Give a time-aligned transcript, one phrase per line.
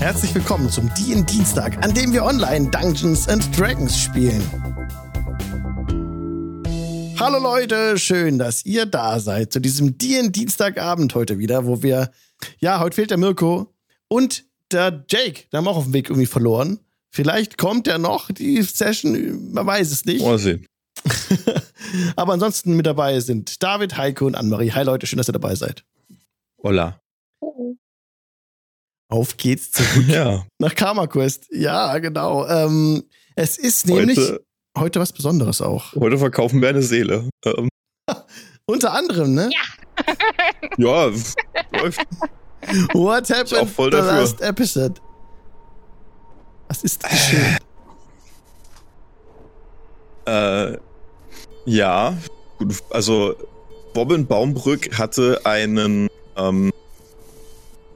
[0.00, 4.40] Herzlich willkommen zum DIN Dienstag, an dem wir online Dungeons and Dragons spielen.
[7.18, 12.10] Hallo Leute, schön, dass ihr da seid zu diesem DIN Dienstagabend heute wieder, wo wir,
[12.60, 13.74] ja, heute fehlt der Mirko
[14.08, 16.80] und der Jake, der haben auch auf dem Weg irgendwie verloren.
[17.10, 20.24] Vielleicht kommt er noch, die Session, man weiß es nicht.
[20.24, 20.64] Mal sehen.
[22.16, 24.72] Aber ansonsten mit dabei sind David, Heiko und Annemarie.
[24.72, 25.84] Hi Leute, schön, dass ihr dabei seid.
[26.62, 27.02] Hola.
[29.10, 30.46] Auf geht's zurück Ja.
[30.58, 31.46] nach Karma Quest.
[31.50, 32.46] Ja, genau.
[32.46, 33.02] Ähm,
[33.36, 34.44] es ist nämlich heute,
[34.78, 35.94] Heute, was Besonderes auch.
[35.96, 37.28] heute verkaufen wir eine Seele.
[37.44, 37.68] Ähm,
[38.66, 39.50] Unter anderem, ne?
[40.78, 41.06] ja,
[41.72, 41.98] läuft.
[42.94, 44.12] What Ich auch happened voll the dafür.
[44.20, 44.94] last episode?
[46.68, 47.58] Was ist geschehen?
[50.26, 50.76] Äh,
[51.64, 52.16] ja,
[52.90, 53.34] also
[53.92, 56.70] Bobbin Baumbrück hatte einen ähm,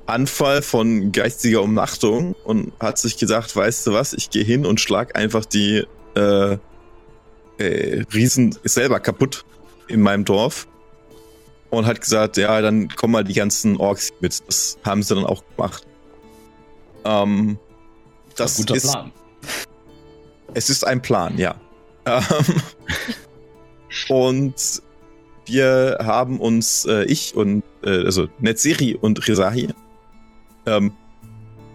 [0.06, 4.80] Anfall von geistiger Umnachtung und hat sich gedacht, weißt du was, ich gehe hin und
[4.80, 5.84] schlag einfach die
[6.14, 6.58] äh,
[7.58, 9.44] äh, Riesen selber kaputt
[9.88, 10.66] in meinem Dorf.
[11.70, 14.46] Und hat gesagt, ja, dann kommen mal die ganzen Orks mit.
[14.46, 15.84] Das haben sie dann auch gemacht.
[17.04, 17.58] Ähm,
[18.36, 19.12] das Guter ist Plan.
[20.54, 21.56] es ist ein Plan, ja.
[22.06, 22.22] Ähm,
[24.08, 24.82] und
[25.46, 29.68] wir haben uns, äh, ich und, äh, also Netzeri und Rezahi,
[30.66, 30.92] ähm,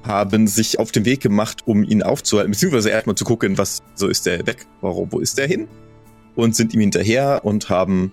[0.04, 4.08] haben sich auf den Weg gemacht, um ihn aufzuhalten, beziehungsweise erstmal zu gucken, was, so
[4.08, 5.68] ist der weg, warum, wo ist der hin?
[6.36, 8.12] Und sind ihm hinterher und haben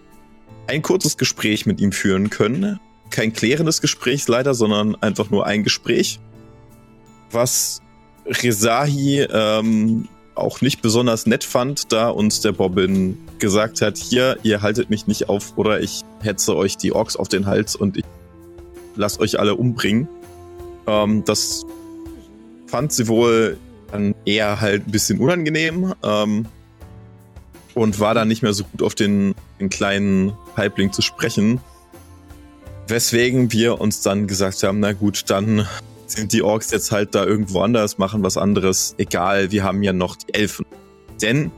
[0.66, 2.80] ein kurzes Gespräch mit ihm führen können.
[3.10, 6.18] Kein klärendes Gespräch leider, sondern einfach nur ein Gespräch,
[7.30, 7.80] was
[8.26, 14.60] Rezahi ähm, auch nicht besonders nett fand, da uns der Bobbin gesagt hat, hier, ihr
[14.60, 18.04] haltet mich nicht auf oder ich hetze euch die Orks auf den Hals und ich
[18.96, 20.08] lasst euch alle umbringen.
[20.86, 21.64] Ähm, das
[22.66, 23.58] fand sie wohl
[23.92, 26.46] dann eher halt ein bisschen unangenehm ähm,
[27.74, 31.60] und war dann nicht mehr so gut auf den, den kleinen Halbling zu sprechen.
[32.88, 35.66] Weswegen wir uns dann gesagt haben, na gut, dann
[36.06, 38.94] sind die Orks jetzt halt da irgendwo anders, machen was anderes.
[38.98, 40.64] Egal, wir haben ja noch die Elfen.
[41.20, 41.50] Denn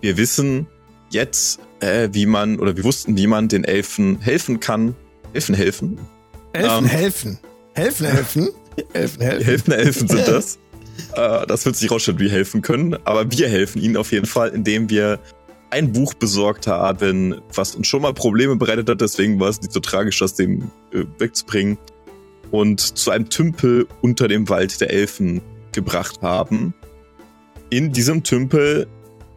[0.00, 0.66] wir wissen
[1.10, 4.94] jetzt, äh, wie man, oder wir wussten, wie man den Elfen helfen kann.
[5.32, 5.98] Elfen helfen?
[6.52, 7.38] Elfen ähm, helfen.
[7.74, 8.48] Helfen helfen.
[8.92, 9.44] Elfen helfen.
[9.44, 10.58] Helfende Elfen sind das.
[11.14, 12.96] äh, das wird sich rausstellen, wie wir helfen können.
[13.04, 15.18] Aber wir helfen ihnen auf jeden Fall, indem wir
[15.70, 19.00] ein Buch besorgt haben, was uns schon mal Probleme bereitet hat.
[19.00, 21.78] Deswegen war es nicht so tragisch, das Ding äh, wegzubringen.
[22.50, 25.40] Und zu einem Tümpel unter dem Wald der Elfen
[25.72, 26.74] gebracht haben.
[27.70, 28.88] In diesem Tümpel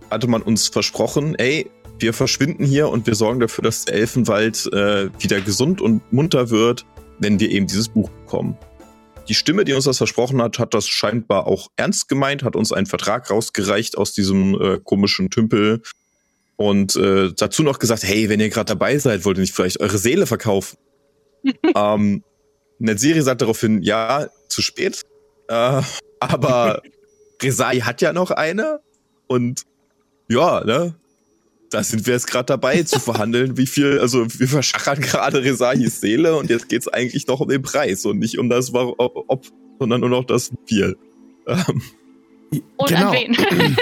[0.09, 4.71] hatte man uns versprochen, ey, wir verschwinden hier und wir sorgen dafür, dass der Elfenwald
[4.73, 6.85] äh, wieder gesund und munter wird,
[7.19, 8.57] wenn wir eben dieses Buch bekommen.
[9.29, 12.73] Die Stimme, die uns das versprochen hat, hat das scheinbar auch ernst gemeint, hat uns
[12.73, 15.81] einen Vertrag rausgereicht aus diesem äh, komischen Tümpel
[16.57, 19.79] und äh, dazu noch gesagt, hey, wenn ihr gerade dabei seid, wollt ihr nicht vielleicht
[19.79, 20.77] eure Seele verkaufen?
[21.75, 22.23] ähm,
[22.79, 25.01] Netziri sagt daraufhin, ja, zu spät.
[25.47, 25.81] Äh,
[26.19, 26.81] aber
[27.41, 28.79] Resai hat ja noch eine
[29.27, 29.63] und
[30.29, 30.95] ja, ne?
[31.73, 36.01] Da sind wir jetzt gerade dabei zu verhandeln, wie viel, also wir verschachern gerade Resahis
[36.01, 39.47] Seele und jetzt geht's eigentlich noch um den Preis und nicht um das ob,
[39.79, 40.95] sondern nur noch das Viel.
[41.47, 41.81] Ähm,
[42.77, 43.09] Und genau.
[43.09, 43.77] an wen?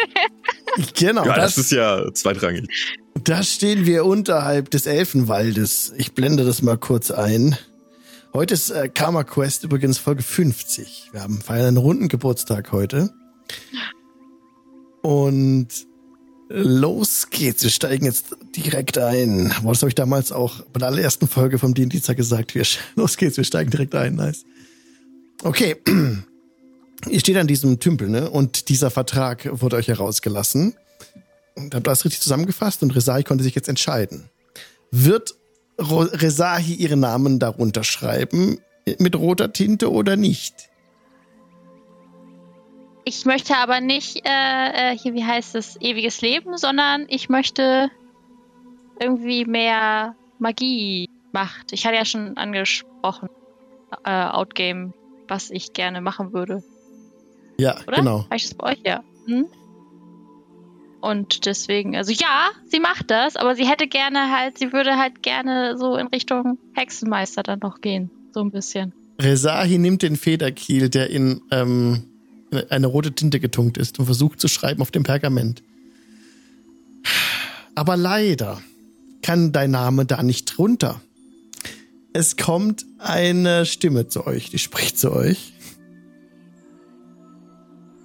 [0.97, 2.65] Genau, ja, das, das ist ja zweitrangig.
[3.25, 5.93] da stehen wir unterhalb des Elfenwaldes.
[5.97, 7.57] Ich blende das mal kurz ein.
[8.33, 11.09] Heute ist äh, Karma Quest übrigens Folge 50.
[11.11, 13.09] Wir haben feiern einen runden Geburtstag heute.
[15.01, 15.67] Und
[16.53, 17.63] los geht's.
[17.63, 19.53] Wir steigen jetzt direkt ein.
[19.63, 22.55] Das habe ich damals auch bei der allerersten Folge vom D&D gesagt.
[22.55, 22.63] Wir,
[22.95, 24.15] los geht's, wir steigen direkt ein.
[24.15, 24.45] Nice.
[25.43, 25.77] Okay.
[27.09, 28.29] Ihr steht an diesem Tümpel, ne?
[28.29, 30.75] Und dieser Vertrag wurde euch herausgelassen.
[31.55, 34.29] Und habt das richtig zusammengefasst und Rezahi konnte sich jetzt entscheiden.
[34.91, 35.35] Wird
[35.79, 38.59] Ro Rezahi ihren Namen darunter schreiben
[38.99, 40.69] mit roter Tinte oder nicht?
[43.03, 47.89] Ich möchte aber nicht, äh, äh, hier, wie heißt es, ewiges Leben, sondern ich möchte
[48.99, 51.73] irgendwie mehr Magie macht.
[51.73, 53.29] Ich hatte ja schon angesprochen,
[54.03, 54.93] äh, Outgame,
[55.27, 56.63] was ich gerne machen würde.
[57.57, 57.97] Ja, Oder?
[57.97, 58.23] genau.
[58.25, 58.79] Habe ich das bei euch?
[58.85, 59.03] Ja.
[59.25, 59.47] Hm?
[61.01, 65.23] Und deswegen, also ja, sie macht das, aber sie hätte gerne halt, sie würde halt
[65.23, 68.11] gerne so in Richtung Hexenmeister dann noch gehen.
[68.33, 68.93] So ein bisschen.
[69.19, 72.10] Rezahi nimmt den Federkiel, der in ähm, in
[72.69, 75.63] eine rote Tinte getunkt ist und versucht zu schreiben auf dem Pergament.
[77.75, 78.61] Aber leider
[79.21, 81.01] kann dein Name da nicht drunter.
[82.13, 85.53] Es kommt eine Stimme zu euch, die spricht zu euch.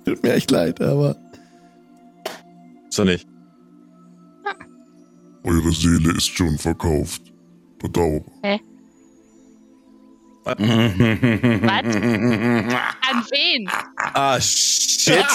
[0.04, 1.16] Tut mir echt leid, aber.
[2.90, 3.26] So nicht.
[5.42, 7.22] Eure Seele ist schon verkauft.
[7.78, 8.24] Bedauere.
[10.46, 10.56] Was?
[10.58, 10.68] An
[13.30, 13.68] wen?
[14.14, 15.24] Ah, shit.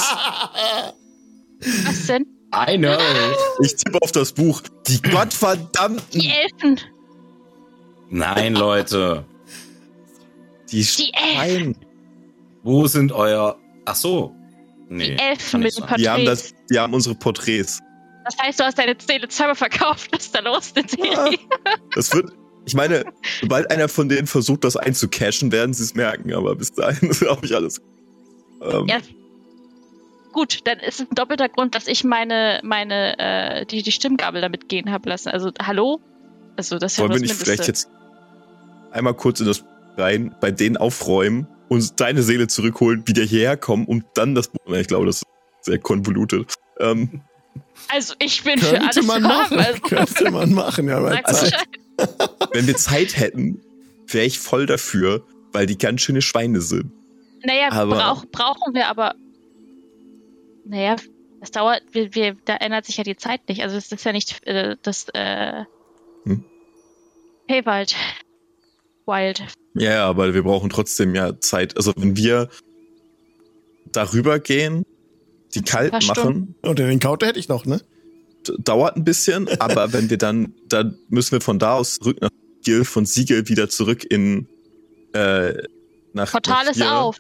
[1.86, 2.26] Was denn?
[2.54, 2.98] I know.
[3.64, 4.62] Ich tippe auf das Buch.
[4.88, 6.20] Die gottverdammten.
[6.20, 6.80] Die Elfen.
[8.10, 9.26] Nein, Leute.
[10.70, 11.76] Die Die Schwein.
[12.64, 13.58] Wo sind euer.
[13.86, 14.36] Ach so.
[14.90, 15.16] Nee.
[15.16, 15.96] Die Elfen mit den sein.
[15.98, 16.52] Die haben, Porträts.
[16.52, 17.80] das, die haben unsere Porträts.
[18.26, 20.10] Das heißt, du hast deine Seele zweimal verkauft.
[20.12, 21.40] Was ist da los Ah, Serie?
[21.96, 22.32] Das wird.
[22.66, 23.06] Ich meine,
[23.42, 27.22] sobald einer von denen versucht, das einzucashen, werden sie es merken, aber bis dahin ist,
[27.22, 27.82] glaube ich, alles.
[28.62, 28.98] Ähm, Ja.
[30.34, 34.42] Gut, dann ist es ein doppelter Grund, dass ich meine, meine, äh, die, die Stimmgabel
[34.42, 35.28] damit gehen habe lassen.
[35.30, 36.00] Also, hallo?
[36.56, 37.90] Also, das ist ja Wollen wir nicht vielleicht jetzt
[38.92, 39.66] einmal kurz in das
[39.98, 44.60] rein, bei denen aufräumen und deine Seele zurückholen, wieder hierher kommen und dann das Buch.
[44.74, 45.26] Ich glaube, das ist
[45.62, 46.54] sehr konvolutet.
[46.80, 47.22] Ähm,
[47.90, 49.58] Also, ich bin für Könnte alles man machen.
[49.58, 49.66] haben.
[49.66, 51.02] Also, Könnte man machen, ja.
[51.02, 51.54] sag Zeit.
[52.54, 53.62] Wenn wir Zeit hätten,
[54.08, 56.92] wäre ich voll dafür, weil die ganz schöne Schweine sind.
[57.44, 59.16] Naja, Aber- brauch, brauchen wir aber.
[60.66, 60.96] Naja,
[61.40, 63.64] das dauert, wir, wir, da ändert sich ja die Zeit nicht.
[63.64, 65.64] Also es ist ja nicht äh, das äh,
[66.26, 66.46] Hm?
[67.48, 67.96] Paywald.
[69.08, 69.44] Wild.
[69.74, 71.76] Ja, ja, aber wir brauchen trotzdem ja Zeit.
[71.78, 72.50] Also wenn wir
[73.92, 74.86] darüber gehen,
[75.54, 77.82] die kalt machen, Und den Encounter hätte ich noch, ne?
[78.60, 82.30] dauert ein bisschen, aber wenn wir dann, dann müssen wir von da aus zurück nach
[82.64, 84.48] Siegel, von Siegel wieder zurück in
[85.14, 85.54] äh,
[86.14, 87.18] nach Portal nach ist auf.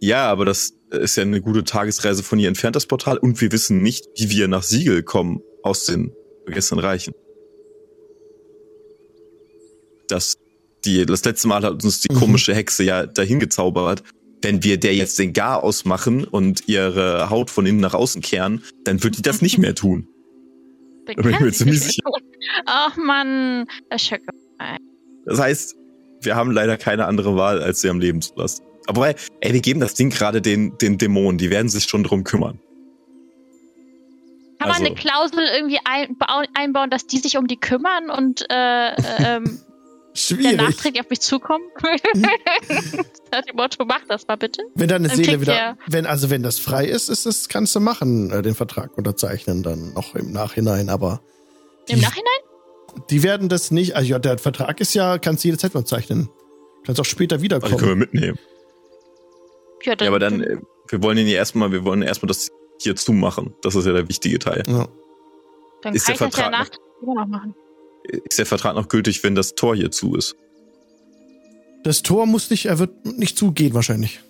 [0.00, 3.52] Ja, aber das ist ja eine gute Tagesreise von hier entfernt, das Portal, und wir
[3.52, 6.12] wissen nicht, wie wir nach Siegel kommen aus den
[6.44, 7.14] vergessenen Reichen.
[10.08, 10.36] Das,
[10.84, 12.18] die, das letzte Mal hat uns die Mhm.
[12.18, 14.02] komische Hexe ja dahin gezaubert.
[14.44, 18.62] Wenn wir der jetzt den Gar ausmachen und ihre Haut von innen nach außen kehren,
[18.84, 20.06] dann wird die das nicht mehr tun.
[21.08, 22.12] Den bin ich mir ziemlich tun.
[22.66, 24.20] Ach man, das ist.
[25.26, 25.76] Das heißt,
[26.22, 28.62] wir haben leider keine andere Wahl, als sie am Leben zu lassen.
[28.86, 32.04] Aber weil, ey, wir geben das Ding gerade den, den Dämonen, die werden sich schon
[32.04, 32.58] drum kümmern.
[34.58, 38.44] Kann man Also- eine Klausel irgendwie einbau- einbauen, dass die sich um die kümmern und
[38.50, 38.94] äh,
[39.24, 39.58] ähm,
[40.14, 40.56] der Schwierig.
[40.56, 41.64] nachträglich auf mich zukommen?
[43.30, 44.62] das dem Motto, mach das mal bitte.
[44.74, 47.74] Wenn deine Dann Seele wieder, der- wenn, also wenn das frei ist, ist das, kannst
[47.74, 51.20] du machen, äh, den Vertrag unterzeichnen, dann noch im Nachhinein, aber
[51.88, 52.24] Im die, Nachhinein?
[53.10, 56.28] die werden das nicht, also ja, der Vertrag ist ja, kannst du jederzeit unterzeichnen.
[56.86, 57.98] Kannst auch später Also die können wir wiederkommen.
[57.98, 58.38] mitnehmen.
[59.82, 60.58] Ja, Ja, aber dann, äh,
[60.88, 62.50] wir wollen ihn ja erstmal, wir wollen erstmal das
[62.80, 63.54] hier zumachen.
[63.62, 64.62] Das ist ja der wichtige Teil.
[64.66, 64.86] Ja.
[65.82, 67.54] dann ist kann der ich das ja Vertrag nachts immer noch machen.
[68.04, 70.36] Ist der Vertrag noch gültig, wenn das Tor hier zu ist?
[71.84, 74.20] Das Tor muss nicht, er wird nicht zugehen wahrscheinlich.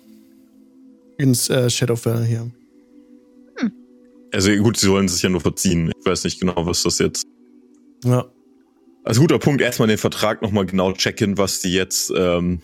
[1.17, 2.51] Ins äh, Shadowfell hier.
[4.33, 5.91] Also gut, sie sollen sich ja nur verziehen.
[5.97, 7.25] Ich weiß nicht genau, was das jetzt.
[8.03, 8.25] Ja.
[9.03, 12.59] Also guter Punkt, erstmal den Vertrag nochmal genau checken, was die jetzt, ähm,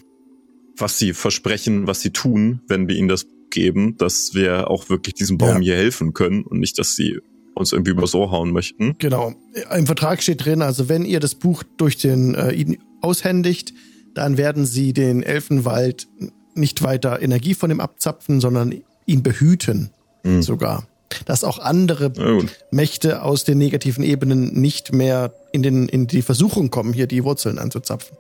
[0.75, 5.13] was sie versprechen, was sie tun, wenn wir ihnen das geben, dass wir auch wirklich
[5.13, 5.59] diesem Baum Ja.
[5.59, 7.19] hier helfen können und nicht, dass sie
[7.55, 8.95] uns irgendwie übers Ohr hauen möchten.
[8.97, 9.33] Genau.
[9.75, 13.73] Im Vertrag steht drin, also wenn ihr das Buch durch den äh, ihn aushändigt,
[14.13, 16.07] dann werden sie den Elfenwald
[16.53, 19.91] nicht weiter Energie von ihm abzapfen, sondern ihn behüten
[20.23, 20.41] Hm.
[20.41, 20.87] sogar.
[21.25, 22.55] Dass auch andere gut.
[22.71, 27.23] Mächte aus den negativen Ebenen nicht mehr in, den, in die Versuchung kommen, hier die
[27.23, 28.17] Wurzeln anzuzapfen.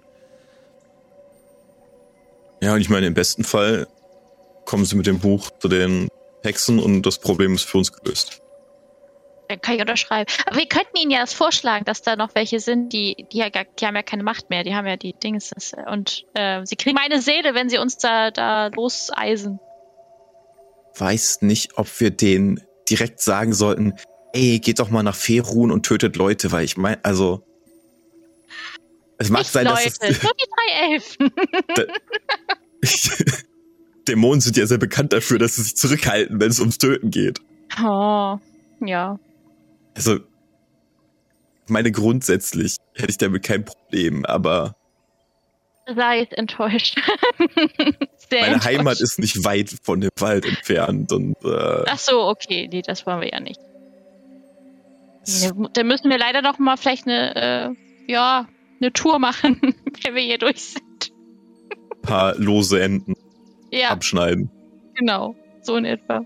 [2.61, 3.87] Ja, und ich meine, im besten Fall
[4.65, 6.09] kommen sie mit dem Buch zu den
[6.43, 8.40] Hexen und das Problem ist für uns gelöst.
[9.51, 10.31] Dann kann ich unterschreiben.
[10.45, 13.49] Aber wir könnten ihnen ja das vorschlagen, dass da noch welche sind, die, die, ja
[13.49, 15.51] gar, die haben ja keine Macht mehr, die haben ja die Dings.
[15.53, 19.59] das- Und äh, sie kriegen meine Seele, wenn sie uns da, da loseisen.
[20.97, 23.93] Weiß nicht, ob wir denen direkt sagen sollten,
[24.33, 27.43] ey, geht doch mal nach Ferun und tötet Leute, weil ich meine, also
[29.17, 31.31] es mag Nicht sein, Leute, dass es, nur die drei Elfen.
[34.07, 37.39] Dämonen sind ja sehr bekannt dafür, dass sie sich zurückhalten, wenn es ums Töten geht.
[37.83, 38.37] Oh,
[38.79, 39.19] ja.
[39.95, 44.75] Also, ich meine, grundsätzlich hätte ich damit kein Problem, aber
[45.93, 46.97] Sei es enttäuscht.
[47.37, 48.65] Sehr meine enttäuscht.
[48.65, 53.05] Heimat ist nicht weit von dem Wald entfernt und äh, Ach so, okay, nee, das
[53.05, 53.59] wollen wir ja nicht.
[55.73, 58.47] Dann müssen wir leider noch mal vielleicht eine, äh, ja,
[58.79, 59.59] eine Tour machen,
[60.03, 61.11] wenn wir hier durch sind.
[61.95, 63.13] ein paar lose Enden
[63.71, 64.49] Ja, abschneiden.
[64.95, 66.21] genau, so in etwa.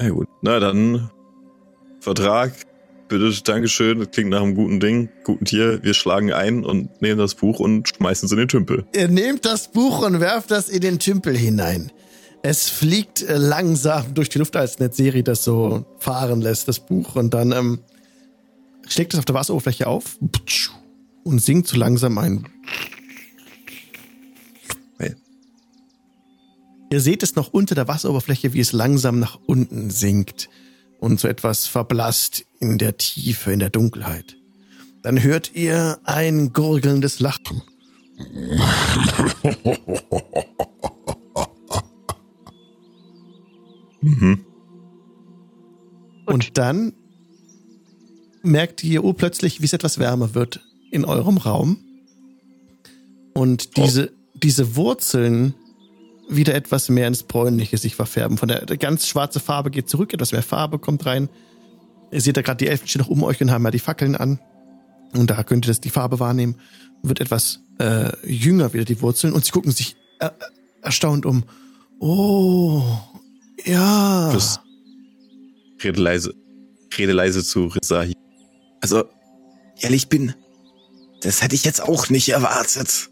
[0.00, 1.10] Ja gut, na dann
[2.00, 2.52] Vertrag.
[3.08, 4.00] Bitte, Dankeschön.
[4.00, 5.82] Das klingt nach einem guten Ding, guten Tier.
[5.82, 8.84] Wir schlagen ein und nehmen das Buch und schmeißen es in den Tümpel.
[8.94, 11.92] Ihr nehmt das Buch und werft das in den Tümpel hinein.
[12.42, 17.14] Es fliegt äh, langsam durch die Luft, als Netzeri das so fahren lässt, das Buch.
[17.14, 17.78] Und dann ähm,
[18.88, 20.18] schlägt es auf der Wasseroberfläche auf
[21.22, 22.48] und singt so langsam ein.
[24.98, 25.14] Hey.
[26.90, 30.48] Ihr seht es noch unter der Wasseroberfläche, wie es langsam nach unten sinkt
[31.06, 34.36] und so etwas verblasst in der Tiefe, in der Dunkelheit.
[35.02, 37.62] Dann hört ihr ein gurgelndes Lachen.
[44.00, 44.44] Mhm.
[46.26, 46.92] Und dann
[48.42, 50.60] merkt ihr urplötzlich, wie es etwas wärmer wird
[50.90, 51.78] in eurem Raum.
[53.32, 55.54] Und diese, diese Wurzeln
[56.28, 58.38] wieder etwas mehr ins Bräunliche sich verfärben.
[58.38, 61.28] Von der, ganz schwarze Farbe geht zurück, etwas mehr Farbe kommt rein.
[62.10, 64.16] Ihr seht da gerade, die Elfen stehen noch um euch und haben ja die Fackeln
[64.16, 64.40] an.
[65.14, 66.56] Und da könnt ihr das die Farbe wahrnehmen.
[67.02, 70.30] Wird etwas äh, jünger wieder die Wurzeln und sie gucken sich äh,
[70.82, 71.44] erstaunt um.
[71.98, 72.82] Oh,
[73.64, 74.28] ja.
[74.30, 74.60] Plus,
[75.82, 76.34] rede leise,
[76.96, 78.12] rede leise zu Rizahi.
[78.80, 79.04] Also,
[79.80, 80.34] ehrlich bin,
[81.22, 83.10] das hätte ich jetzt auch nicht erwartet.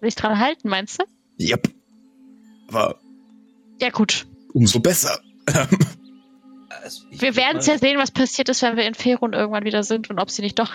[0.00, 1.04] Will ich dran halten, meinst du?
[1.44, 1.79] Yep.
[2.70, 2.98] Aber
[3.80, 4.26] Ja, gut.
[4.52, 5.20] umso besser.
[6.82, 9.64] Also, ich Wir werden es ja sehen, was passiert ist, wenn wir in Ferun irgendwann
[9.64, 10.72] wieder sind und ob sie nicht doch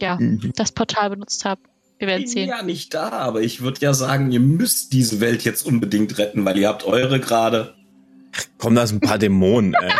[0.00, 0.52] ja, Mhm.
[0.56, 1.62] das Portal benutzt haben.
[1.98, 2.48] Wir werden bin sehen.
[2.48, 6.44] ja nicht da, aber ich würde ja sagen, ihr müsst diese Welt jetzt unbedingt retten,
[6.44, 7.74] weil ihr habt eure gerade.
[8.58, 9.92] Komm, da sind ein paar Dämonen, ey.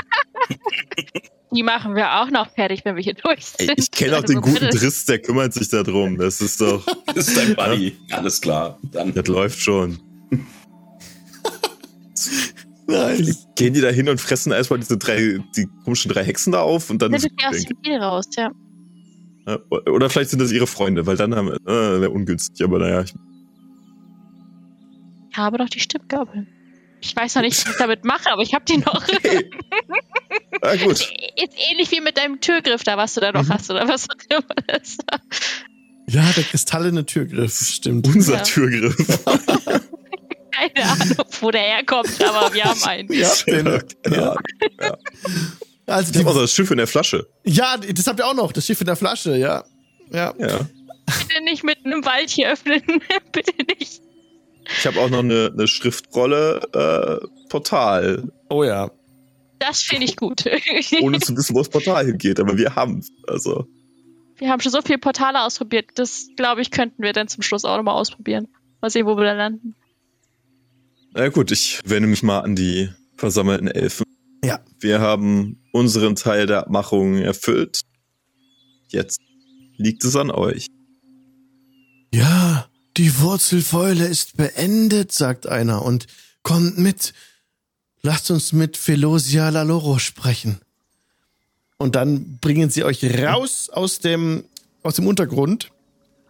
[1.50, 3.70] Die machen wir auch noch fertig, wenn wir hier durch sind.
[3.70, 6.18] ey ich kenne auch den guten Driss, der kümmert sich darum.
[6.18, 7.96] Das ist doch, Das ist dein Buddy.
[8.10, 8.78] Alles klar.
[8.92, 9.98] Dann das läuft schon.
[12.88, 13.46] Nice.
[13.54, 16.88] Gehen die da hin und fressen erstmal diese drei, die komischen drei Hexen da auf
[16.90, 17.12] und dann.
[17.12, 18.50] Dann sind wir aus dem Deal raus, ja.
[19.46, 19.58] Ja,
[19.90, 23.02] Oder vielleicht sind das ihre Freunde, weil dann haben, äh, wäre ungünstig, aber naja.
[23.02, 23.14] Ich,
[25.30, 26.46] Ich habe doch die Stimmgabel.
[27.00, 29.06] Ich weiß noch nicht, was ich damit mache, aber ich habe die noch.
[30.62, 30.92] ah, gut.
[30.92, 31.12] Ist
[31.70, 33.50] ähnlich wie mit deinem Türgriff da, was du da noch Mhm.
[33.50, 34.96] hast oder was auch immer das.
[36.08, 38.08] Ja, der kristallene Türgriff, stimmt.
[38.08, 38.42] Unser Ja.
[38.42, 38.96] Türgriff.
[40.74, 43.08] Keine Ahnung, wo der herkommt, aber wir haben einen.
[43.12, 43.64] Ja, den,
[44.02, 44.30] Keine ja.
[44.32, 44.98] Ahnung.
[45.86, 47.26] Also Ich habe auch das Schiff in der Flasche.
[47.44, 49.64] ja, das habt ihr auch noch, das Schiff in der Flasche, ja.
[50.10, 50.34] Ja.
[50.38, 50.60] Ja.
[51.06, 52.82] Bitte nicht mitten im Wald hier öffnen.
[53.32, 54.02] Bitte nicht.
[54.78, 56.60] Ich habe auch noch eine, eine Schriftrolle
[57.22, 58.90] äh, Portal, Oh ja.
[59.58, 60.44] Das finde ich gut.
[61.00, 62.38] ohne zu wissen, wo das Portal hingeht.
[62.38, 63.64] Aber wir haben Also,
[64.36, 65.86] Wir haben schon so viele Portale ausprobiert.
[65.94, 68.48] Das, glaube ich, könnten wir dann zum Schluss auch nochmal ausprobieren.
[68.80, 69.74] Mal sehen, wo wir da landen.
[71.18, 74.04] Na gut, ich wende mich mal an die versammelten Elfen.
[74.44, 74.60] Ja.
[74.78, 77.80] Wir haben unseren Teil der Abmachung erfüllt.
[78.86, 79.20] Jetzt
[79.76, 80.68] liegt es an euch.
[82.14, 86.06] Ja, die Wurzelfäule ist beendet, sagt einer und
[86.44, 87.12] kommt mit.
[88.00, 90.60] Lasst uns mit Felosia Laloro sprechen.
[91.78, 94.44] Und dann bringen sie euch raus aus dem,
[94.84, 95.72] aus dem Untergrund,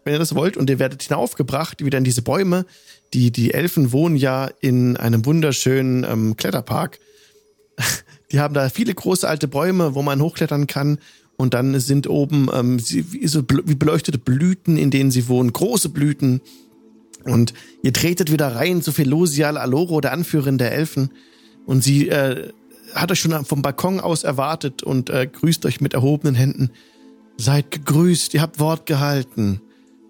[0.05, 2.65] wenn ihr das wollt, und ihr werdet hinaufgebracht, wieder in diese Bäume.
[3.15, 6.99] Die, die Elfen wohnen ja in einem wunderschönen ähm, Kletterpark.
[8.31, 10.99] Die haben da viele große alte Bäume, wo man hochklettern kann.
[11.39, 15.89] Und dann sind oben ähm, wie, so, wie beleuchtete Blüten, in denen sie wohnen, große
[15.89, 16.43] Blüten.
[17.25, 21.11] Und ihr tretet wieder rein zu Felosial Aloro, der Anführerin der Elfen.
[21.65, 22.51] Und sie äh,
[22.95, 26.71] hat euch schon vom Balkon aus erwartet und äh, grüßt euch mit erhobenen Händen.
[27.37, 29.61] Seid gegrüßt, ihr habt Wort gehalten.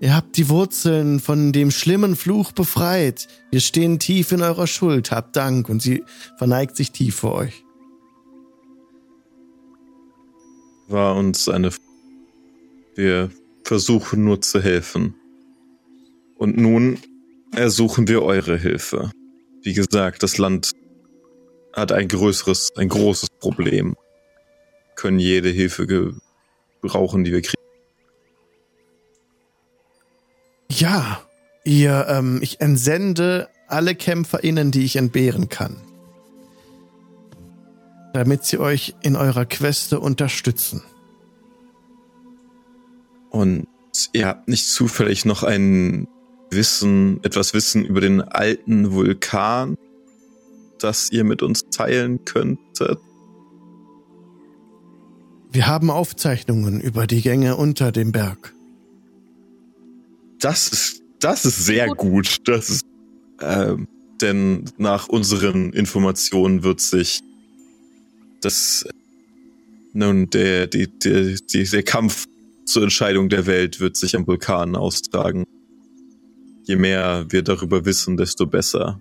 [0.00, 3.26] Ihr habt die Wurzeln von dem schlimmen Fluch befreit.
[3.50, 5.10] Wir stehen tief in eurer Schuld.
[5.10, 5.68] Habt Dank.
[5.68, 6.04] Und sie
[6.36, 7.64] verneigt sich tief vor euch.
[10.86, 11.68] War uns eine.
[11.68, 11.78] F-
[12.94, 13.30] Wir
[13.64, 15.14] versuchen nur zu helfen.
[16.36, 16.98] Und nun
[17.52, 19.10] ersuchen wir eure Hilfe.
[19.62, 20.70] Wie gesagt, das Land
[21.74, 23.96] hat ein größeres, ein großes Problem.
[24.94, 27.54] Können jede Hilfe gebrauchen, die wir kriegen.
[30.70, 31.20] Ja,
[31.64, 35.76] ihr, ähm, ich entsende alle KämpferInnen, die ich entbehren kann.
[38.12, 40.82] Damit sie euch in eurer Queste unterstützen.
[43.30, 43.66] Und
[44.12, 46.08] ihr habt nicht zufällig noch ein
[46.50, 49.76] Wissen, etwas Wissen über den alten Vulkan,
[50.78, 52.98] das ihr mit uns teilen könntet?
[55.50, 58.54] Wir haben Aufzeichnungen über die Gänge unter dem Berg.
[60.40, 62.48] Das ist, das ist sehr gut.
[62.48, 62.86] Das ist,
[63.40, 63.88] ähm,
[64.20, 67.20] denn nach unseren Informationen wird sich
[68.40, 68.86] das,
[69.92, 72.26] nun, der, die, der, die, der Kampf
[72.64, 75.44] zur Entscheidung der Welt wird sich am Vulkan austragen.
[76.64, 79.00] Je mehr wir darüber wissen, desto besser.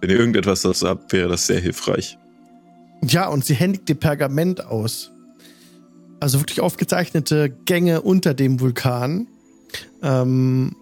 [0.00, 2.18] Wenn ihr irgendetwas dazu habt, wäre das sehr hilfreich.
[3.04, 5.11] Ja, und sie händigt dir Pergament aus.
[6.22, 9.26] Also wirklich aufgezeichnete Gänge unter dem Vulkan.
[10.04, 10.76] Ähm,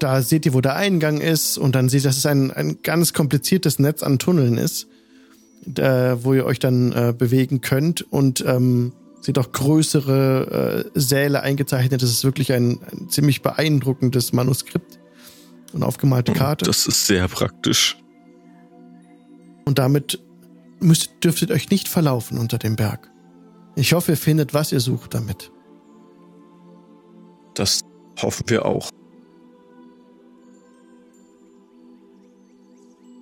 [0.00, 2.78] da seht ihr, wo der Eingang ist und dann seht ihr, dass es ein, ein
[2.82, 4.88] ganz kompliziertes Netz an Tunneln ist,
[5.76, 11.40] äh, wo ihr euch dann äh, bewegen könnt und ähm, seht auch größere äh, Säle
[11.40, 12.02] eingezeichnet.
[12.02, 14.98] Das ist wirklich ein, ein ziemlich beeindruckendes Manuskript
[15.72, 16.64] und aufgemalte Karte.
[16.64, 17.96] Das ist sehr praktisch.
[19.64, 20.18] Und damit
[20.80, 23.08] müsst, dürftet euch nicht verlaufen unter dem Berg.
[23.76, 25.50] Ich hoffe, ihr findet, was ihr sucht damit.
[27.54, 27.80] Das
[28.20, 28.90] hoffen wir auch.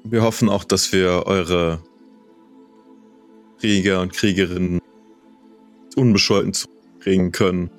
[0.04, 1.82] Wir hoffen auch, dass wir eure
[3.60, 4.80] Krieger und Kriegerinnen
[5.96, 7.70] unbescholten zurückbringen können.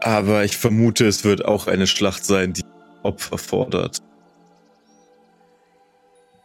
[0.00, 2.62] Aber ich vermute, es wird auch eine Schlacht sein, die
[3.02, 4.02] Opfer fordert.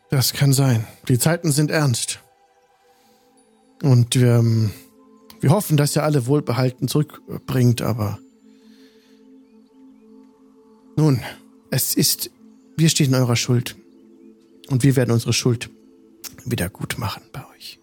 [0.09, 0.87] Das kann sein.
[1.07, 2.19] Die Zeiten sind ernst.
[3.83, 4.71] Und wir, ähm,
[5.41, 8.17] wir hoffen, dass ihr alle wohlbehalten zurückbringt, aber
[10.95, 11.19] nun,
[11.69, 12.31] es ist,
[12.77, 13.75] wir stehen in eurer Schuld.
[14.69, 15.69] Und wir werden unsere Schuld
[16.45, 17.77] wieder gut machen bei euch.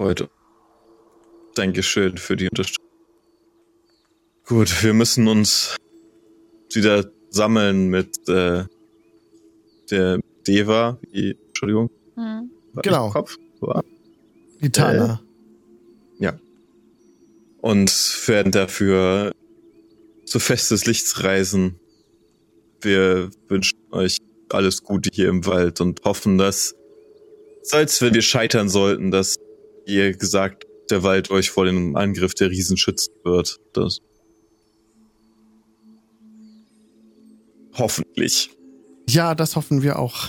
[0.00, 0.28] Heute.
[1.54, 2.84] Dankeschön für die Unterstützung.
[4.46, 5.76] Gut, wir müssen uns
[6.72, 8.64] wieder sammeln mit äh,
[9.90, 10.98] der Deva.
[11.12, 11.90] Entschuldigung.
[12.16, 12.50] Hm.
[12.82, 13.10] Genau.
[13.10, 13.36] Kopf?
[13.66, 13.84] War.
[14.60, 15.20] Die Tana.
[16.18, 16.38] Ja.
[17.60, 17.90] Und
[18.26, 19.32] werden dafür
[20.24, 21.78] zu Fest des Lichts reisen.
[22.80, 24.18] Wir wünschen euch
[24.50, 26.74] alles Gute hier im Wald und hoffen, dass,
[27.70, 29.36] als wenn wir scheitern sollten, dass,
[29.86, 33.58] ihr gesagt, der Wald euch vor dem Angriff der Riesen schützen wird.
[33.72, 34.00] Das
[37.76, 38.50] Hoffentlich.
[39.08, 40.28] Ja, das hoffen wir auch.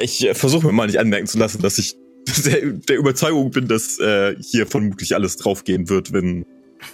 [0.00, 1.96] Ich äh, versuche mir mal nicht anmerken zu lassen, dass ich
[2.44, 6.44] der, der Überzeugung bin, dass äh, hier vermutlich alles draufgehen wird, wenn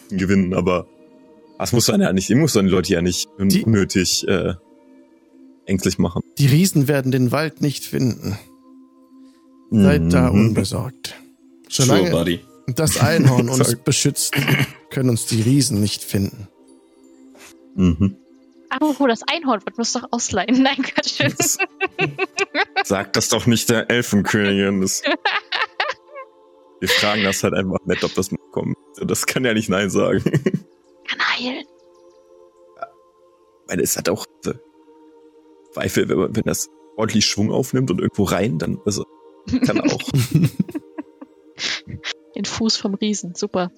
[0.08, 0.86] wir gewinnen, aber
[1.58, 4.54] das muss man ja nicht, muss man die Leute ja nicht Die- unnötig äh,
[5.66, 6.22] ängstlich machen.
[6.38, 8.38] Die Riesen werden den Wald nicht finden.
[9.70, 10.48] Seid da Mhm.
[10.48, 11.14] unbesorgt.
[11.68, 12.40] Sure, Solange buddy.
[12.74, 14.34] das Einhorn uns beschützt,
[14.90, 16.48] können uns die Riesen nicht finden.
[17.76, 18.16] Mhm.
[18.74, 20.62] Apropos, das Einhorn wird muss doch ausleihen.
[20.62, 21.20] Nein, Quatsch.
[21.20, 21.58] Das-
[22.84, 24.80] Sag das doch nicht der Elfenkönigin.
[24.80, 25.02] Das
[26.80, 28.76] wir fragen das halt einfach nett, ob das mitkommt.
[29.00, 30.22] Das kann ja nicht Nein sagen.
[31.06, 31.64] Kann heilen.
[33.66, 34.26] Weil es hat auch
[35.72, 39.04] Zweifel, wenn, man- wenn das ordentlich Schwung aufnimmt und irgendwo rein, dann also
[39.66, 40.00] kann auch.
[42.37, 43.34] Den Fuß vom Riesen.
[43.34, 43.70] Super.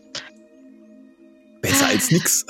[1.60, 2.46] Besser als nix.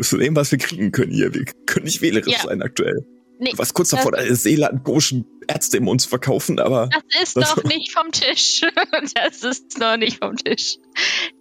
[0.00, 1.34] Wir müssen nehmen, was wir kriegen können hier.
[1.34, 2.42] Wir können nicht wählerisch Ja.
[2.48, 3.04] sein aktuell.
[3.38, 7.54] Nee, Du warst kurz davor, eine seelenkomischen Ärzte im uns verkaufen, aber Das ist Das-
[7.54, 8.62] doch nicht vom Tisch.
[9.14, 10.78] Das ist noch nicht vom Tisch.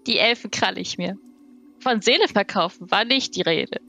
[0.07, 1.17] Die Elfen kralle ich mir.
[1.79, 3.79] Von Seele verkaufen war nicht die Rede.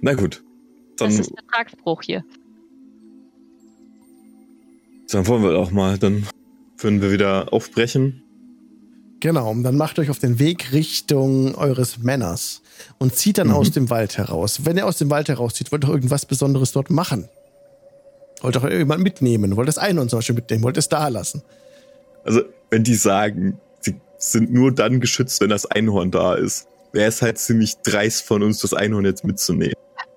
[0.00, 0.42] na gut.
[0.96, 2.24] Dann, Das ist Vertragsbruch hier.
[5.10, 5.98] dann wollen wir auch mal.
[5.98, 6.26] Dann
[6.78, 8.22] würden wir wieder aufbrechen.
[9.20, 12.62] Genau, und dann macht euch auf den Weg Richtung eures Männers
[12.98, 13.54] und zieht dann Mhm.
[13.54, 14.64] aus dem Wald heraus.
[14.64, 17.28] Wenn ihr aus dem Wald herauszieht, wollt ihr doch irgendwas Besonderes dort machen.
[18.42, 21.42] Wollt doch irgendjemand mitnehmen, wollt das Einhorn zum Beispiel mitnehmen, wollt es da lassen.
[22.24, 27.08] Also, wenn die sagen, sie sind nur dann geschützt, wenn das Einhorn da ist, wäre
[27.08, 29.74] es halt ziemlich dreist von uns, das Einhorn jetzt mitzunehmen.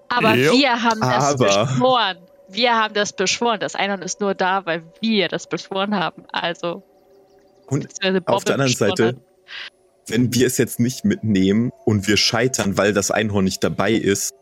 [0.10, 2.18] Aber Jo, wir haben das aber- beschworen.
[2.50, 3.60] Wir haben das beschworen.
[3.60, 6.24] Das Einhorn ist nur da, weil wir das beschworen haben.
[6.32, 6.82] Also.
[7.68, 9.16] Und beziehungsweise auf der anderen Seite, hat.
[10.08, 14.34] Wenn wir es jetzt nicht mitnehmen und wir scheitern, weil das Einhorn nicht dabei ist,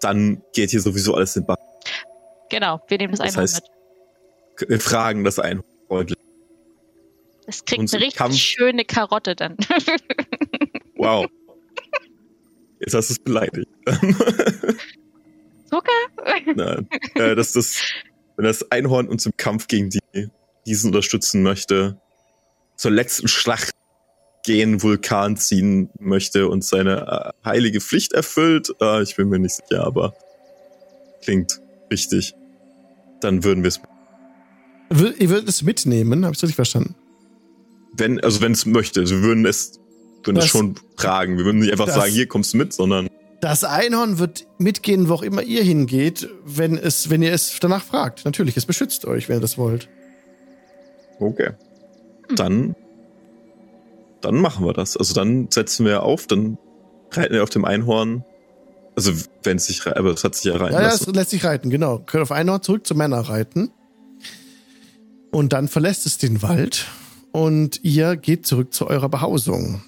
[0.00, 1.56] dann geht hier sowieso alles in Bach.
[2.50, 3.62] Genau, wir nehmen das Das Einhorn heißt,
[4.60, 4.68] mit.
[4.70, 6.18] Wir fragen das Einhorn freundlich.
[7.46, 9.56] Es kriegt uns eine richtig Kampf- schöne Karotte dann.
[10.96, 11.26] Wow.
[12.80, 13.68] Jetzt hast du es beleidigt.
[15.68, 15.92] Zucker?
[16.54, 16.88] Nein.
[17.14, 17.82] Äh, dass das,
[18.36, 20.00] wenn das Einhorn uns im Kampf gegen die
[20.66, 22.00] Riesen unterstützen möchte,
[22.76, 23.70] zur letzten Schlacht
[24.44, 29.56] gehen, Vulkan ziehen möchte und seine äh, heilige Pflicht erfüllt, äh, ich bin mir nicht
[29.56, 30.14] sicher, aber
[31.22, 32.34] klingt richtig.
[33.20, 33.80] Dann würden wir es,
[35.18, 36.94] Ihr würdet es mitnehmen, habe ich richtig verstanden?
[37.96, 39.78] wenn, also wenn es möchte, also wir würden es,
[40.24, 41.38] würden es Das- schon tragen.
[41.38, 43.08] Wir würden nicht einfach das- sagen, hier kommst du mit, sondern
[43.40, 47.84] Das Einhorn wird mitgehen, wo auch immer ihr hingeht, wenn es, wenn ihr es danach
[47.84, 48.24] fragt.
[48.24, 49.88] Natürlich, es beschützt euch, wenn ihr das wollt.
[51.20, 51.50] Okay.
[52.34, 52.74] Dann,
[54.24, 54.96] dann machen wir das.
[54.96, 56.58] Also dann setzen wir auf, dann
[57.12, 58.24] reiten wir auf dem Einhorn
[58.96, 61.44] Also, wenn es sich, aber es hat sich ja rein Ja, ja, es lässt sich
[61.44, 61.98] reiten, genau.
[61.98, 63.70] Könnt auf einmal zurück zu Männer reiten.
[65.30, 66.86] Und dann verlässt es den Wald
[67.32, 69.82] und ihr geht zurück zu eurer Behausung.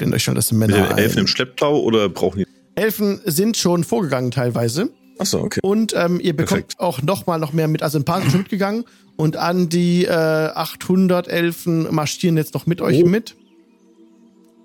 [0.00, 1.22] Denn euch schon das Mit Männer den Elfen ein.
[1.22, 2.46] im Schlepptau oder brauchen die?
[2.74, 4.90] Elfen sind schon vorgegangen teilweise.
[5.18, 5.60] Achso, okay.
[5.62, 6.80] Und ähm, ihr bekommt Perfekt.
[6.80, 7.82] auch noch mal noch mehr mit.
[7.82, 8.84] Also ein paar sind mitgegangen.
[9.16, 13.06] Und an die äh, 800 Elfen marschieren jetzt noch mit euch Oh.
[13.06, 13.34] mit.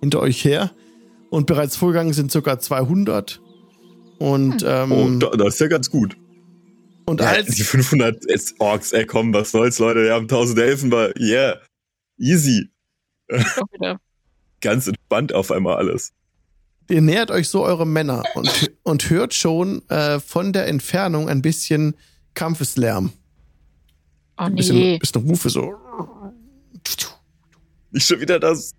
[0.04, 0.72] Hinter euch her.
[1.30, 3.42] Und bereits vorgegangen sind circa 200.
[4.20, 6.18] Und, ähm, Oh, da, das ist ja ganz gut.
[7.06, 10.60] und Ja, als die 500 S- Orks, ey, komm, was soll's, Leute, wir haben 1000
[10.60, 11.58] Elfen, aber yeah,
[12.18, 12.70] easy.
[14.62, 16.12] Ganz entspannt auf einmal alles.
[16.90, 21.42] Ihr nähert euch so eure Männer und, und hört schon äh, von der Entfernung ein
[21.42, 21.96] bisschen
[22.34, 23.12] Kampfeslärm.
[24.38, 24.98] Oh Ein bisschen, nee.
[25.00, 25.74] bisschen Rufe so.
[27.92, 28.74] Nicht schon wieder das.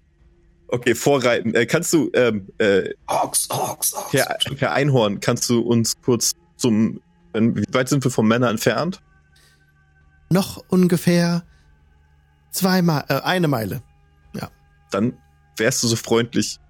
[0.69, 1.55] Okay, vorreiten.
[1.55, 4.11] Äh, kannst du, ähm, äh, Orks, Orks, Orks.
[4.11, 7.01] per, per Einhorn, kannst du uns kurz zum,
[7.33, 9.01] wie weit sind wir vom Männer entfernt?
[10.31, 11.45] Noch ungefähr
[12.51, 13.83] zweimal, äh, eine Meile.
[14.95, 15.19] Dann
[15.57, 16.61] wärst du so freundlich,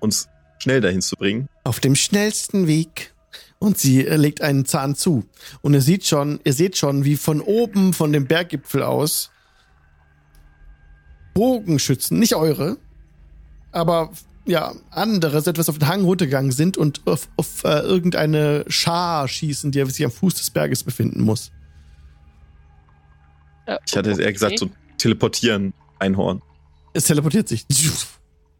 [0.00, 0.28] uns
[0.58, 1.48] schnell dahin zu bringen.
[1.64, 3.12] Auf dem schnellsten Weg.
[3.58, 5.24] Und sie äh, legt einen Zahn zu.
[5.60, 9.30] Und ihr seht schon, ihr seht schon, wie von oben, von dem Berggipfel aus,
[11.34, 12.78] Bogenschützen, nicht eure,
[13.72, 14.10] aber
[14.46, 19.26] ja, andere, so etwas auf den Hang runtergegangen sind und auf, auf äh, irgendeine Schar
[19.26, 21.50] schießen, die sich am Fuß des Berges befinden muss.
[23.66, 26.42] Äh, Ich hatte eher gesagt, so teleportieren, Einhorn.
[26.92, 27.66] Es teleportiert sich.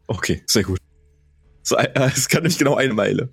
[0.07, 0.77] Okay, sehr gut.
[1.63, 3.29] So, äh, es kann nämlich genau eine Meile.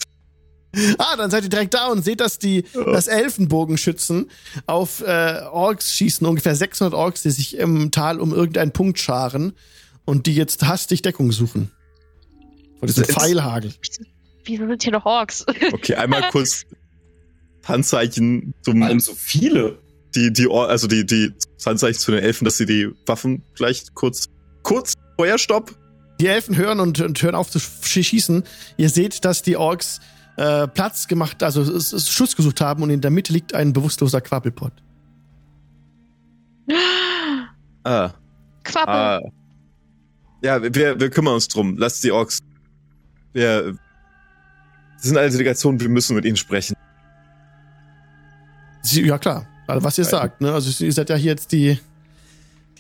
[0.99, 4.29] Ah, dann seid ihr direkt da und seht, dass die das Elfenbogenschützen
[4.67, 9.53] auf äh, Orks schießen, ungefähr 600 Orks, die sich im Tal um irgendeinen Punkt scharen
[10.05, 11.71] und die jetzt hastig Deckung suchen.
[12.79, 13.73] Vor diesem Pfeilhagel.
[14.45, 15.45] Wieso sind hier noch Orks?
[15.73, 16.65] Okay, einmal kurz
[17.65, 19.79] Handzeichen zum, allem so viele.
[20.15, 21.33] die, die, also die, die
[21.65, 24.27] Handzeichen zu den Elfen, dass sie die Waffen vielleicht kurz,
[24.63, 25.75] kurz, Feuerstopp.
[26.21, 28.45] Die Elfen hören und, und hören auf zu sch- schießen.
[28.77, 30.01] Ihr seht, dass die Orks
[30.37, 33.73] äh, Platz gemacht, also es, es Schuss gesucht haben und in der Mitte liegt ein
[33.73, 34.73] bewusstloser Quappelpott.
[37.87, 38.15] Ah,
[38.65, 38.91] Quappe.
[38.91, 39.21] ah.
[40.45, 41.79] Ja, wir, wir kümmern uns drum.
[41.79, 42.41] Lasst die Orks.
[43.33, 43.79] Wir,
[44.93, 46.77] das sind alle Delegationen, wir müssen mit ihnen sprechen.
[48.83, 50.53] Sie, ja klar, also was ihr sagt, ne?
[50.53, 51.81] Also ihr seid ja hier jetzt die,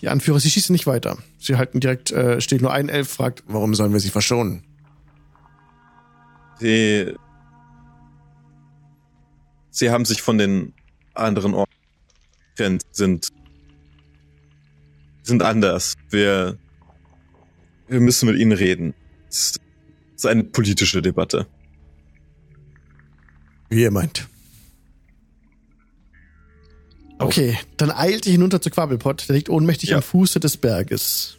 [0.02, 1.16] die Anführer, sie schießen nicht weiter.
[1.38, 4.62] Sie halten direkt, äh, steht nur ein Elf, fragt, warum sollen wir sie verschonen?
[6.60, 7.14] Sie,
[9.70, 10.74] sie haben sich von den
[11.14, 11.72] anderen Orten
[12.92, 13.28] sind,
[15.22, 15.94] sind anders.
[16.10, 16.58] Wir,
[17.88, 18.94] wir müssen mit ihnen reden.
[19.28, 19.58] Es
[20.16, 21.46] ist eine politische Debatte.
[23.70, 24.28] Wie ihr meint.
[27.18, 29.28] Okay, dann eilt ihr hinunter zu Quabbelpott.
[29.28, 29.96] Der liegt ohnmächtig Ja.
[29.96, 31.36] am Fuße des Berges.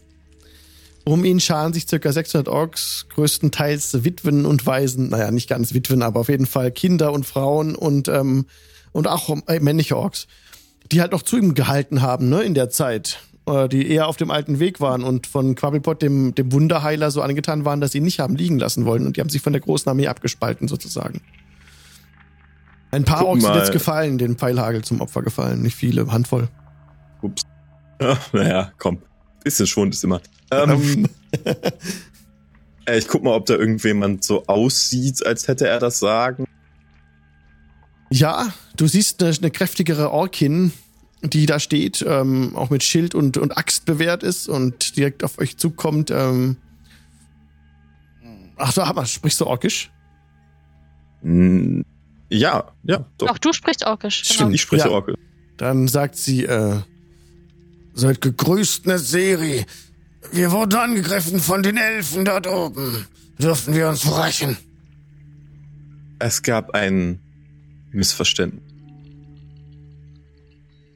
[1.04, 5.10] Um ihn scharen sich circa 600 Orks, größtenteils Witwen und Waisen.
[5.10, 8.46] Naja, nicht ganz Witwen, aber auf jeden Fall Kinder und Frauen und, ähm,
[8.92, 10.26] und auch äh, männliche Orks,
[10.92, 13.20] die halt noch zu ihm gehalten haben, ne, in der Zeit.
[13.48, 17.22] Äh, die eher auf dem alten Weg waren und von Quabbelpott, dem, dem Wunderheiler, so
[17.22, 19.06] angetan waren, dass sie ihn nicht haben liegen lassen wollen.
[19.06, 21.22] Und die haben sich von der großen Armee abgespalten, sozusagen.
[22.90, 25.62] Ein paar Guck Orks sind jetzt gefallen, den Pfeilhagel zum Opfer gefallen.
[25.62, 26.48] Nicht viele, Handvoll.
[27.22, 27.44] Ups.
[28.02, 29.00] Ja, naja, komm.
[29.44, 30.22] Bisschen Schwund ist immer.
[30.50, 31.10] Ähm, Ähm,
[32.86, 36.46] äh, ich guck mal, ob da irgendjemand so aussieht, als hätte er das Sagen.
[38.10, 40.72] ja, du siehst eine, eine kräftigere Orkin,
[41.34, 45.40] die da steht, ähm, auch mit Schild und, und Axt bewehrt ist und direkt auf
[45.40, 46.12] euch zukommt.
[46.12, 46.58] Ähm,
[48.58, 49.92] ach, da Hammer, sprichst du Orkisch?
[52.30, 53.30] Ja, ja, doch.
[53.30, 54.24] Auch du sprichst Orkisch.
[54.24, 54.34] Genau.
[54.34, 54.94] Stimmt, ich spreche Ja.
[54.94, 55.18] Orkel.
[55.58, 56.82] Dann sagt sie, äh,
[57.94, 59.66] seid gegrüßt, Seri.
[60.32, 63.06] Wir wurden angegriffen von den Elfen dort oben.
[63.40, 64.58] Dürfen wir uns rächen?
[66.20, 67.20] Es gab ein
[67.92, 68.65] Missverständnis.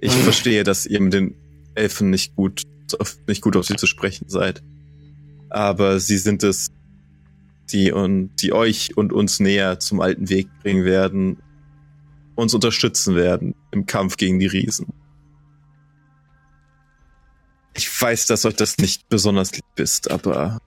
[0.01, 1.35] Ich verstehe, dass ihr mit den
[1.75, 2.63] Elfen nicht gut,
[2.99, 4.63] auf, nicht gut auf sie zu sprechen seid.
[5.49, 6.69] Aber sie sind es,
[7.71, 11.41] die, und, die euch und uns näher zum alten Weg bringen werden,
[12.35, 14.87] uns unterstützen werden im Kampf gegen die Riesen.
[17.73, 20.59] Ich weiß, dass euch das nicht besonders lieb ist, aber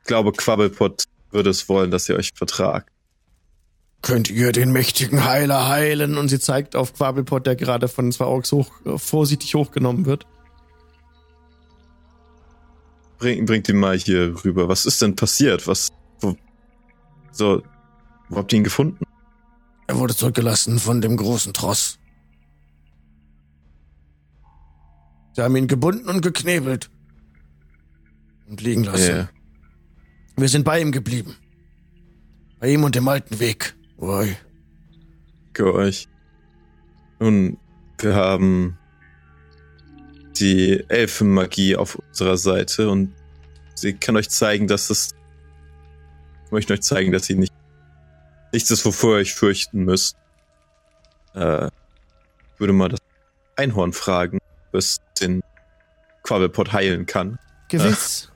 [0.00, 2.90] ich glaube, Quabbelpot würde es wollen, dass ihr euch vertragt.
[4.02, 6.16] Könnt ihr den mächtigen Heiler heilen?
[6.16, 10.26] Und sie zeigt auf Quabelpot, der gerade von zwei Orks hoch, vorsichtig hochgenommen wird.
[13.18, 14.68] Bring, bringt ihn mal hier rüber.
[14.68, 15.66] Was ist denn passiert?
[15.66, 15.88] Was,
[16.20, 16.36] wo,
[17.32, 17.62] so,
[18.28, 19.04] wo habt ihr ihn gefunden?
[19.86, 21.98] Er wurde zurückgelassen von dem großen Tross.
[25.32, 26.90] Sie haben ihn gebunden und geknebelt.
[28.48, 29.16] Und liegen lassen.
[29.16, 29.28] Ja.
[30.36, 31.36] Wir sind bei ihm geblieben.
[32.58, 33.74] Bei ihm und dem alten Weg.
[35.54, 36.08] Danke euch.
[37.18, 37.58] Nun,
[37.98, 38.78] wir haben
[40.38, 43.14] die Elfenmagie auf unserer Seite und
[43.74, 45.10] sie kann euch zeigen, dass es.
[46.44, 47.52] Ich möchte euch zeigen, dass sie nicht
[48.52, 50.16] nichts ist, wovor ihr euch fürchten müsst.
[51.34, 53.00] Äh, ich würde mal das
[53.56, 54.38] Einhorn fragen,
[54.72, 55.42] was den
[56.22, 57.38] Quabbelpot heilen kann.
[57.68, 58.30] Gewiss.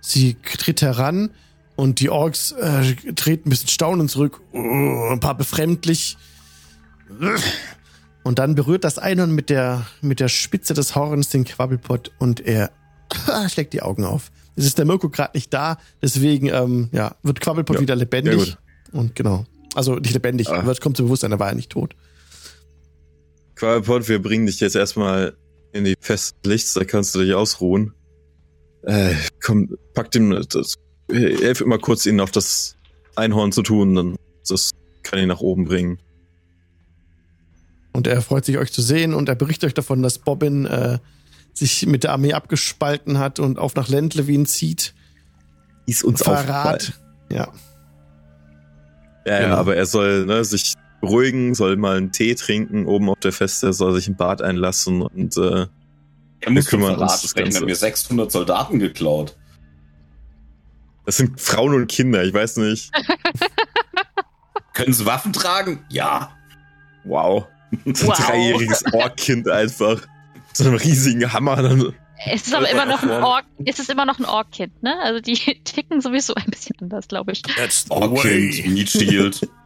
[0.00, 1.30] Sie tritt heran
[1.76, 6.16] und die Orks äh, treten ein bisschen staunend zurück, uh, ein paar befremdlich.
[8.24, 12.40] Und dann berührt das Einhorn mit der, mit der Spitze des Horns den Quabbelpot und
[12.40, 12.72] er
[13.48, 14.32] schlägt die Augen auf.
[14.56, 17.82] Es ist der Mirko gerade nicht da, deswegen ähm, ja, wird Quabbelpot Ja.
[17.82, 18.56] wieder lebendig.
[18.92, 19.44] und genau.
[19.74, 20.64] Also nicht lebendig, Ah.
[20.64, 21.94] wird kommt zum Bewusstsein, er war ja nicht tot.
[23.54, 25.36] Quabbelpot, wir bringen dich jetzt erstmal
[25.72, 27.92] in die festen Lichts, da kannst du dich ausruhen.
[28.82, 30.74] Äh, komm, pack dem, das,
[31.10, 32.76] helf immer kurz ihn auf das
[33.14, 34.16] Einhorn zu tun, dann
[34.48, 34.70] das
[35.02, 35.98] kann ihn nach oben bringen.
[37.92, 40.98] Und er freut sich, euch zu sehen und er berichtet euch davon, dass Bobbin äh,
[41.54, 44.94] sich mit der Armee abgespalten hat und auf nach Lendlewin zieht.
[45.86, 46.92] Ist uns Verrat.
[47.30, 47.52] Ja.
[49.24, 53.18] Ja, ja, aber er soll ne, sich beruhigen, soll mal einen Tee trinken oben auf
[53.20, 55.66] der Feste, soll sich ein Bad einlassen und äh,
[56.40, 57.60] Er muss vom kümmern uns Verrat das sprechen, er Ganze.
[57.60, 59.36] hat mir 600 Soldaten geklaut.
[61.06, 62.90] Das sind Frauen und Kinder, ich weiß nicht.
[64.74, 65.84] Können sie Waffen tragen?
[65.88, 66.36] Ja.
[67.04, 67.46] Wow.
[67.84, 68.26] So ein Wow.
[68.26, 70.02] dreijähriges Orkkind einfach.
[70.52, 71.56] So einem riesigen Hammer.
[71.62, 71.94] Dann,
[72.26, 73.10] Es ist aber immer noch ein.
[73.22, 74.94] Ork, es ist immer noch ein Ork-Kind, ne?
[75.02, 77.42] Also die ticken sowieso ein bisschen anders, glaube ich.
[77.42, 79.48] That's Oh, Kind, Meat Shield.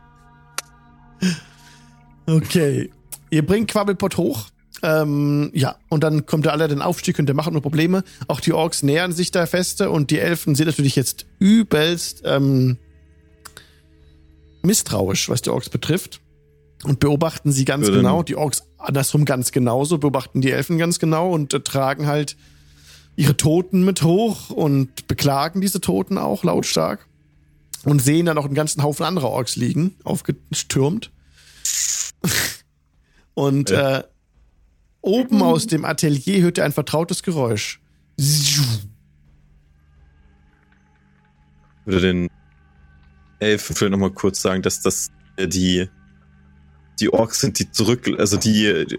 [2.26, 2.90] Okay.
[3.30, 4.46] Ihr bringt Quabbelpot hoch.
[4.82, 8.02] Ähm, ja, und dann kommt alle den Aufstieg und der macht nur Probleme.
[8.28, 12.78] Auch die Orks nähern sich der Feste und die Elfen sind natürlich jetzt übelst ähm,
[14.62, 16.20] misstrauisch, was die Orks betrifft.
[16.84, 18.22] Und beobachten sie ganz Ja, genau.
[18.22, 22.36] Die Orks andersrum ganz genauso, beobachten die Elfen ganz genau und äh, tragen halt
[23.16, 27.06] ihre Toten mit hoch und beklagen diese Toten auch lautstark.
[27.84, 31.10] Und sehen dann noch einen ganzen Haufen anderer Orks liegen, aufgestürmt.
[33.34, 33.98] Und Ja.
[33.98, 34.04] äh,
[35.02, 37.80] oben aus dem Atelier hört ihr ein vertrautes Geräusch.
[41.84, 42.28] würde den
[43.38, 45.88] Elfen vielleicht nochmal kurz sagen, dass das äh, die,
[47.00, 48.98] die Orks sind, die zurück, also die,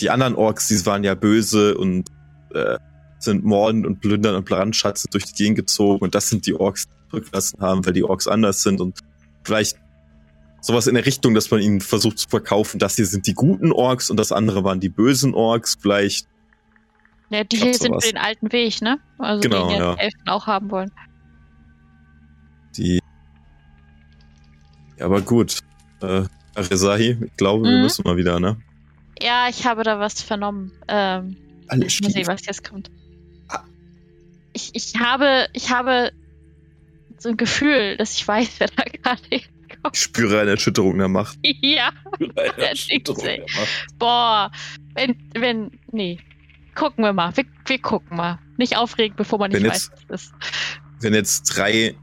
[0.00, 2.08] die anderen Orks, die waren ja böse und
[2.54, 2.78] äh,
[3.18, 6.04] sind morden und plündern und brandschatzen durch die Gegend gezogen.
[6.04, 8.80] Und das sind die Orks, die zurückgelassen haben, weil die Orks anders sind.
[8.80, 9.00] Und
[9.44, 9.76] vielleicht
[10.60, 13.72] sowas in der Richtung, dass man ihnen versucht zu verkaufen, das hier sind die guten
[13.72, 16.26] Orks und das andere waren die bösen Orks, vielleicht
[17.30, 18.98] Ja, die hier sind für den alten Weg, ne?
[19.18, 19.94] Also Genau, den ja.
[19.94, 20.90] die Elfen auch haben wollen.
[22.76, 23.00] die
[24.98, 25.58] ja, aber gut.
[26.02, 26.24] Äh,
[26.56, 27.82] Rezahi, ich glaube, wir Mhm.
[27.82, 28.60] müssen mal wieder, ne?
[29.22, 30.72] Ja, ich habe da was vernommen.
[30.88, 31.36] Ähm,
[31.68, 32.90] Alle ich mal sehen, was jetzt kommt.
[34.52, 36.10] Ich, ich habe, ich habe
[37.18, 39.22] so ein Gefühl, dass ich weiß, wer da gerade
[39.92, 41.38] Ich spüre eine Erschütterung der Macht.
[41.62, 41.90] Ja,
[43.98, 44.50] boah.
[44.94, 46.18] Wenn, wenn, nee.
[46.74, 47.36] Gucken wir mal.
[47.36, 48.38] Wir, wir gucken mal.
[48.56, 50.34] Nicht aufregen, bevor man nicht Wenn weiß, jetzt- was es ist.
[51.00, 51.94] Wenn jetzt drei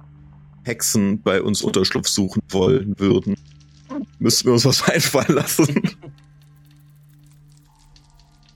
[0.64, 3.36] Hexen bei uns Unterschlupf suchen wollen würden,
[4.20, 5.98] müssten wir uns was einfallen lassen.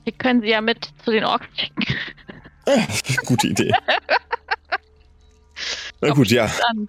[0.04, 1.84] Wir können sie ja mit zu den Orks schicken.
[3.26, 3.72] Gute Idee.
[6.00, 6.46] Na gut, ja.
[6.74, 6.88] Dann,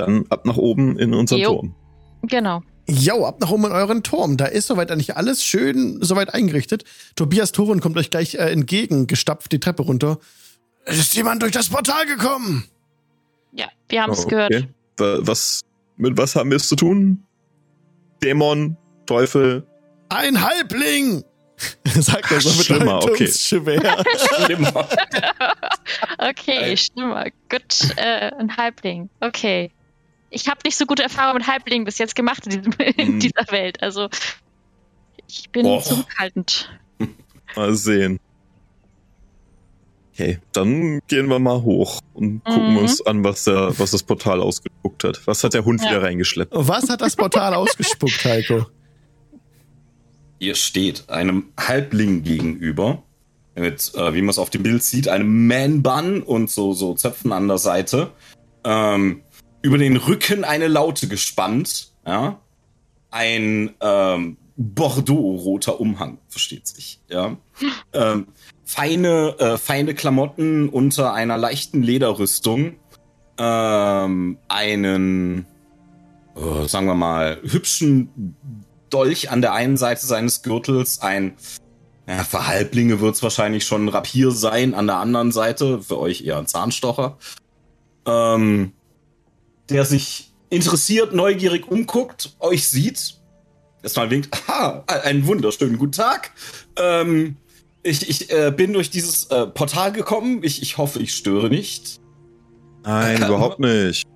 [0.00, 1.54] Dann ab nach oben in unseren Jo.
[1.54, 1.74] Turm.
[2.22, 2.62] genau.
[2.88, 4.36] Jo, ab nach oben in euren Turm.
[4.36, 6.84] Da ist soweit eigentlich alles schön soweit eingerichtet.
[7.14, 10.18] Tobias Thoren kommt euch gleich äh, entgegen, gestapft die Treppe runter.
[10.86, 12.64] Es ist jemand durch das Portal gekommen.
[13.52, 14.52] Ja, wir haben es Oh, gehört.
[14.52, 14.68] okay.
[14.96, 15.60] Wa- Was,
[15.96, 17.22] mit was haben wir es zu tun?
[18.24, 19.66] Dämon, Teufel.
[20.08, 21.22] Ein Halbling!
[21.86, 23.28] Sagt er so mit Schlimmer, okay.
[23.30, 24.02] Schwer.
[26.18, 27.14] Okay, stimmt.
[27.48, 29.10] Gut, äh, ein Halbling.
[29.20, 29.70] Okay.
[30.30, 33.20] Ich habe nicht so gute Erfahrungen mit Halblingen bis jetzt gemacht in, diesem, in Mhm.
[33.20, 33.82] dieser Welt.
[33.82, 34.08] Also
[35.28, 35.82] ich bin Och.
[35.84, 36.70] zurückhaltend.
[37.56, 38.18] Mal sehen.
[40.12, 42.76] Okay, dann gehen wir mal hoch und gucken Mhm.
[42.78, 45.26] uns an, was, der, was das Portal ausgespuckt hat.
[45.26, 45.90] Was hat der Hund Ja.
[45.90, 46.52] wieder reingeschleppt?
[46.54, 48.66] Was hat das Portal ausgespuckt, Heiko?
[50.38, 53.02] Ihr steht einem Halbling gegenüber.
[53.56, 57.32] Mit, äh, wie man es auf dem Bild sieht, einem Man-Bun und so, so Zöpfen
[57.32, 58.10] an der Seite.
[58.64, 59.22] Ähm,
[59.62, 61.92] über den Rücken eine Laute gespannt.
[62.06, 62.40] Ja.
[63.10, 67.00] ein ähm, Bordeaux-roter Umhang, versteht sich.
[67.08, 67.36] Ja.
[67.92, 68.28] ähm,
[68.64, 72.76] feine, äh, feine Klamotten unter einer leichten Lederrüstung.
[73.38, 75.46] Ähm, einen,
[76.36, 78.36] äh, sagen wir mal, hübschen
[78.90, 81.34] Dolch an der einen Seite seines Gürtels, ein
[82.06, 85.98] ja, für Halblinge wird es wahrscheinlich schon ein Rapier sein, an der anderen Seite, für
[85.98, 87.18] euch eher ein Zahnstocher.
[88.04, 88.72] Ähm,
[89.70, 93.14] der sich interessiert, neugierig umguckt, euch sieht,
[93.82, 96.32] erstmal winkt, aha, einen wunderschönen guten Tag.
[96.76, 97.36] Ähm,
[97.82, 100.40] ich ich äh, bin durch dieses äh, Portal gekommen.
[100.42, 102.00] Ich, ich hoffe, ich störe nicht.
[102.82, 104.06] Nein, äh, überhaupt nicht.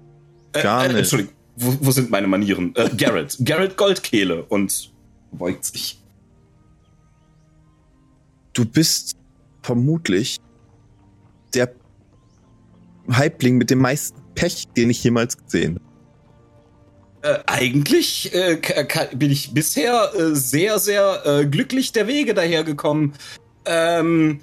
[0.53, 0.99] Äh, Gar äh, nicht.
[0.99, 2.75] Entschuldigung, wo, wo sind meine Manieren?
[2.77, 3.37] Äh, Garrett.
[3.40, 4.93] Garrett Goldkehle und
[5.33, 6.01] beugt sich.
[8.53, 9.17] Du bist
[9.62, 10.38] vermutlich
[11.55, 11.73] der
[13.11, 15.94] Halbling mit dem meisten Pech, den ich jemals gesehen habe.
[17.25, 18.61] Äh, eigentlich äh,
[19.14, 23.14] bin ich bisher äh, sehr, sehr äh, glücklich der Wege dahergekommen.
[23.64, 24.40] Ähm,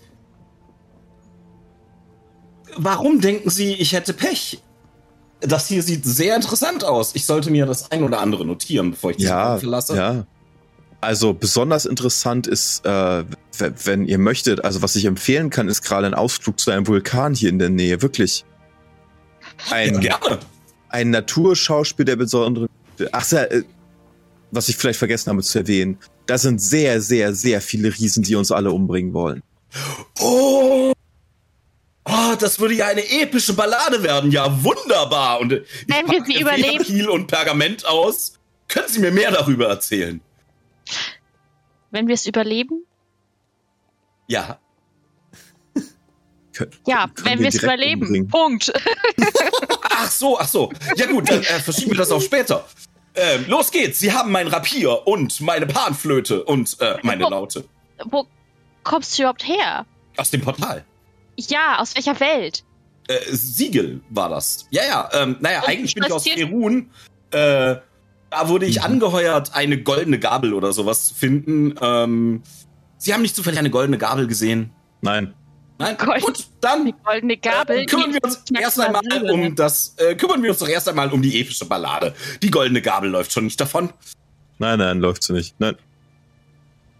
[2.76, 4.64] warum denken Sie, ich hätte Pech?
[5.42, 7.12] Das hier sieht sehr interessant aus.
[7.14, 9.96] Ich sollte mir das ein oder andere notieren, bevor ich die ja, verlasse.
[9.96, 10.26] Ja.
[11.02, 13.24] Also besonders interessant ist, äh,
[13.58, 17.34] wenn ihr möchtet, also was ich empfehlen kann, ist gerade ein Ausflug zu einem Vulkan
[17.34, 18.02] hier in der Nähe.
[18.02, 18.46] Wirklich.
[19.70, 20.40] Ein, ja, gerne
[20.92, 22.70] ein Naturschauspiel der besonderen.
[23.12, 23.64] Ach ja, äh,
[24.52, 25.98] was ich vielleicht vergessen habe zu erwähnen.
[26.26, 29.42] Da sind sehr, sehr, sehr viele Riesen, die uns alle umbringen wollen.
[30.20, 30.94] Oh!
[32.04, 34.32] Oh, das würde ja eine epische Ballade werden.
[34.32, 35.40] Ja, wunderbar.
[35.40, 36.84] Und ich Wenn wir sie überleben.
[36.84, 38.34] Kiel und Pergament aus.
[38.68, 40.22] Können Sie mir mehr darüber erzählen?
[41.92, 42.86] Wenn wir es überleben?
[44.28, 44.60] Ja.
[46.86, 48.04] Ja, wenn wir es überleben.
[48.04, 48.28] Umbringen.
[48.28, 48.74] Punkt.
[49.90, 50.72] ach so, ach so.
[50.96, 52.66] Ja gut, dann äh, verschieben wir das auf später.
[53.16, 54.00] Ähm, los geht's.
[54.00, 57.66] Sie haben mein Rapier und meine Panflöte und äh, meine wo, Laute.
[58.06, 58.26] Wo
[58.84, 59.86] kommst du überhaupt her?
[60.18, 60.86] Aus dem Portal.
[61.38, 62.64] Ja, aus welcher Welt?
[63.08, 64.68] Äh, Siegel war das.
[64.70, 65.10] Ja, ja.
[65.14, 66.90] Ähm, naja, und eigentlich bin ich aus Perun.
[67.32, 67.76] Äh,
[68.30, 68.86] da wurde ich mhm.
[68.86, 71.76] angeheuert, eine goldene Gabel oder sowas zu finden.
[71.82, 72.44] Ähm,
[72.98, 74.72] Sie haben nicht zufällig eine goldene Gabel gesehen?
[75.02, 75.34] Nein.
[75.82, 77.80] Nein, Gold, gut, dann die goldene Gabel.
[77.80, 79.96] Äh, kümmern wir uns erst einmal um das.
[79.98, 82.14] Äh, kümmern wir uns doch erst einmal um die epische Ballade.
[82.42, 83.92] Die goldene Gabel läuft schon nicht davon.
[84.60, 85.60] Nein, nein, läuft sie nicht.
[85.60, 85.76] Nein.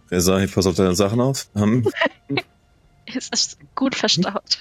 [0.08, 1.46] Wer sagt, pass auf deine Sachen auf.
[1.54, 1.88] Hm.
[3.06, 4.58] es ist gut verstaut.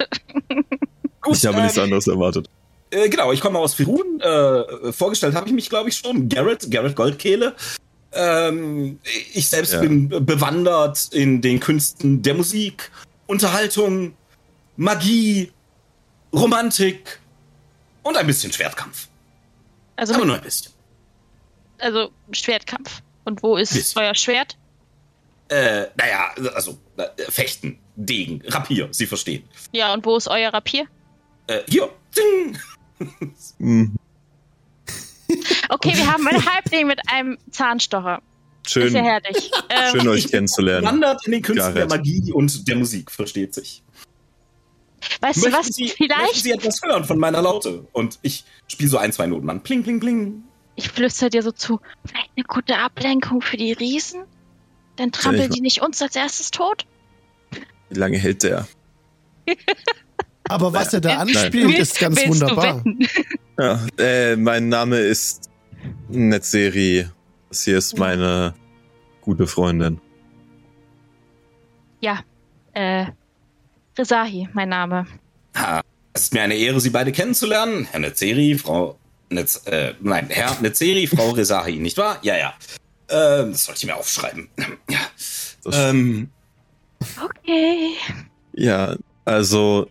[1.22, 2.48] gut, ich habe ähm, nichts anderes erwartet.
[2.92, 4.20] Äh, genau, ich komme aus Firun.
[4.22, 6.30] Äh, vorgestellt habe ich mich, glaube ich, schon.
[6.30, 7.56] Garrett, Garrett Goldkehle.
[8.14, 9.00] Ähm,
[9.34, 9.80] ich selbst ja.
[9.80, 12.92] bin bewandert in den Künsten der Musik
[13.32, 14.14] Unterhaltung,
[14.76, 15.54] Magie,
[16.34, 17.22] Romantik
[18.04, 19.08] und ein bisschen Schwertkampf.
[19.96, 20.74] Also, Aber nur ein bisschen.
[21.78, 23.02] Also Schwertkampf.
[23.24, 24.02] Und wo ist bisschen.
[24.02, 24.58] euer Schwert?
[25.48, 29.48] Äh, naja, also äh, Fechten, Degen, Rapier, Sie verstehen.
[29.72, 30.88] Ja, und wo ist euer Rapier?
[31.48, 31.90] Äh, hier.
[32.18, 32.60] Ding.
[33.60, 33.96] Mhm.
[35.70, 38.22] okay, wir haben einen Halbling mit einem Zahnstocher.
[38.72, 39.52] Schön, ist ja herrlich.
[39.70, 40.86] Ähm, schön euch kennenzulernen.
[40.86, 43.84] Wandert in den Künsten der Magie und der Musik, versteht sich.
[45.22, 45.68] Weißt möchten du was?
[45.68, 46.22] Sie, vielleicht.
[46.22, 47.88] Möchten Sie etwas hören von meiner Laute?
[47.94, 49.64] Und ich spiele so ein, zwei Noten an.
[49.64, 50.44] Pling, pling, pling.
[50.76, 51.80] Ich flüstere dir so zu.
[52.06, 54.24] Vielleicht eine gute Ablenkung für die Riesen?
[54.98, 56.86] Dann trampeln die nicht uns als erstes tot?
[57.90, 58.68] Wie lange hält der?
[60.50, 62.84] Aber was er da anspielt, ist ganz wunderbar.
[63.58, 65.50] Ja, äh, mein Name ist
[66.10, 67.08] Netzeri.
[67.48, 68.54] Das hier ist meine
[69.22, 70.00] gute Freundin.
[72.00, 72.20] Ja,
[72.74, 73.06] äh,
[73.98, 75.06] Rezahi, mein Name.
[75.56, 75.82] Ha,
[76.14, 77.88] es ist mir eine Ehre, Sie beide kennenzulernen.
[77.92, 78.98] Herr Netzeri, Frau
[79.30, 82.20] Netz, äh, nein, Herr Netzeri, Frau Rezahi, nicht wahr?
[82.22, 82.54] Ja, ja.
[83.08, 84.50] Äh, das sollte ich mir aufschreiben.
[84.90, 85.00] ja.
[85.72, 86.30] Ähm,
[87.24, 87.94] okay.
[88.54, 88.96] Ja,
[89.26, 89.88] also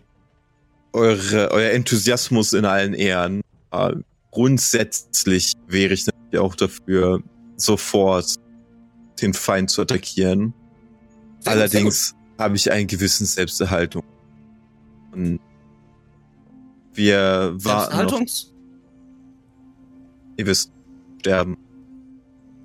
[0.93, 3.41] eure, euer Enthusiasmus in allen Ehren.
[3.71, 3.93] Äh,
[4.31, 7.21] grundsätzlich wäre ich natürlich auch dafür,
[7.57, 8.35] sofort
[9.21, 10.53] den Feind zu attackieren.
[11.39, 14.03] Sehr Allerdings habe ich einen gewissen Selbsterhaltung.
[15.11, 15.39] Und
[16.93, 18.05] wir warten.
[18.05, 18.21] Noch,
[20.37, 20.71] ihr wisst,
[21.19, 21.57] sterben.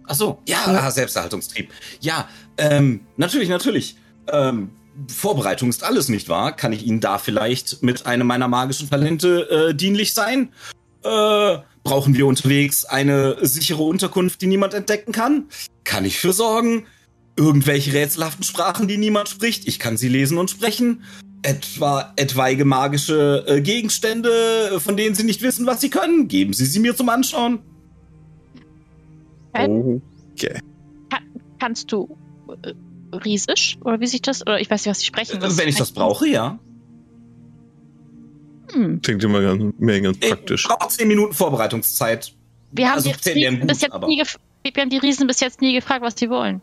[0.06, 0.90] Ach so, ja, ja.
[0.90, 1.70] Selbsterhaltungstrieb.
[2.00, 2.28] Ja,
[2.58, 3.96] ähm, natürlich, natürlich.
[4.28, 4.70] Ähm,
[5.08, 6.54] Vorbereitung ist alles, nicht wahr?
[6.54, 10.52] Kann ich Ihnen da vielleicht mit einem meiner magischen Talente äh, dienlich sein?
[11.04, 15.44] Äh, brauchen wir unterwegs eine sichere Unterkunft, die niemand entdecken kann?
[15.84, 16.86] Kann ich für sorgen?
[17.36, 19.68] Irgendwelche rätselhaften Sprachen, die niemand spricht?
[19.68, 21.04] Ich kann sie lesen und sprechen.
[21.42, 26.26] Etwa etwaige magische äh, Gegenstände, von denen Sie nicht wissen, was sie können?
[26.26, 27.60] Geben Sie sie mir zum Anschauen.
[29.54, 30.58] Okay.
[31.60, 32.16] Kannst du
[32.64, 32.72] äh,
[33.16, 33.78] Riesisch?
[33.84, 34.42] Oder wie sich das?
[34.42, 35.40] Oder ich weiß nicht, was sie sprechen.
[35.40, 36.58] Was Wenn ich das brauche, ja.
[38.76, 39.00] Hm.
[39.02, 40.62] Klingt immer ganz, mir ganz praktisch.
[40.64, 42.32] Ich brauche zehn Minuten Vorbereitungszeit.
[42.72, 44.22] Wir haben, Also die Riesen bis gut, jetzt aber- nie
[44.64, 46.60] wir haben die Riesen bis jetzt nie gefragt, was sie wollen.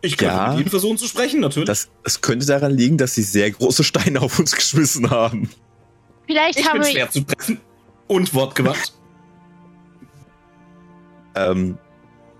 [0.00, 0.50] Ich könnte Ja.
[0.52, 1.66] mit ihnen versuchen zu sprechen, natürlich.
[1.66, 5.50] Das, das könnte daran liegen, dass sie sehr große Steine auf uns geschmissen haben.
[6.26, 6.92] Vielleicht ich haben bin wir.
[6.92, 7.60] schwer zu treffen
[8.08, 8.92] und wortgewandt.
[11.34, 11.76] Ähm,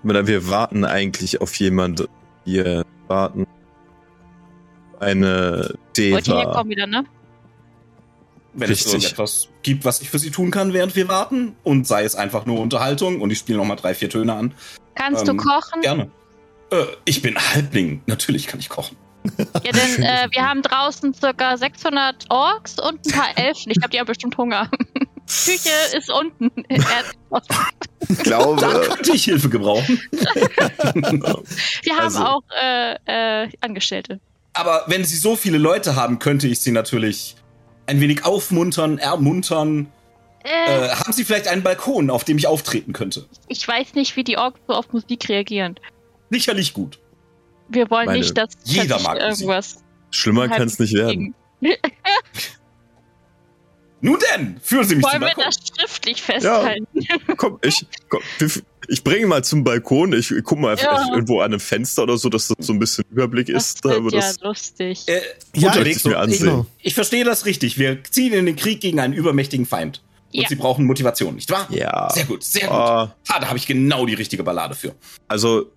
[0.02, 2.08] wir warten eigentlich auf jemand.
[2.46, 3.46] Wir warten.
[4.98, 6.38] Eine Wollt ihr Deva.
[6.38, 7.04] herkommen wieder, ne?
[8.58, 8.92] Wenn es Richtig.
[8.94, 12.46] irgendetwas gibt, was ich für sie tun kann, während wir warten, und sei es einfach
[12.46, 14.54] nur Unterhaltung und ich spiele nochmal drei, vier Töne an,
[14.94, 15.82] Kannst Ähm, du kochen?
[15.82, 16.10] gerne.
[16.70, 18.96] Äh, ich bin Halbling, natürlich kann ich kochen.
[19.62, 23.70] Ja, denn äh, wir haben draußen circa 600 Orks und ein paar Elfen.
[23.70, 24.70] Ich glaube, die haben bestimmt Hunger.
[25.26, 26.50] Küche ist unten.
[28.08, 30.00] Ich glaube, Da könnte ich Hilfe gebrauchen.
[31.82, 34.20] Wir haben Also- auch äh, äh, Angestellte.
[34.52, 37.36] Aber wenn sie so viele Leute haben, könnte ich sie natürlich
[37.86, 39.92] ein wenig aufmuntern, ermuntern.
[40.44, 43.26] Äh, Äh, haben sie vielleicht einen Balkon, auf dem ich auftreten könnte?
[43.48, 45.78] ich weiß nicht, wie die Orks so auf Musik reagieren.
[46.30, 46.98] Sicherlich gut.
[47.68, 49.22] Wir wollen Meine- nicht, dass jeder mag Musik.
[49.40, 49.82] irgendwas.
[50.12, 51.34] schlimmer kann es nicht werden.
[54.00, 55.44] Nun denn, führen Sie mich Wollen zum wir Balkon.
[55.44, 56.86] das schriftlich festhalten?
[57.36, 58.20] Komm, ich, komm,
[58.88, 60.12] ich bringe mal zum Balkon.
[60.12, 61.06] Ich, ich guck mal Ja.
[61.12, 63.84] irgendwo an einem Fenster oder so, dass das so ein bisschen Überblick Das ist.
[63.84, 65.02] Da wird wird ja das, lustig.
[65.06, 65.20] Äh,
[65.54, 66.46] Ja, unterwegs ich mir so- ansehen.
[66.46, 66.66] Genau.
[66.82, 67.78] Ich verstehe das richtig.
[67.78, 70.02] Wir ziehen in den Krieg gegen einen übermächtigen Feind.
[70.34, 70.48] Und Ja.
[70.48, 71.66] sie brauchen Motivation, nicht wahr?
[71.70, 72.10] ja.
[72.12, 72.76] Sehr gut, sehr gut.
[72.76, 74.94] Ah, Ah, da habe ich genau die richtige Ballade für.
[75.28, 75.72] also,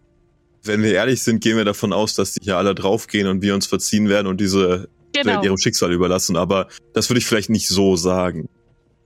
[0.64, 3.56] wenn wir ehrlich sind, gehen wir davon aus, dass die hier alle draufgehen und wir
[3.56, 6.36] uns verziehen werden und diese Genau, ihrem Schicksal überlassen.
[6.38, 8.48] Aber das würde ich vielleicht nicht so sagen.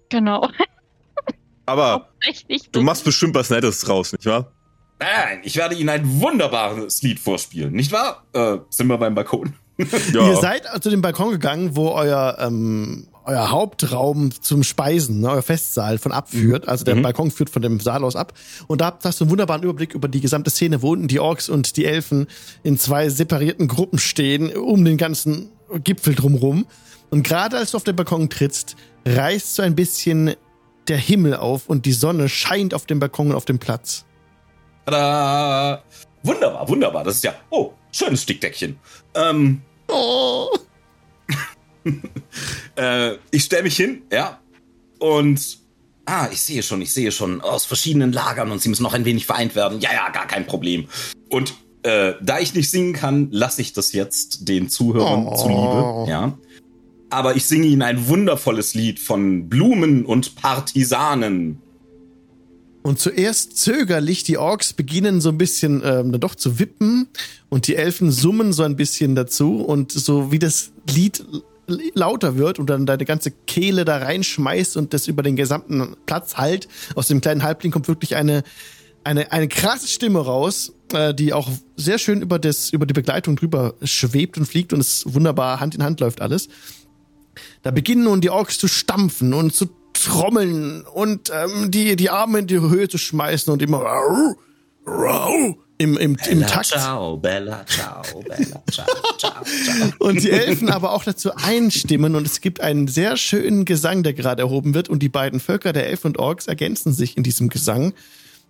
[0.10, 0.47] genau.
[1.66, 2.10] Aber
[2.74, 4.51] du machst bestimmt was Nettes draus, nicht wahr?
[4.99, 8.26] Nein, ich werde Ihnen ein wunderbares Lied vorspielen, nicht wahr?
[8.34, 9.54] Äh, sind wir beim Balkon?
[9.78, 15.41] Ihr seid zu dem Balkon gegangen, wo euer, ähm, euer Hauptraum zum Speisen, ne, euer
[15.41, 16.68] Festsaal von abführt.
[16.68, 17.01] Also der Mhm.
[17.01, 18.34] Balkon führt von dem Saal aus ab.
[18.68, 21.20] Und da habt- hast du einen wunderbaren Überblick über die gesamte Szene, wo unten die
[21.22, 22.28] Orks und die Elfen
[22.62, 25.49] in zwei separierten Gruppen stehen, um den ganzen
[25.80, 26.65] Gipfel drumrum.
[27.09, 30.36] Und gerade als du auf den Balkon trittst, reißt so ein bisschen
[30.88, 34.05] der Himmel auf und die Sonne scheint auf dem Balkon und auf dem Platz.
[34.86, 35.84] Tada!
[36.24, 37.03] Wunderbar, wunderbar.
[37.03, 38.78] Das ist ja, oh, schönes Stickdeckchen.
[39.15, 40.49] Ähm, Oh.
[42.76, 44.39] äh, ich stelle mich hin, ja,
[44.99, 45.59] und
[46.05, 49.05] ah, ich sehe schon, ich sehe schon aus verschiedenen Lagern und sie müssen noch ein
[49.05, 49.80] wenig vereint werden.
[49.82, 50.88] Ja, ja, gar kein Problem.
[51.30, 51.53] Und
[51.84, 55.36] äh, da ich nicht singen kann, lasse ich das jetzt den Zuhörern Oh.
[55.36, 56.38] zuliebe, ja.
[57.09, 61.59] Aber ich singe ihnen ein wundervolles Lied von Blumen und Partisanen.
[62.81, 67.07] Und zuerst zögerlich, die Orks beginnen so ein bisschen ähm, dann doch zu wippen
[67.49, 71.23] und die Elfen summen so ein bisschen dazu und so wie das Lied
[71.93, 76.36] lauter wird und dann deine ganze Kehle da reinschmeißt und das über den gesamten Platz
[76.36, 78.43] halt, aus dem kleinen Halbling kommt wirklich eine,
[79.05, 83.35] eine, eine krasse Stimme raus, äh, die auch sehr schön über, das, über die Begleitung
[83.35, 86.49] drüber schwebt und fliegt und es wunderbar Hand in Hand läuft alles.
[87.61, 92.39] Da beginnen nun die Orks zu stampfen und zu trommeln und ähm, die, die Arme
[92.39, 94.35] in die Höhe zu schmeißen und immer rau,
[94.85, 96.67] rau, im, im, im Takt.
[96.67, 98.85] ciao, bella ciao, bella ciao,
[99.17, 99.93] ciao, ciao.
[99.99, 104.13] Und die Elfen aber auch dazu einstimmen und es gibt einen sehr schönen Gesang, der
[104.13, 107.49] gerade erhoben wird und die beiden Völker der Elfen und Orks ergänzen sich in diesem
[107.49, 107.93] Gesang.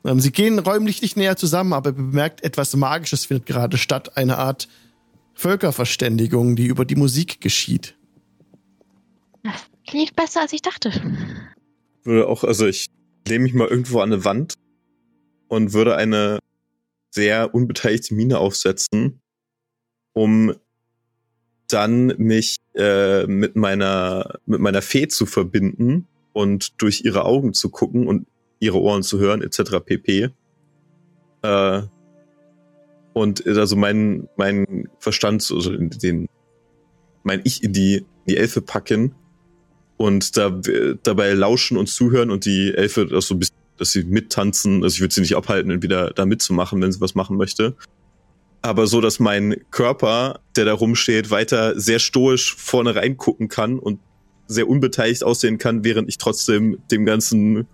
[0.05, 4.17] Ähm, Sie gehen räumlich nicht näher zusammen, aber ihr bemerkt, etwas Magisches findet gerade statt,
[4.17, 4.67] eine Art
[5.33, 7.95] Völkerverständigung, die über die Musik geschieht.
[9.87, 10.91] Klingt besser, als ich dachte.
[12.03, 12.87] würde auch, also ich
[13.27, 14.55] lehne mich mal irgendwo an eine Wand
[15.47, 16.39] und würde eine
[17.11, 19.21] sehr unbeteiligte Mine aufsetzen,
[20.13, 20.55] um
[21.67, 27.69] dann mich äh, mit meiner mit meiner Fee zu verbinden und durch ihre Augen zu
[27.69, 28.27] gucken und
[28.63, 29.79] ihre Ohren zu hören etc.
[29.85, 30.29] pp.
[31.41, 31.81] Äh,
[33.13, 36.27] und also mein mein Verstand also den
[37.23, 39.15] mein Ich in die die Elfe packen
[39.97, 40.59] und da,
[41.03, 44.83] dabei lauschen und zuhören und die Elfe das so ein bisschen, dass sie mittanzen.
[44.83, 47.75] Also ich würde sie nicht abhalten, entweder da mitzumachen, wenn sie was machen möchte.
[48.61, 53.99] Aber so, dass mein Körper, der da rumsteht, weiter sehr stoisch vorne reingucken kann und
[54.47, 57.67] sehr unbeteiligt aussehen kann, während ich trotzdem dem Ganzen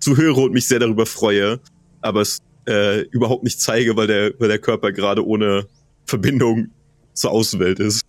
[0.00, 1.60] zuhöre und mich sehr darüber freue,
[2.00, 5.66] aber es äh, überhaupt nicht zeige, weil der, weil der Körper gerade ohne
[6.06, 6.70] Verbindung
[7.14, 8.02] zur Außenwelt ist.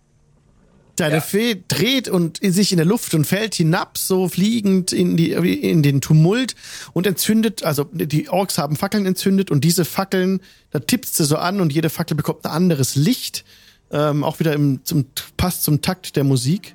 [0.96, 1.20] Deine Ja.
[1.20, 5.82] Fee dreht und sich in der Luft und fällt hinab, so fliegend in, die, in
[5.82, 6.54] den Tumult
[6.92, 10.40] und entzündet, also die Orks haben Fackeln entzündet und diese Fackeln,
[10.70, 13.44] da tippst du so an und jede Fackel bekommt ein anderes Licht,
[13.90, 15.06] ähm, auch wieder im, zum,
[15.38, 16.74] passt zum Takt der Musik.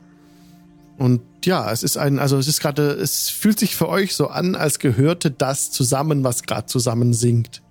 [0.98, 4.28] Und ja, es ist ein, also es ist gerade, es fühlt sich für euch so
[4.28, 7.62] an, als gehörte das zusammen, was gerade zusammen singt.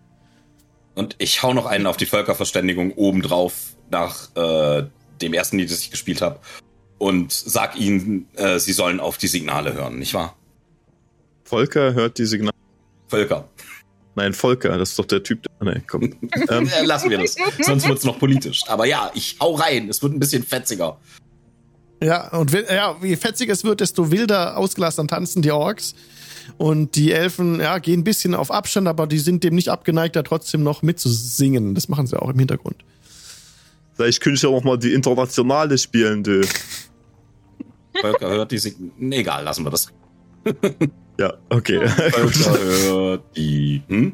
[0.94, 4.86] Und ich hau noch einen auf die Völkerverständigung obendrauf nach äh,
[5.20, 6.38] dem ersten Lied, das ich gespielt habe.
[6.98, 10.36] Und sag ihnen, äh, sie sollen auf die Signale hören, nicht wahr?
[11.44, 12.54] Volker hört die Signale.
[13.08, 13.48] Völker.
[14.14, 15.42] Nein, Volker, das ist doch der Typ.
[15.42, 16.02] Der, nee, komm.
[16.48, 17.36] ähm, Äh, lassen wir das.
[17.60, 18.62] Sonst wird's noch politisch.
[18.66, 19.90] Aber ja, ich hau rein.
[19.90, 20.98] Es wird ein bisschen fetziger.
[22.02, 25.94] Ja, und ja, je fetziger es wird, desto wilder ausgelassen tanzen die Orks.
[26.58, 30.14] Und die Elfen, ja, gehen ein bisschen auf Abstand, aber die sind dem nicht abgeneigt,
[30.14, 31.74] da trotzdem noch mitzusingen.
[31.74, 32.84] Das machen sie auch im Hintergrund.
[33.94, 36.46] vielleicht könnte ich ja auch mal die Internationale spielen, du.
[38.00, 38.92] Völker hört die Signale.
[38.98, 39.92] Nee, egal, lassen wir das.
[41.18, 41.88] Ja, okay.
[41.88, 43.82] Völker hört die.
[43.88, 44.12] Hm?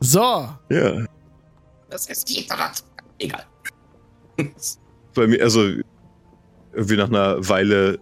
[0.00, 1.04] So, ja.
[1.90, 2.92] Das ist die Internationale.
[3.18, 3.44] Egal.
[5.14, 5.68] Bei mir, also,
[6.72, 7.98] irgendwie nach einer Weile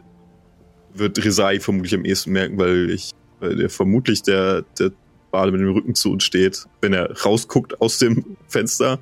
[0.94, 4.90] wird Resai vermutlich am ehesten merken, weil ich, weil der vermutlich der, der
[5.30, 6.66] Bade mit dem Rücken zu uns steht.
[6.80, 8.98] Wenn er rausguckt aus dem Fenster,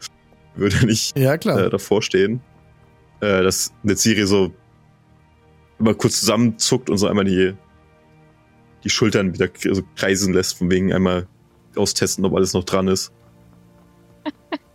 [0.54, 1.66] würde er nicht ja klar.
[1.66, 2.40] äh, davor stehen.
[3.20, 4.52] Äh, dass Netziri so
[5.78, 7.54] immer kurz zusammenzuckt und so einmal die,
[8.84, 11.26] die Schultern wieder so kreisen lässt, von wegen einmal
[11.76, 13.12] austesten, ob alles noch dran ist.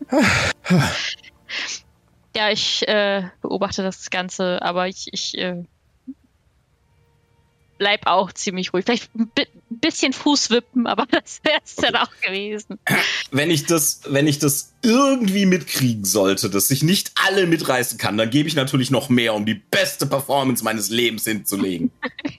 [2.36, 5.64] Ja, ich äh, beobachte das Ganze, aber ich, ich äh,
[7.78, 8.86] bleib auch ziemlich ruhig.
[8.86, 12.80] Vielleicht ein bi bisschen Fußwippen, aber das wäre es dann auch gewesen.
[13.32, 18.18] Wenn ich das, wenn ich das irgendwie mitkriegen sollte, dass ich nicht alle mitreißen kann,
[18.18, 21.92] dann gebe ich natürlich noch mehr, um die beste Performance meines Lebens hinzulegen.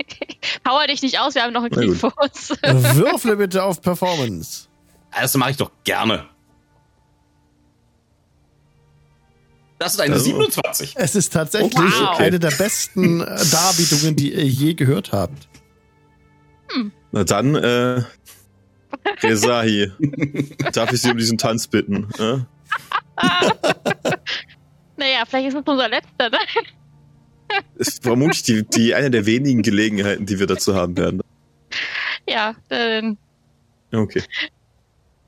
[0.62, 2.50] Power dich nicht aus, wir haben noch einen Krieg vor uns.
[2.62, 4.68] Würfle bitte auf Performance.
[5.12, 6.26] Das mache ich doch gerne.
[9.78, 10.26] Das ist eine Also.
[10.26, 10.94] 27.
[10.96, 12.18] Es ist tatsächlich Wow.
[12.20, 15.48] eine der besten äh, Darbietungen, die ihr je gehört habt.
[17.12, 18.02] Na dann, äh,
[19.22, 19.92] Resahi,
[20.72, 22.08] darf ich Sie um diesen Tanz bitten?
[22.18, 22.38] Äh?
[24.96, 26.38] naja, vielleicht ist es unser letzter, ne?
[27.76, 31.20] Ist vermutlich die, die eine der wenigen Gelegenheiten, die wir dazu haben werden.
[32.26, 33.18] Ja, dann
[33.92, 34.22] Okay.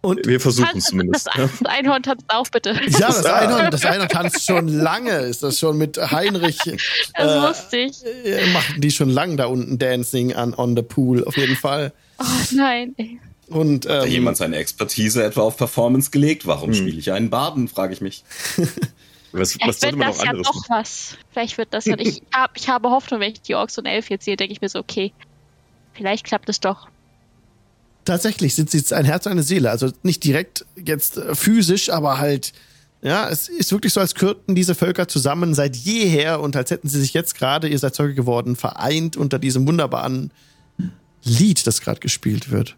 [0.03, 1.29] Und Wir versuchen es zumindest.
[1.35, 2.71] das, Einhorn tanzt auch bitte.
[2.75, 5.11] ja, das Einhorn, das Einhorn tanzt schon lange.
[5.21, 6.59] Ist das schon mit Heinrich?
[7.15, 8.05] Das Äh, wusste ich.
[8.25, 11.93] äh, machen die schon lang da unten Dancing an on the pool auf jeden Fall.
[12.19, 12.95] Oh nein.
[12.99, 13.19] ey.
[13.49, 16.47] Und Hat da ähm, jemand seine Expertise etwa auf Performance gelegt?
[16.47, 16.75] Warum Hm.
[16.75, 18.23] spiele ich einen Baden, frage ich mich.
[18.57, 18.69] Was,
[19.33, 21.17] was Vielleicht sollte wird man das ja doch was.
[21.33, 21.97] Vielleicht wird das ja.
[21.99, 24.61] Ich, hab, ich habe Hoffnung, wenn ich die Orks und Elf jetzt sehe, denke ich
[24.61, 25.13] mir so, okay,
[25.95, 26.89] vielleicht klappt es doch.
[28.07, 29.71] Tatsächlich sind sie jetzt ein Herz und eine Seele.
[29.71, 32.53] Also nicht direkt jetzt äh, physisch, aber halt,
[33.03, 36.89] ja, es ist wirklich so, als gehörten diese Völker zusammen seit jeher und als hätten
[36.89, 40.33] sie sich jetzt gerade, ihr seid Zeuge geworden, vereint unter diesem wunderbaren
[41.23, 42.77] Lied, das gerade gespielt wird.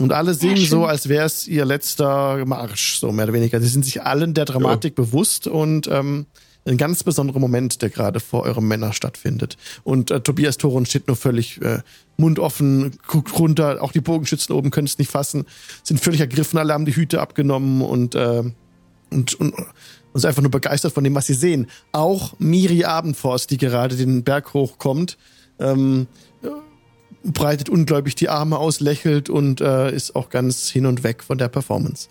[0.00, 0.66] Und alle singen schön.
[0.66, 3.60] so, als wäre es ihr letzter Marsch, so mehr oder weniger.
[3.60, 6.26] Sie sind sich allen der Dramatik bewusst und ähm,
[6.66, 9.56] ein ganz besonderer Moment, der gerade vor eurem Männer stattfindet.
[9.82, 11.80] Und äh, Tobias Thoron steht nur völlig äh,
[12.16, 15.44] mundoffen, guckt runter, auch die Bogenschützen oben können es nicht fassen,
[15.82, 18.42] sind völlig ergriffen, alle haben die Hüte abgenommen und, äh,
[19.10, 19.54] und, und, und
[20.14, 21.66] sind einfach nur begeistert von dem, was sie sehen.
[21.92, 25.18] Auch Miri Abendforst, die gerade den Berg hochkommt,
[25.58, 26.06] ähm,
[27.24, 31.38] breitet ungläubig die Arme aus, lächelt und äh, ist auch ganz hin und weg von
[31.38, 32.08] der Performance.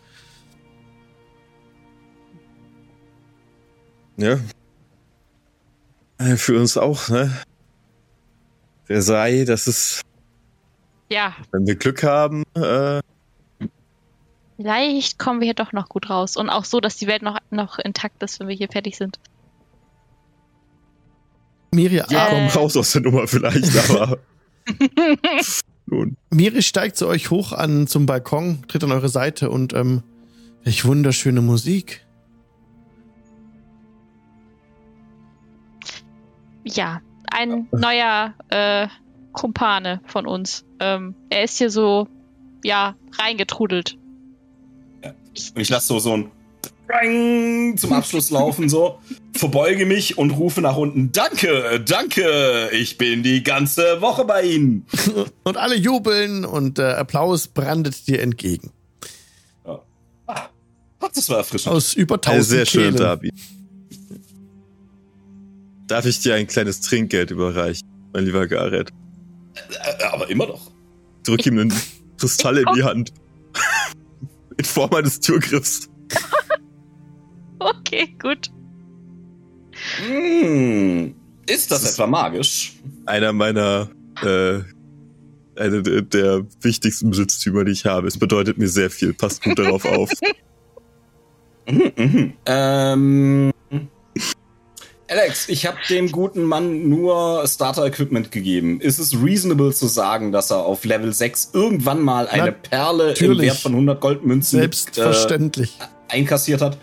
[4.17, 4.39] Ja.
[6.19, 7.31] Äh, Für uns auch, ne?
[8.89, 10.01] Resahi, das ist,
[11.09, 13.01] Ja, wenn wir Glück haben, äh,
[14.57, 16.37] vielleicht kommen wir hier doch noch gut raus.
[16.37, 19.19] Und auch so, dass die Welt noch, noch intakt ist, wenn wir hier fertig sind.
[21.71, 22.25] Miri, wir Ja.
[22.25, 24.19] ah, kommen raus aus der Nummer vielleicht, aber
[25.87, 26.15] nun.
[26.29, 30.03] Miri steigt zu euch hoch an zum Balkon, tritt an eure Seite und ähm,
[30.63, 32.05] welch wunderschöne Musik.
[36.63, 37.01] Ja,
[37.31, 38.87] ein neuer äh,
[39.33, 40.65] Kumpane von uns.
[40.79, 42.07] Ähm, er ist hier so,
[42.63, 43.97] ja, reingetrudelt.
[45.03, 46.31] Und ich lasse so, so ein
[47.77, 48.99] zum Abschluss laufen, so,
[49.33, 54.85] verbeuge mich und rufe nach unten, danke, danke, ich bin die ganze Woche bei Ihnen.
[55.43, 58.71] Und alle jubeln und äh, Applaus brandet dir entgegen.
[61.03, 61.75] Ach, das war erfrischend.
[61.75, 63.31] Aus über Eine tausend sehr schöne Kehlen.
[65.93, 68.89] Darf ich dir ein kleines Trinkgeld überreichen, mein lieber Gareth?
[69.53, 70.71] Äh, aber immer doch.
[71.23, 71.71] Drück ihm einen
[72.17, 73.13] Kristall in die Hand.
[74.57, 75.87] In Form eines Türgriffs.
[77.59, 78.49] Okay, gut.
[79.99, 81.15] Hm,
[81.47, 82.73] ist das Das etwa magisch?
[83.05, 83.89] Einer meiner,
[84.21, 84.61] äh,
[85.55, 88.07] eine der, der wichtigsten Besitztümer, die ich habe.
[88.07, 89.13] Es bedeutet mir sehr viel.
[89.13, 90.09] Passt gut darauf auf.
[91.65, 92.33] Mhm, mhm.
[92.45, 93.52] Ähm,
[95.13, 98.81] Alex, ich habe dem guten Mann nur Starter-Equipment gegeben.
[98.81, 103.09] Ist es reasonable zu sagen, dass er auf Level 6 irgendwann mal eine Perle im
[103.09, 103.41] Natürlich.
[103.45, 105.77] Wert von 100 Goldmünzen Selbstverständlich.
[105.79, 106.79] äh, einkassiert hat?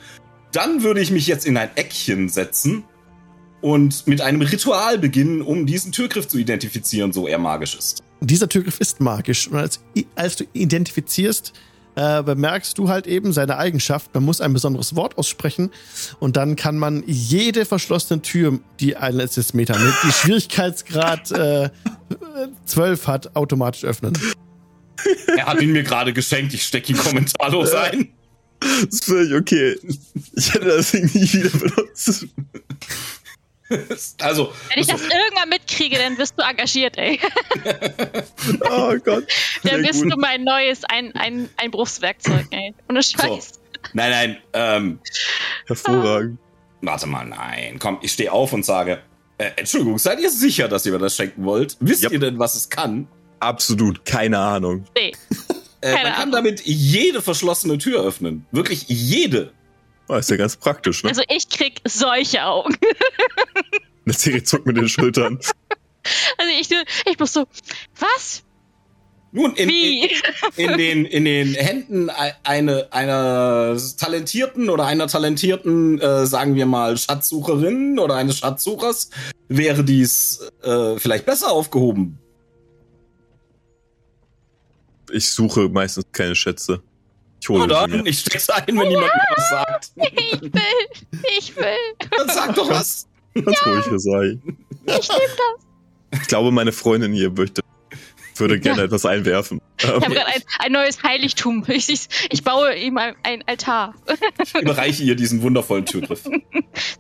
[0.53, 2.85] Dann würde ich mich jetzt in ein Eckchen setzen
[3.63, 8.01] und mit einem Ritual beginnen, um diesen Türgriff zu identifizieren, so er magisch ist.
[8.21, 9.49] Dieser Türgriff ist magisch.
[9.49, 9.81] Und als,
[10.15, 11.53] als du identifizierst,
[12.01, 14.15] äh, bemerkst du halt eben seine Eigenschaft.
[14.15, 15.71] Man muss ein besonderes Wort aussprechen
[16.19, 21.69] und dann kann man jede verschlossene Tür, die ein letztes Meter mit die Schwierigkeitsgrad äh,
[22.65, 24.17] 12 hat, automatisch öffnen.
[25.37, 28.09] Er hat ihn mir gerade geschenkt, ich stecke ihn kommentarlos ein.
[28.61, 29.77] Das ist völlig okay.
[30.37, 32.27] Ich hätte das Ding nie wieder benutzt.
[34.21, 37.21] Also, Wenn ich das irgendwann mitkriege, dann wirst du engagiert, ey.
[38.71, 39.25] Oh Gott.
[39.63, 40.13] Dann Sehr bist gut.
[40.13, 42.75] du mein neues ein, ein, Einbruchswerkzeug, ey.
[42.89, 43.61] Ohne Scheiß.
[43.93, 44.99] nein, nein, ähm,
[45.67, 46.39] Hervorragend.
[46.83, 47.79] Warte mal, nein.
[47.79, 49.03] Komm, ich stehe auf und sage,
[49.39, 51.77] äh, Entschuldigung, seid ihr sicher, dass ihr mir das schenken wollt?
[51.81, 52.13] Wisst Yep.
[52.13, 53.07] ihr denn, was es kann?
[53.39, 54.85] Absolut keine Ahnung.
[54.97, 55.13] Nee.
[55.83, 56.33] Äh, Keine man kann Ahnung.
[56.33, 58.45] damit jede verschlossene Tür öffnen.
[58.53, 59.53] Wirklich jede.
[60.13, 61.11] Oh, ist ja ganz praktisch, ne?
[61.11, 62.77] Also ich krieg solche Augen.
[64.05, 65.39] Eine Serie zuckt mit den Schultern.
[66.39, 66.69] Also ich,
[67.07, 67.47] ich muss so,
[67.99, 68.43] was?
[69.33, 70.11] Nun, in, in, Wie?
[70.57, 76.67] in, den, in den Händen ei- eine, einer talentierten oder einer talentierten, äh, sagen wir
[76.67, 79.11] mal, Schatzsucherin oder eines Schatzsuchers
[79.49, 82.19] wäre dies äh, vielleicht besser aufgehoben.
[85.13, 86.83] Ich suche meistens keine Schätze.
[87.41, 88.07] Ich hole Oder sie mir.
[88.07, 89.70] ich steck's ein, wenn niemand mir was sagt.
[89.97, 90.51] Ich will,
[91.39, 91.65] ich will.
[92.17, 93.07] Dann sag doch was.
[93.35, 94.39] Ganz ruhig, sei.
[94.87, 95.31] Ich nehm
[96.11, 96.21] das.
[96.23, 97.63] Ich glaube, meine Freundin hier möchte,
[98.37, 98.85] würde gerne Ja.
[98.87, 99.61] etwas einwerfen.
[99.79, 101.65] Ich habe Ähm, gerade ein, ein neues Heiligtum.
[101.69, 103.95] Ich, ich, ich baue ihm ein, ein Altar.
[104.43, 106.25] Ich überreiche ihr diesen wundervollen Türgriff.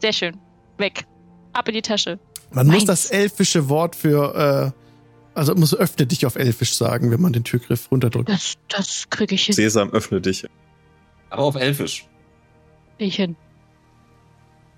[0.01, 0.37] Sehr schön.
[0.79, 1.05] Weg.
[1.53, 2.19] Ab in die Tasche.
[2.53, 2.85] Man muss Meins.
[2.87, 7.43] das elfische Wort für, äh, also muss öffne dich auf Elfisch sagen, wenn man den
[7.45, 8.29] Türgriff runterdrückt.
[8.29, 9.55] Das, das kriege ich hin.
[9.55, 10.45] Sesam, öffne dich.
[11.31, 12.07] Aber auf Elfisch.
[13.01, 13.35] Ich hin.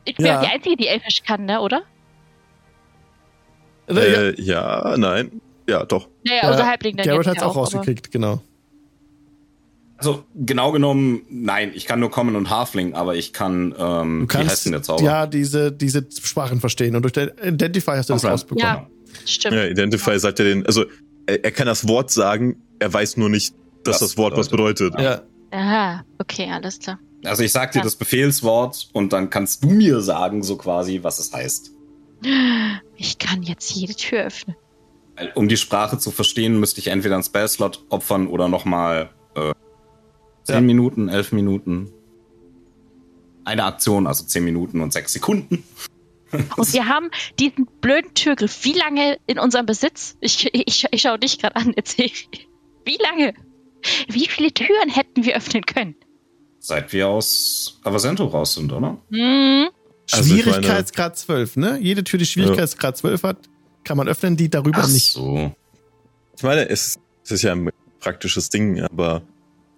[0.04, 0.40] Ich bin Ja.
[0.40, 1.82] die Einzige, die Elfisch kann, ne, oder?
[3.88, 5.40] Äh, ja, nein.
[5.68, 6.08] Ja, doch.
[6.24, 8.40] Naja, Ja, unser Halbling dann Garrett hat es auch rausgekriegt, genau.
[9.96, 14.34] Also genau genommen, nein, ich kann nur Common und Halfling, aber ich kann, ähm, Du
[14.34, 15.02] wie heißt kannst denn der Zauber?
[15.02, 18.64] ja diese, diese Sprachen verstehen und durch den Identify hast du das rausbekommen.
[18.64, 18.86] Ja.
[19.24, 19.54] Stimmt.
[19.54, 20.84] Ja, Identify sagt ja den, also
[21.26, 23.54] er, er kann das Wort sagen, er weiß nur nicht,
[23.84, 24.98] dass Das das, Wort was bedeutet.
[24.98, 25.22] Ja.
[25.52, 26.98] Aha, okay, alles klar.
[27.24, 27.84] Also ich sag dir Ja.
[27.84, 31.72] das Befehlswort und dann kannst du mir sagen, so quasi, was es heißt.
[32.96, 34.56] Ich kann jetzt jede Tür öffnen.
[35.34, 39.52] Um die Sprache zu verstehen, müsste ich entweder einen Spellslot opfern oder nochmal äh,
[40.44, 40.60] 10 Ja.
[40.60, 41.90] Minuten, 11 Minuten.
[43.44, 45.64] Eine Aktion, also 10 Minuten und 6 Sekunden.
[46.56, 48.64] Und wir haben diesen blöden Türgriff.
[48.64, 50.16] Wie lange in unserem Besitz?
[50.22, 52.10] Ich, ich, ich schaue dich gerade an, erzähl.
[52.86, 53.34] Wie lange?
[54.08, 55.94] Wie viele Türen hätten wir öffnen können?
[56.64, 58.96] Seit wir aus Avasento raus sind, oder?
[59.10, 59.68] Hm,
[60.12, 61.78] Also Schwierigkeitsgrad 12, ne?
[61.80, 63.36] Jede Tür, die Schwierigkeitsgrad 12 hat,
[63.82, 65.12] kann man öffnen, die darüber Ach nicht.
[65.12, 65.52] so.
[66.36, 69.22] Ich meine, es, es ist ja ein praktisches Ding, aber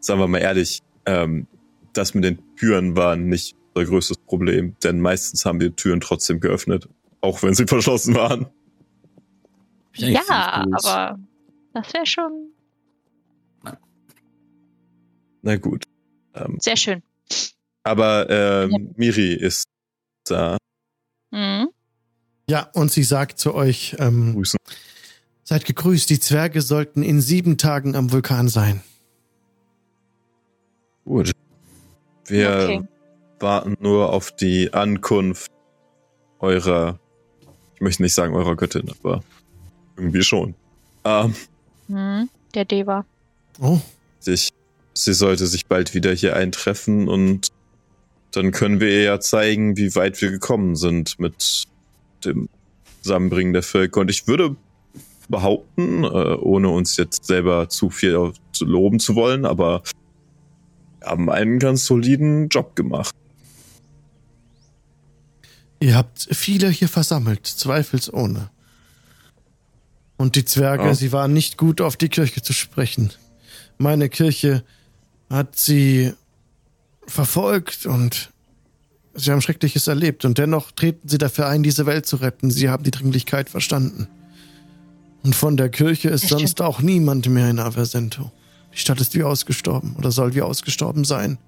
[0.00, 1.46] sagen wir mal ehrlich, ähm,
[1.94, 6.38] das mit den Türen war nicht unser größtes Problem, denn meistens haben wir Türen trotzdem
[6.38, 6.86] geöffnet,
[7.22, 8.46] auch wenn sie verschlossen waren.
[9.94, 10.20] ja,
[10.70, 11.18] aber
[11.72, 12.50] das wäre schon
[15.42, 15.84] Na gut.
[16.34, 17.02] Ähm, sehr schön.
[17.82, 19.64] aber ähm, Miri ist
[20.24, 20.56] da.
[21.32, 21.68] Hm.
[22.48, 24.58] Ja, und sie sagt zu euch, ähm, Grüßen.
[25.44, 28.82] seid gegrüßt, die Zwerge sollten in sieben Tagen am Vulkan sein.
[31.04, 31.32] Gut.
[32.26, 32.82] Wir Okay.
[33.40, 35.50] warten nur auf die Ankunft
[36.38, 36.98] eurer,
[37.74, 39.22] ich möchte nicht sagen eurer Göttin, aber
[39.96, 40.54] irgendwie schon.
[41.04, 41.34] Ähm,
[41.88, 42.30] Hm.
[42.54, 43.04] Der Deva.
[43.60, 43.78] Oh,
[44.20, 44.50] sich,
[44.94, 47.48] sie sollte sich bald wieder hier eintreffen und
[48.30, 51.64] dann können wir ihr ja zeigen, wie weit wir gekommen sind mit
[52.24, 52.48] dem
[53.02, 54.00] Zusammenbringen der Völker.
[54.00, 54.56] Und ich würde
[55.28, 59.82] behaupten, äh, ohne uns jetzt selber zu viel loben zu wollen, aber
[61.00, 63.14] wir haben einen ganz soliden Job gemacht.
[65.80, 68.50] Ihr habt viele hier versammelt, zweifelsohne.
[70.16, 70.94] Und die Zwerge, Ja.
[70.94, 73.10] sie waren nicht gut auf die Kirche zu sprechen.
[73.78, 74.64] Meine Kirche
[75.30, 76.12] hat sie
[77.06, 78.30] verfolgt und
[79.14, 82.50] sie haben Schreckliches erlebt und dennoch treten sie dafür ein, diese Welt zu retten.
[82.50, 84.08] Sie haben die Dringlichkeit verstanden.
[85.22, 88.30] Und von der Kirche ist Das sonst auch niemand mehr in Aversento.
[88.72, 91.38] Die Stadt ist wie ausgestorben oder soll wie ausgestorben sein.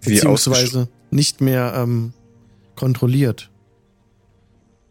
[0.00, 2.12] Wie Beziehungsweise nicht mehr ähm,
[2.76, 3.50] kontrolliert.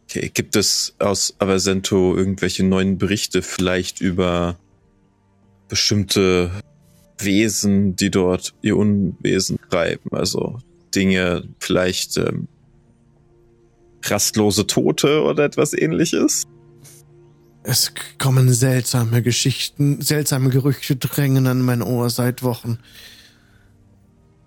[0.04, 4.58] Okay, gibt es aus Aversento irgendwelche neuen Berichte vielleicht über
[5.68, 6.52] bestimmte
[7.18, 10.12] Wesen, die dort ihr Unwesen treiben?
[10.12, 10.60] Also
[10.94, 12.48] Dinge, vielleicht ähm,
[14.04, 16.44] rastlose Tote oder etwas ähnliches?
[17.64, 22.78] Es kommen seltsame Geschichten, seltsame Gerüchte drängen an mein Ohr seit Wochen.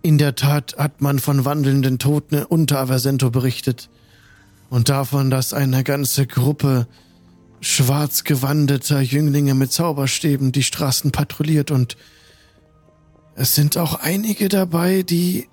[0.02, 3.90] In der Tat hat man von wandelnden Toten unter Aversento berichtet.
[4.70, 6.86] Und davon, dass eine ganze Gruppe
[7.60, 11.96] schwarz gewandeter Jünglinge mit Zauberstäben die Straßen patrouilliert und
[13.34, 15.48] es sind auch einige dabei, die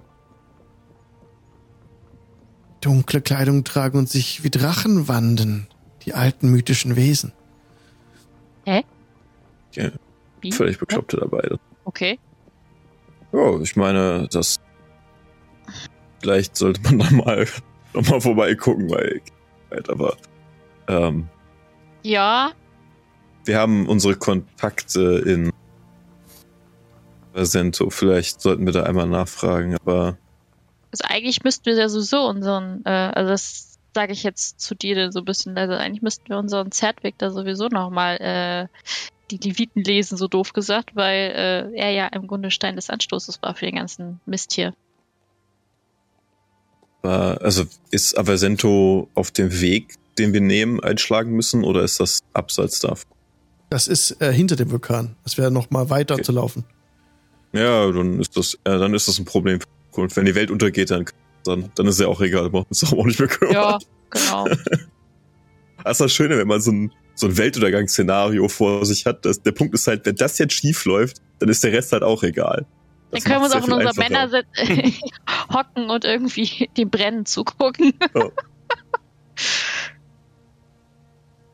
[2.81, 5.67] dunkle Kleidung tragen und sich wie Drachen wanden,
[6.05, 7.31] die alten mythischen Wesen.
[9.75, 9.91] Ja,
[10.41, 10.51] Wie?
[10.51, 11.49] völlig bekloppte dabei.
[11.83, 12.19] Okay.
[13.31, 14.59] Ja, ich meine, das
[16.21, 17.47] vielleicht sollte man da mal
[17.93, 19.21] noch mal vorbeigucken, weil
[19.87, 20.15] aber
[20.87, 21.27] ähm,
[22.05, 22.51] Ja,
[23.45, 25.51] wir haben unsere Kontakte in
[27.33, 27.89] Sento.
[27.89, 30.15] Vielleicht sollten wir da einmal nachfragen, aber
[30.91, 34.93] also eigentlich müssten wir ja sowieso unseren, äh, also das sage ich jetzt zu dir
[34.93, 38.67] denn so ein bisschen, also eigentlich müssten wir unseren Zertweg da sowieso nochmal äh,
[39.31, 43.41] die Leviten lesen, so doof gesagt, weil äh, er ja im Grunde Stein des Anstoßes
[43.41, 44.75] war für den ganzen Mist hier.
[47.01, 52.79] also ist Aversento auf dem Weg, den wir nehmen, einschlagen müssen, oder ist das abseits
[52.79, 53.09] davon?
[53.69, 55.15] Das ist äh, hinter dem Vulkan.
[55.25, 56.23] Es wäre noch mal weiter Okay.
[56.23, 56.65] zu laufen.
[57.53, 59.59] Ja, dann ist das, ja, dann ist das ein Problem.
[59.91, 61.05] Und wenn die Welt untergeht, dann,
[61.45, 63.53] dann, dann ist ja auch egal, brauchen wir uns auch nicht mehr kümmern.
[63.53, 64.47] Ja, genau.
[65.83, 69.25] Das ist das Schöne, wenn man so ein, so ein Weltuntergangsszenario vor sich hat.
[69.25, 72.03] Das, der Punkt ist halt, wenn das jetzt schief läuft, dann ist der Rest halt
[72.03, 72.65] auch egal.
[73.11, 73.93] Dann Das können wir uns auch in unserer.
[73.95, 74.29] Männer
[75.53, 77.93] hocken und irgendwie dem Brennen zugucken.
[78.13, 78.25] Ja.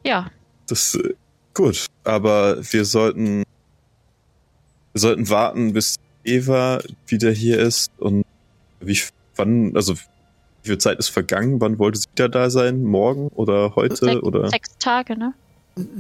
[0.04, 0.32] ja,
[0.68, 1.14] Das, äh,
[1.54, 1.86] gut.
[2.04, 3.44] Aber wir sollten,
[4.94, 8.24] wir sollten warten, bis Eva wieder hier ist und
[8.80, 9.00] wie,
[9.36, 9.96] wann, also,
[10.64, 11.60] wie viel Zeit ist vergangen?
[11.62, 12.84] Wann wollte sie wieder da sein?
[12.84, 14.50] Morgen oder heute sechs, oder?
[14.50, 15.34] sechs Tage, ne?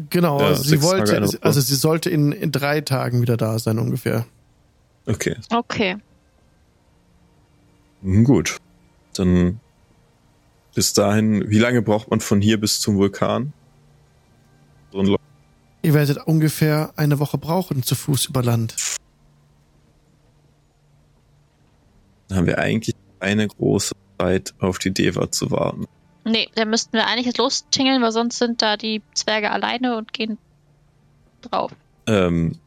[0.09, 3.79] Genau, Ja, also sie wollte, also sie sollte in, in drei Tagen wieder da sein
[3.79, 4.25] ungefähr.
[5.07, 5.35] Okay.
[5.49, 5.97] Okay.
[8.03, 8.57] Hm, Gut.
[9.15, 9.59] Dann
[10.75, 13.53] bis dahin, wie lange braucht man von hier bis zum Vulkan?
[14.93, 15.17] Ein Lo-
[15.83, 18.75] Ihr werdet ungefähr eine Woche brauchen zu Fuß über Land.
[22.27, 25.85] Dann haben wir eigentlich eine große Zeit auf die Deva zu warten.
[26.23, 30.13] Nee, dann müssten wir eigentlich jetzt lostingeln, weil sonst sind da die Zwerge alleine und
[30.13, 30.37] gehen
[31.41, 31.71] drauf.
[32.05, 32.57] Ähm,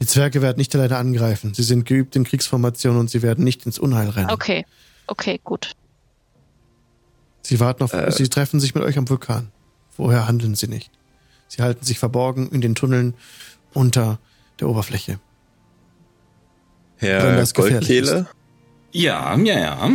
[0.00, 1.54] Die Zwerge werden nicht alleine angreifen.
[1.54, 4.30] Sie sind geübt in Kriegsformationen und sie werden nicht ins Unheil rennen.
[4.30, 4.66] Okay.
[5.06, 5.72] Okay, gut.
[7.42, 8.10] Sie warten auf, Äh.
[8.12, 9.50] sie treffen sich mit euch am Vulkan.
[9.90, 10.90] Vorher handeln sie nicht.
[11.48, 13.14] Sie halten sich verborgen in den Tunneln
[13.72, 14.18] unter
[14.60, 15.18] der Oberfläche.
[16.96, 18.26] Herr Goldkehle,
[18.92, 19.90] Ja, ja, ja.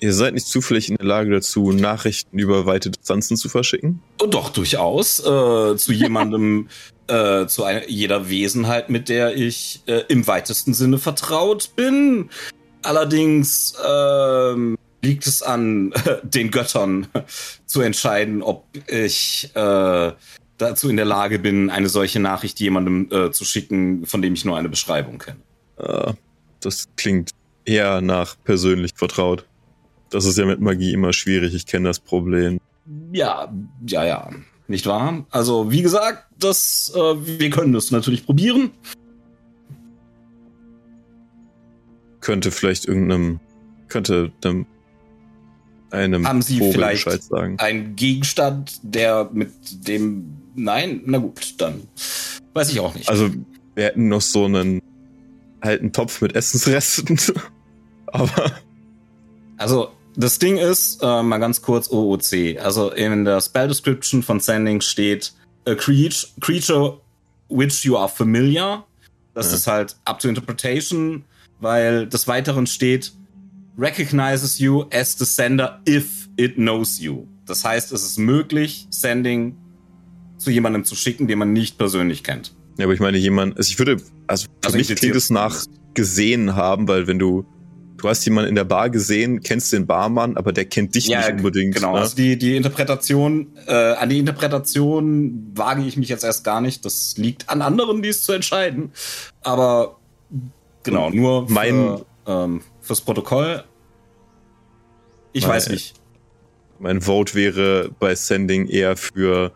[0.00, 4.02] ihr seid nicht zufällig in der Lage dazu, Nachrichten über weite Distanzen zu verschicken?
[4.22, 5.20] Oh, doch, durchaus.
[5.20, 6.68] Äh, zu jemandem,
[7.08, 12.28] äh, zu einer, jeder Wesenheit, mit der ich äh, im weitesten Sinne vertraut bin.
[12.82, 17.08] Allerdings ähm, liegt es an äh, den Göttern
[17.66, 20.12] zu entscheiden, ob ich äh,
[20.58, 24.44] dazu in der Lage bin, eine solche Nachricht jemandem äh, zu schicken, von dem ich
[24.44, 25.38] nur eine Beschreibung kenne.
[25.78, 26.12] Äh,
[26.60, 27.30] das klingt
[27.64, 29.46] eher nach persönlich vertraut.
[30.10, 32.60] Das ist ja mit Magie immer schwierig, ich kenne das Problem.
[33.12, 33.52] Ja,
[33.86, 34.30] ja, ja.
[34.66, 35.26] Nicht wahr?
[35.30, 38.70] Also, wie gesagt, das, äh, wir können das natürlich probieren.
[42.20, 43.40] Könnte vielleicht irgendeinem,
[43.88, 44.66] könnte einem,
[45.90, 47.56] einem Haben Sie Vogel vielleicht Bescheid sagen.
[47.58, 49.52] ein Gegenstand, der mit
[49.86, 50.43] dem.
[50.54, 51.82] Nein, na gut, dann
[52.54, 53.08] weiß ich auch nicht.
[53.08, 53.30] Also,
[53.74, 54.80] wir hätten noch so einen
[55.60, 57.18] alten Topf mit Essensresten.
[58.06, 58.52] Aber
[59.56, 62.58] Also, das Ding ist, äh, mal ganz kurz OOC.
[62.60, 65.32] Also in der Spell Description von Sending steht
[65.66, 67.00] a creature, creature
[67.48, 68.86] which you are familiar.
[69.34, 69.54] Das Ja.
[69.56, 71.24] ist halt up to interpretation,
[71.60, 73.12] weil des Weiteren steht
[73.76, 77.26] recognizes you as the sender if it knows you.
[77.46, 79.56] Das heißt, es ist möglich, Sending
[80.38, 82.54] zu jemandem zu schicken, den man nicht persönlich kennt.
[82.78, 85.30] Ja, aber ich meine, jemand, also ich würde, also für Also mich ich klingt es
[85.30, 85.64] nach
[85.94, 87.44] gesehen haben, weil wenn du,
[87.98, 91.30] du hast jemanden in der Bar gesehen, kennst den Barmann, aber der kennt dich nicht
[91.30, 91.76] unbedingt.
[91.76, 92.00] Genau, Ne?
[92.00, 96.84] also die, die Interpretation, äh, an die Interpretation wage ich mich jetzt erst gar nicht.
[96.84, 98.90] Das liegt an anderen, dies zu entscheiden.
[99.42, 99.98] Aber
[100.82, 103.62] genau, nur für, Mein- ähm, fürs Protokoll.
[105.32, 105.94] Ich Weil- weiß nicht.
[106.80, 109.52] Mein Vote wäre bei Sending eher für,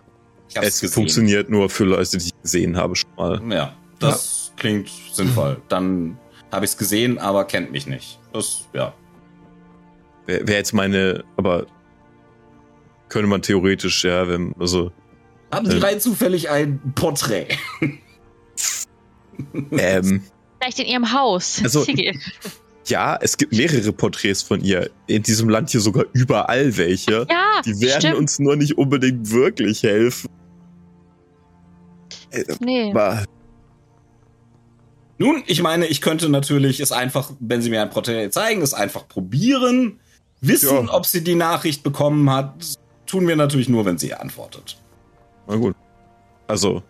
[0.55, 0.91] es gesehen.
[0.95, 3.41] funktioniert nur für Leute, die ich gesehen habe schon mal.
[3.53, 5.61] Ja, das klingt sinnvoll.
[5.69, 6.19] Dann
[6.53, 8.19] habe ich es gesehen, aber kennt mich nicht.
[8.33, 8.93] Das, ja.
[10.27, 11.67] Wäre wär jetzt meine, aber
[13.09, 14.93] könnte man theoretisch, ja, wenn, also,
[15.53, 15.83] Haben Sie Ähm.
[15.83, 17.49] rein zufällig ein Porträt?
[19.73, 20.23] ähm,
[20.61, 21.61] Vielleicht in ihrem Haus.
[21.63, 21.87] Also-.
[22.89, 24.91] ja, es gibt mehrere Porträts von ihr.
[25.07, 27.27] In diesem Land hier sogar überall welche.
[27.29, 28.17] ja, Die werden stimmt.
[28.17, 30.29] uns nur nicht unbedingt wirklich helfen.
[32.31, 32.91] Äh, nee.
[32.91, 33.25] Aber
[35.19, 38.75] Nun, ich meine, ich könnte natürlich es einfach, wenn Sie mir ein Porträt zeigen, es
[38.75, 39.99] einfach probieren.
[40.41, 40.95] Wissen, Ja.
[40.95, 42.75] ob sie die Nachricht bekommen hat,
[43.07, 44.79] tun wir natürlich nur, wenn sie antwortet.
[45.49, 45.75] na gut.
[46.47, 46.83] Also,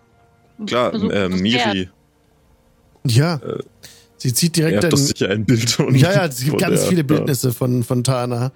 [0.67, 1.89] klar, ähm, es Miri,
[3.05, 3.37] Ja.
[3.37, 3.63] Äh,
[4.19, 5.79] sie zieht er direkt hat doch sicher ein Bild.
[5.81, 7.07] Und Ja, ja, es gibt ganz der- viele ja.
[7.07, 8.53] Bildnisse von, von Tana.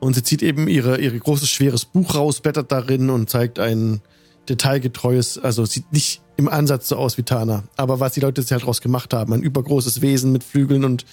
[0.00, 4.00] Und sie zieht eben ihre, ihre großes, schweres Buch raus, blättert darin und zeigt ein
[4.48, 7.64] detailgetreues, also sieht nicht im Ansatz so aus wie Tana.
[7.76, 11.04] Aber was die Leute sich halt draus gemacht haben, ein übergroßes Wesen mit Flügeln und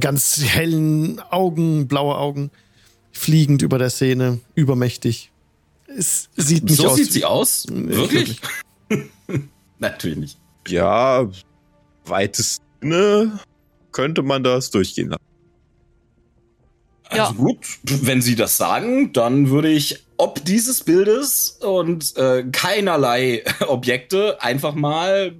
[0.00, 2.50] ganz hellen Augen, blaue Augen,
[3.10, 5.32] fliegend über der Szene, übermächtig.
[5.88, 6.96] Es sieht nicht so aus.
[6.96, 7.66] sieht sie aus?
[7.68, 8.40] Wirklich?
[9.78, 10.38] natürlich nicht.
[10.68, 11.28] Ja,
[12.04, 13.38] weites Sinne
[13.92, 15.22] könnte man das durchgehen lassen.
[17.12, 17.28] Ja.
[17.28, 23.44] Also gut, wenn Sie das sagen, dann würde ich ob dieses Bildes und äh, keinerlei
[23.66, 25.34] Objekte einfach mal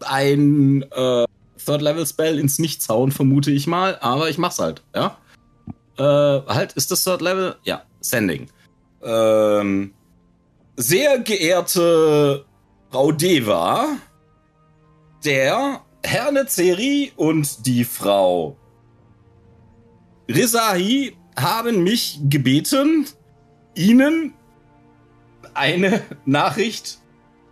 [0.00, 1.24] ein äh,
[1.64, 3.98] Third Level Spell ins Nichts hauen, vermute ich mal.
[4.00, 5.16] Aber ich mach's halt, ja.
[5.96, 6.02] Äh,
[6.52, 7.56] halt, ist das Third Level?
[7.62, 8.48] Ja, Sending.
[9.02, 9.94] Ähm,
[10.76, 12.44] sehr geehrte
[12.90, 13.96] Frau Deva,
[15.24, 18.56] der Herr Nezeri und die Frau
[20.28, 23.06] Rezahi haben mich gebeten,
[23.74, 24.34] ihnen
[25.54, 26.98] eine Nachricht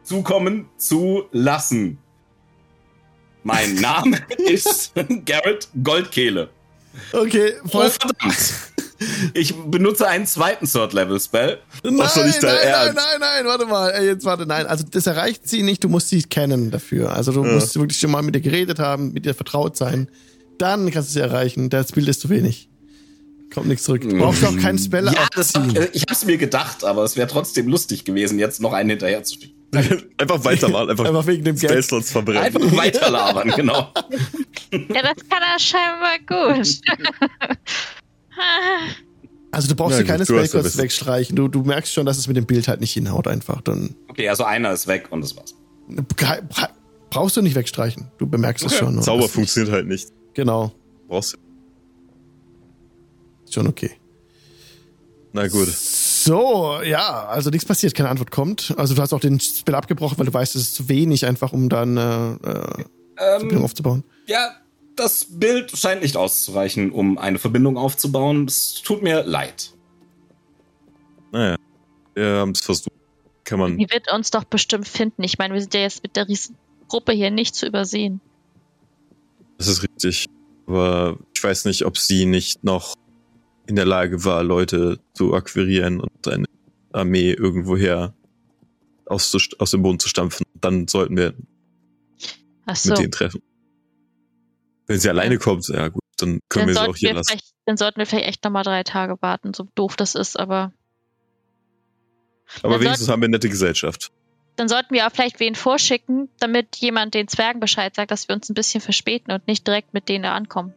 [0.03, 1.99] zukommen zu lassen.
[3.43, 4.93] Mein Name ist
[5.25, 6.51] Garrett Goldkehle.
[7.13, 7.87] Okay, voll.
[7.87, 8.68] Oh, verdammt.
[9.35, 11.59] Ich benutze einen zweiten Third-Level-Spell.
[11.85, 12.95] Nein, dein nein, nein, Ernst.
[12.97, 13.91] nein, nein, warte mal.
[13.91, 14.67] Ey, jetzt warte, nein.
[14.67, 17.13] Also das erreicht sie nicht, du musst sie kennen dafür.
[17.13, 17.53] Also du Ja.
[17.55, 20.09] musst wirklich schon mal mit ihr geredet haben, mit ihr vertraut sein.
[20.59, 21.71] Dann kannst du sie erreichen.
[21.71, 22.69] Das Bild ist zu wenig.
[23.55, 24.03] Kommt nichts zurück.
[24.03, 27.29] Du brauchst auch keinen Spell Ja, das, äh, ich hab's mir gedacht, aber es wäre
[27.29, 29.55] trotzdem lustig gewesen, jetzt noch einen hinterher zu schicken.
[30.19, 31.71] einfach weitermachen, einfach, Einfach wegen dem Geld.
[31.71, 32.43] Spellslots verbrennen.
[32.43, 33.93] Einfach weiterlabern, genau.
[34.73, 36.19] Ja, das kann er scheinbar
[36.59, 36.69] gut.
[39.51, 41.35] Also du brauchst Ja, dir keine Spellcodes wegstreichen.
[41.35, 43.61] Du, du merkst schon, dass es mit dem Bild halt nicht hinhaut einfach.
[43.63, 45.55] Dann Okay, also einer ist weg und das war's.
[46.17, 46.69] bra-
[47.11, 48.11] brauchst du nicht wegstreichen.
[48.19, 48.85] Du bemerkst es Okay.
[48.85, 49.03] schon.
[49.03, 50.09] Zauber funktioniert halt nicht.
[50.35, 50.73] Genau.
[51.09, 51.39] Brauchst du.
[53.45, 53.91] Ist schon okay.
[55.33, 55.69] Na gut.
[55.69, 58.75] So, ja, also nichts passiert, keine Antwort kommt.
[58.77, 61.53] Also du hast auch den Spell abgebrochen, weil du weißt, es ist zu wenig einfach,
[61.53, 62.37] um dann äh, äh,
[63.17, 64.05] Verbindung Ähm, aufzubauen.
[64.27, 64.51] ja,
[64.99, 68.47] das Bild scheint nicht auszureichen, um eine Verbindung aufzubauen.
[68.47, 69.73] Es tut mir leid.
[71.33, 71.57] Naja.
[72.15, 72.93] Wir haben es versucht.
[73.45, 73.79] Kann man.
[73.79, 75.23] Die wird uns doch bestimmt finden.
[75.23, 76.57] Ich meine, wir sind ja jetzt mit der riesen
[76.89, 78.21] Gruppe hier nicht zu übersehen.
[79.57, 80.27] Das ist richtig.
[80.67, 82.95] Aber ich weiß nicht, ob sie nicht noch
[83.67, 86.47] in der Lage war, Leute zu akquirieren und eine
[86.93, 88.15] Armee irgendwoher
[89.07, 90.45] aus, aus dem Boden zu stampfen.
[90.61, 91.35] Dann sollten wir
[92.67, 92.91] Ach so.
[92.91, 93.43] mit denen treffen.
[94.89, 97.39] Wenn sie alleine kommt, ja gut, dann können Dann wir sie auch hier lassen.
[97.67, 100.73] dann sollten wir vielleicht echt nochmal drei Tage warten, so doof das ist, aber
[102.63, 104.11] Aber dann wenigstens sollten- haben wir eine nette Gesellschaft.
[104.57, 108.35] dann sollten wir auch vielleicht wen vorschicken, damit jemand den Zwergen Bescheid sagt, dass wir
[108.35, 110.73] uns ein bisschen verspäten und nicht direkt mit denen da ankommen.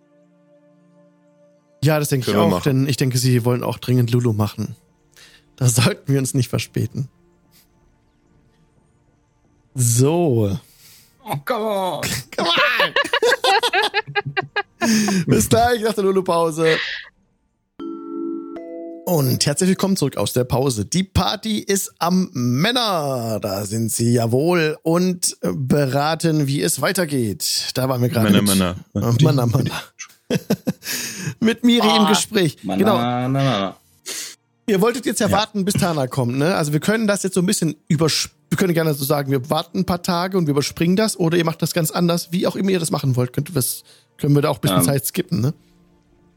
[1.83, 2.63] Ja, das denke ich auch, machen.
[2.83, 4.75] denn ich denke, sie wollen auch dringend Lulu machen.
[5.55, 7.07] Da sollten wir uns nicht verspäten.
[9.73, 10.59] So.
[11.23, 12.01] Oh, come on.
[12.35, 12.93] Come on!
[15.27, 16.77] Bis gleich nach der Lulu-Pause.
[19.05, 20.85] Und herzlich willkommen zurück aus der Pause.
[20.85, 23.39] Die Party ist am Männer.
[23.41, 27.71] Da sind sie jawohl und beraten, wie es weitergeht.
[27.73, 28.29] Da waren wir gerade.
[28.31, 29.15] Männer, Männer.
[29.21, 29.83] Männer, Männer.
[31.39, 32.07] Mit Miri im Oh.
[32.09, 32.57] Gespräch.
[32.63, 32.97] Na, Genau.
[32.97, 33.75] na, na.
[34.67, 35.33] Ihr wolltet jetzt ja, Ja.
[35.37, 36.55] warten, bis Tana kommt, ne?
[36.55, 39.49] Also wir können das jetzt so ein bisschen übers wir können gerne so sagen, wir
[39.49, 42.45] warten ein paar Tage und wir überspringen das oder ihr macht das ganz anders, wie
[42.47, 43.31] auch immer ihr das machen wollt.
[43.31, 43.83] Könnt ihr das,
[44.21, 44.85] können wir da auch ein bisschen Ähm.
[44.85, 45.53] Zeit skippen, ne?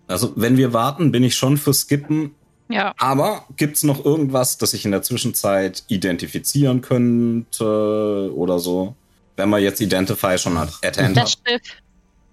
[0.06, 2.32] Also, wenn wir warten, bin ich schon für Skippen.
[2.68, 2.94] Ja.
[2.98, 8.96] Aber gibt's noch irgendwas, das ich in der Zwischenzeit identifizieren könnte oder so?
[9.36, 11.38] Wenn man jetzt Identify schon hat, at hand Das hat.
[11.48, 11.60] Schiff.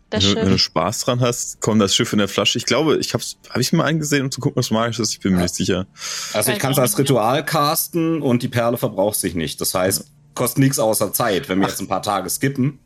[0.10, 0.62] Das Wenn du, wenn du Schiff.
[0.64, 2.58] Spaß dran hast, komm das Schiff in der Flasche.
[2.58, 5.12] Ich glaube, ich hab's, habe ich mir angesehen, um zu gucken, was magisch ist.
[5.14, 5.88] Ich bin mir nicht sicher.
[6.34, 9.62] Also ich kann es als Ritual casten und die Perle verbraucht sich nicht.
[9.62, 12.80] Das heißt, kostet nichts außer Zeit, wenn wir jetzt ein paar Tage skippen.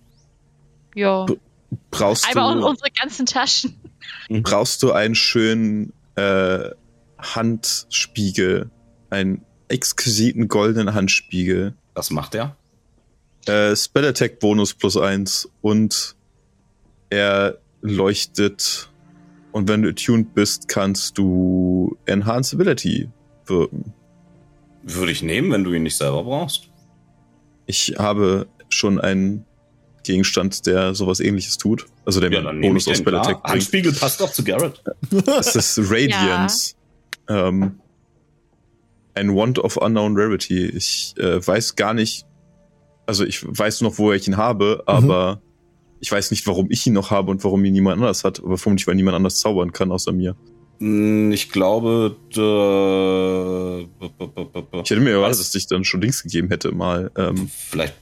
[0.94, 1.26] Ja.
[1.98, 3.76] Brauchst Einmal du, unsere ganzen Taschen.
[4.30, 6.70] brauchst du einen schönen äh,
[7.20, 8.70] Handspiegel,
[9.10, 12.56] einen exquisiten goldenen Handspiegel, Was macht der?
[13.48, 16.16] äh, Spell Attack Bonus plus eins und
[17.10, 18.90] er leuchtet
[19.52, 23.10] und wenn du attuned bist, kannst du Enhance Ability
[23.46, 23.94] wirken.
[24.84, 26.70] Würde ich nehmen, wenn du ihn nicht selber brauchst.
[27.66, 29.46] Ich habe schon einen
[30.06, 31.86] Gegenstand, der sowas ähnliches tut.
[32.06, 32.98] Also der Ja, mir Bonus aus.
[32.98, 33.16] Spell.
[33.16, 33.54] Attack bringt.
[33.54, 34.82] Handspiegel passt doch zu Garrett.
[35.26, 36.76] Das ist Radiance.
[37.28, 37.80] Ähm,
[39.14, 40.66] ein Wand of Unknown Rarity.
[40.66, 42.26] Ich äh, weiß gar nicht,
[43.06, 45.42] also ich weiß noch, woher ich ihn habe, aber
[46.00, 48.58] ich weiß nicht, warum ich ihn noch habe und warum ihn niemand anders hat, aber
[48.58, 50.36] vermutlich, weil niemand anders zaubern kann außer mir.
[50.80, 55.68] Hm, Ich glaube, d- b- b- b- b- b- Ich hätte mir erwartet, dass ich
[55.68, 57.10] dann schon Links gegeben hätte, mal.
[57.18, 57.94] Ähm, vielleicht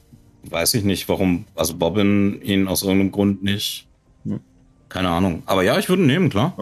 [0.50, 3.86] weiß ich nicht, warum, also Bobbin ihn aus irgendeinem Grund nicht.
[4.88, 5.42] Keine Ahnung.
[5.46, 6.56] Aber ja, ich würde ihn nehmen, klar.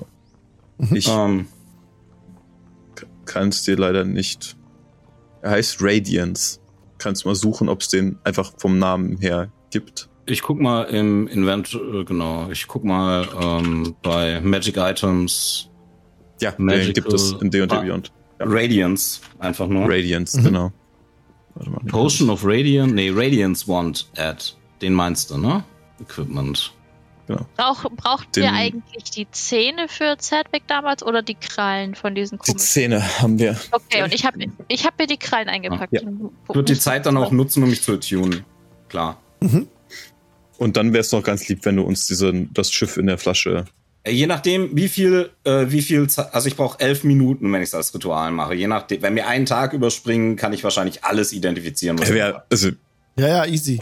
[0.93, 1.47] ich Ähm,
[3.25, 4.57] kann es dir leider nicht.
[5.43, 6.61] Er heißt Radiance.
[6.99, 10.09] Kannst mal suchen, ob es den einfach vom Namen her gibt.
[10.27, 15.69] ich guck mal im Invent, äh, genau, ich guck mal ähm, bei Magic Items
[16.41, 17.67] Ja, den Magical- gibt es in D&D.
[17.67, 18.13] Beyond.
[18.39, 18.47] Ja.
[18.49, 19.85] Radiance, einfach nur.
[19.89, 20.45] Radiance, Mhm.
[20.45, 20.73] genau.
[21.55, 21.81] Warte mal.
[21.87, 24.43] Potion of Radiance, nee, Radiance Wand Add.
[24.81, 25.65] Den meinst du, ne?
[26.01, 26.73] Equipment.
[27.57, 32.37] Brauch, braucht Den- ihr eigentlich die Zähne für Zedwick damals oder die Krallen von diesen
[32.39, 32.59] Die komischen?
[32.59, 33.59] Szene haben wir.
[33.71, 34.39] Okay, und ich habe
[34.69, 35.93] ich hab mir die Krallen eingepackt.
[35.95, 36.01] Ja.
[36.03, 38.45] Ich würde die Zeit dann auch nutzen, um mich zu tunen.
[38.89, 39.19] Klar.
[40.59, 43.17] Und dann wäre es noch ganz lieb, wenn du uns diese, das Schiff in der
[43.19, 43.65] Flasche.
[44.05, 47.63] Äh, Je nachdem, wie viel, äh, wie viel Zeit, also ich brauche elf Minuten, wenn
[47.63, 48.55] ich es als Ritual mache.
[48.55, 51.99] Je nachdem, wenn wir einen Tag überspringen, kann ich wahrscheinlich alles identifizieren.
[51.99, 52.71] Was Ja, wär, also,
[53.17, 53.81] Ja, ja, easy.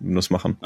[0.00, 0.56] das machen.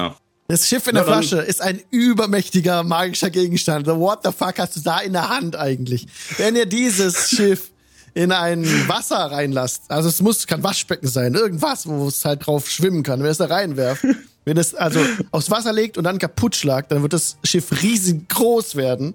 [0.49, 3.85] Das Schiff in Na der Flasche ist ein übermächtiger magischer Gegenstand.
[3.85, 6.07] So, What the fuck hast du da in der Hand eigentlich?
[6.37, 7.71] Wenn ihr dieses Schiff
[8.13, 12.69] in ein Wasser reinlasst, also es muss, kann Waschbecken sein, irgendwas, wo es halt drauf
[12.69, 14.05] schwimmen kann, wenn ihr es da reinwerft,
[14.47, 18.77] wenn es also aufs Wasser legt und dann kaputt schlagt, dann wird das Schiff riesengroß
[18.77, 19.13] werden.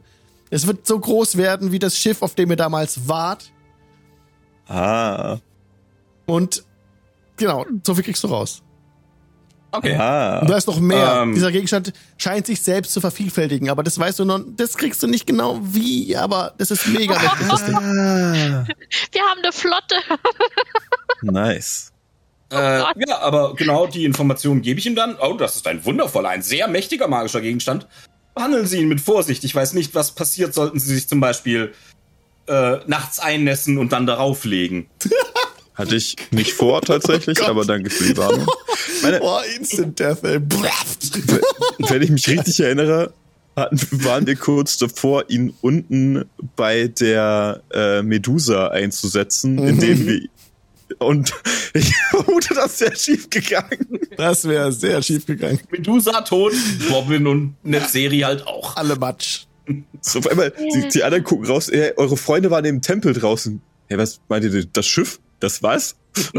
[0.50, 3.50] Es wird so groß werden wie das Schiff, auf dem ihr damals wart.
[4.68, 5.38] Ah.
[6.26, 6.64] Und
[7.38, 8.62] genau, so viel kriegst du raus.
[9.70, 9.96] Okay.
[9.96, 10.40] Ah.
[10.40, 11.22] Und da ist noch mehr.
[11.22, 11.32] Ähm.
[11.34, 15.06] Dieser Gegenstand scheint sich selbst zu vervielfältigen, aber das weißt du noch, das kriegst du
[15.06, 17.48] nicht genau wie, aber das ist mega mächtig.
[17.48, 17.74] das Ding.
[17.74, 18.66] Ah.
[19.12, 19.94] Wir haben eine Flotte.
[21.22, 21.91] Nice.
[22.52, 22.78] Äh,
[23.08, 25.16] ja, aber genau die Informationen gebe ich ihm dann.
[25.20, 27.86] Oh, das ist ein wundervoller, ein sehr mächtiger magischer Gegenstand.
[28.34, 29.42] Behandeln Sie ihn mit Vorsicht.
[29.44, 31.72] Ich weiß nicht, was passiert, sollten Sie sich zum Beispiel
[32.46, 34.86] äh, nachts einnässen und dann darauf legen.
[35.74, 38.46] Hatte ich nicht vor tatsächlich, Oh aber danke für die Warnung.
[39.02, 40.38] Meine, Boah, Instant Death, ey.
[40.38, 41.10] Braft.
[41.78, 43.14] wenn ich mich richtig erinnere,
[43.56, 46.24] hatten, waren wir kurz davor, ihn unten
[46.56, 49.66] bei der äh, Medusa einzusetzen, Mhm.
[49.68, 50.20] indem wir
[50.98, 51.32] und
[51.74, 54.00] ich vermute, das wäre schief gegangen.
[54.16, 55.60] Das wäre sehr schief gegangen.
[55.70, 56.52] Medusa tot,
[56.88, 58.76] Bobbin und Netzeri halt auch.
[58.76, 59.46] Alle Matsch.
[60.00, 63.60] So, auf einmal, die, die anderen gucken raus, hey, eure Freunde waren im Tempel draußen.
[63.86, 65.20] Hey, was meint ihr, das Schiff?
[65.40, 65.96] Das was?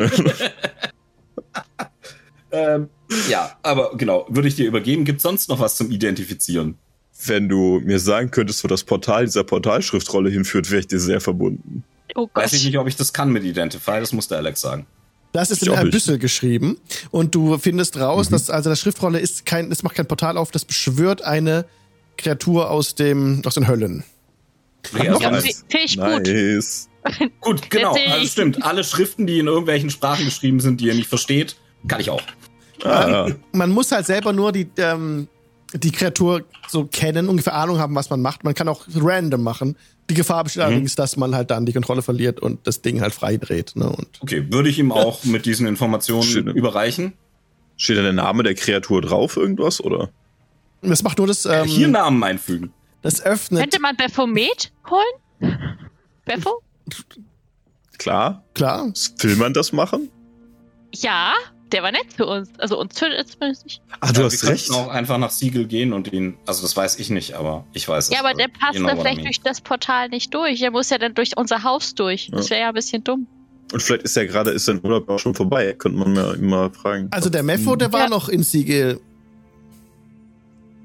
[2.53, 2.89] Ähm,
[3.29, 5.05] ja, aber genau, würde ich dir übergeben.
[5.05, 6.77] Gibt sonst noch was zum Identifizieren?
[7.25, 11.19] Wenn du mir sagen könntest, wo das Portal dieser Portalschriftrolle hinführt, wäre ich dir sehr
[11.19, 11.83] verbunden.
[12.15, 12.43] Oh Gott.
[12.43, 14.85] Weiß ich nicht, ob ich das kann mit Identify, das muss der Alex sagen.
[15.31, 15.93] Das ist Ich in auch ein nicht.
[15.93, 16.77] Büssel geschrieben
[17.09, 20.51] und du findest raus, dass also das Schriftrolle ist kein, es macht kein Portal auf,
[20.51, 21.65] das beschwört eine
[22.17, 24.03] Kreatur aus dem, aus den Höllen.
[24.95, 26.27] Ja, ja, ich gut.
[26.27, 26.89] Nice.
[27.41, 27.93] Gut, genau.
[27.95, 28.63] Also stimmt.
[28.63, 31.57] Alle Schriften, die in irgendwelchen Sprachen geschrieben sind, die ihr nicht versteht,
[31.87, 32.21] kann ich auch.
[32.83, 35.27] Ah, Man muss halt selber nur die, ähm,
[35.73, 38.43] die Kreatur so kennen, ungefähr Ahnung haben, was man macht.
[38.43, 39.75] Man kann auch random machen.
[40.09, 43.13] Die Gefahr besteht allerdings, dass man halt dann die Kontrolle verliert und das Ding halt
[43.13, 43.75] frei dreht.
[43.75, 43.89] Ne?
[43.89, 46.47] Und Okay, würde ich ihm auch mit diesen Informationen Schön.
[46.47, 47.13] überreichen?
[47.75, 50.09] steht da der Name der Kreatur drauf, irgendwas, oder?
[50.81, 52.71] das macht nur das, ähm, Hier Namen einfügen.
[53.01, 53.61] Das öffnet.
[53.61, 55.57] Könnte man Baphomet holen?
[56.25, 56.61] Bepho?
[57.97, 58.43] Klar.
[58.53, 58.91] Klar.
[59.19, 60.09] Will man das machen?
[60.93, 61.33] Ja,
[61.73, 62.49] der war nett zu uns.
[62.59, 63.81] Also uns tötet er zumindest nicht.
[63.99, 64.67] Ah, du Ja, hast wir recht.
[64.67, 66.35] könnten auch einfach nach Siegel gehen und ihn.
[66.45, 68.13] Also das weiß ich nicht, aber ich weiß es.
[68.13, 70.59] Ja, aber der Also, passt you know dann vielleicht durch das Portal nicht durch.
[70.59, 72.29] Der muss ja dann durch unser Haus durch.
[72.31, 73.27] Das wäre ja ein bisschen dumm.
[73.71, 75.73] Und vielleicht ist ja gerade, ist sein Urlaub auch schon vorbei.
[75.73, 77.07] Könnte man mir immer fragen.
[77.11, 78.09] Also der Mepho, der war Ja.
[78.09, 78.99] noch in Siegel.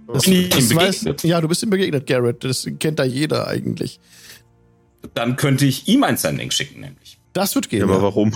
[0.07, 2.43] Das, das weiß, ja, du bist ihm begegnet, Garrett.
[2.43, 4.01] Das kennt da jeder eigentlich.
[5.13, 7.19] Dann könnte ich ihm ein Sending schicken, nämlich.
[7.35, 7.81] Das wird gehen.
[7.81, 8.03] Ja, aber Ja.
[8.03, 8.33] warum?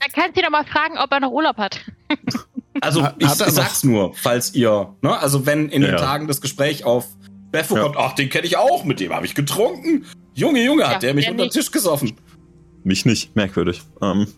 [0.00, 1.80] Dann kannst du ihn doch mal fragen, ob er noch Urlaub hat.
[2.80, 5.96] Also Hat- ich, hat ich sag's nur, falls ihr, ne, also wenn in den Ja.
[5.96, 7.08] Tagen das Gespräch auf
[7.50, 7.82] Bepho Ja.
[7.82, 10.06] kommt, ach, den kenne ich auch, mit dem habe ich getrunken.
[10.34, 11.50] Junge, Junge, hat Ja, der mich der unter den.
[11.50, 12.12] Tisch gesoffen.
[12.84, 13.34] Mich nicht.
[13.34, 13.82] Merkwürdig.
[14.00, 14.28] Ähm,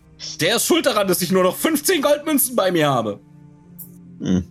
[0.40, 3.20] Der ist schuld daran, dass ich nur noch 15 Goldmünzen bei mir habe.
[4.20, 4.44] hm.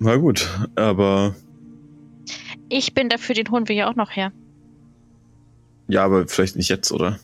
[0.00, 1.36] Na gut, aber
[2.68, 4.32] Ich bin dafür, den holen wir ja auch noch her.
[5.86, 7.20] ja, aber vielleicht nicht jetzt, oder?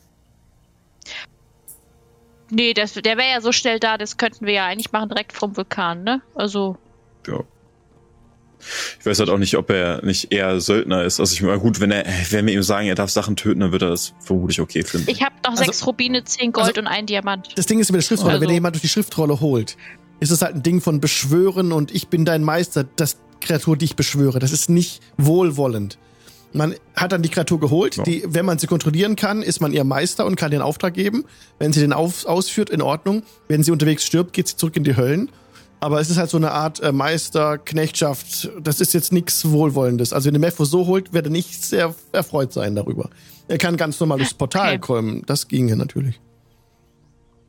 [2.50, 5.32] Nee, das, der wäre ja so schnell da, das könnten wir ja eigentlich machen direkt
[5.32, 6.20] vom Vulkan, ne?
[6.34, 6.76] Also,
[7.26, 7.40] Ja.
[8.98, 11.18] Ich weiß halt auch nicht, ob er nicht eher Söldner ist.
[11.18, 13.72] Also ich meine, gut, wenn er, wenn wir ihm sagen, er darf Sachen töten, dann
[13.72, 15.08] wird er das vermutlich okay finden.
[15.10, 17.48] ich habe noch Also- sechs Rubine, zehn Gold also- und ein Diamant.
[17.56, 19.78] Das Ding ist mit der Schriftrolle, Also- wenn jemand durch die Schriftrolle holt,
[20.20, 23.86] ist es halt ein Ding von Beschwören und ich bin dein Meister, das Kreatur, die
[23.86, 24.38] ich beschwöre.
[24.40, 25.96] Das ist nicht wohlwollend.
[26.52, 28.02] Man hat dann die Kreatur geholt, Ja.
[28.02, 31.24] die, wenn man sie kontrollieren kann, ist man ihr Meister und kann den Auftrag geben.
[31.58, 33.22] Wenn sie den auf, ausführt, in Ordnung.
[33.48, 35.30] Wenn sie unterwegs stirbt, geht sie zurück in die Höllen.
[35.78, 38.50] Aber es ist halt so eine Art äh, Meister, Knechtschaft.
[38.62, 40.12] Das ist jetzt nichts Wohlwollendes.
[40.12, 43.08] Also wenn der Mepho so holt, wird er nicht sehr erfreut sein darüber.
[43.48, 44.78] Er kann ganz normal durchs Portal Okay.
[44.78, 45.22] kommen.
[45.26, 46.20] Das ginge natürlich.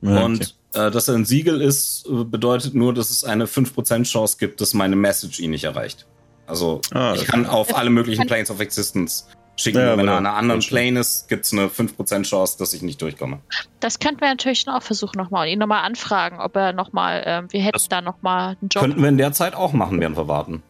[0.01, 0.23] Ja, okay.
[0.25, 4.61] Und äh, dass er ein Siegel ist, bedeutet nur, dass es eine 5% Chance gibt,
[4.61, 6.07] dass meine Message ihn nicht erreicht.
[6.51, 9.79] Also Ah, ich kann auf alle möglichen Planes of Existence schicken.
[9.79, 10.61] Ja, wenn er an einer anderen.
[10.61, 13.39] Plane ist, gibt es eine 5% Chance, dass ich nicht durchkomme.
[13.79, 17.47] Das könnten wir natürlich auch versuchen nochmal und ihn nochmal anfragen, ob er nochmal, ähm,
[17.51, 18.83] wir hätten Das da nochmal einen Job.
[18.83, 20.61] Könnten wir in der Zeit auch machen, während wir warten.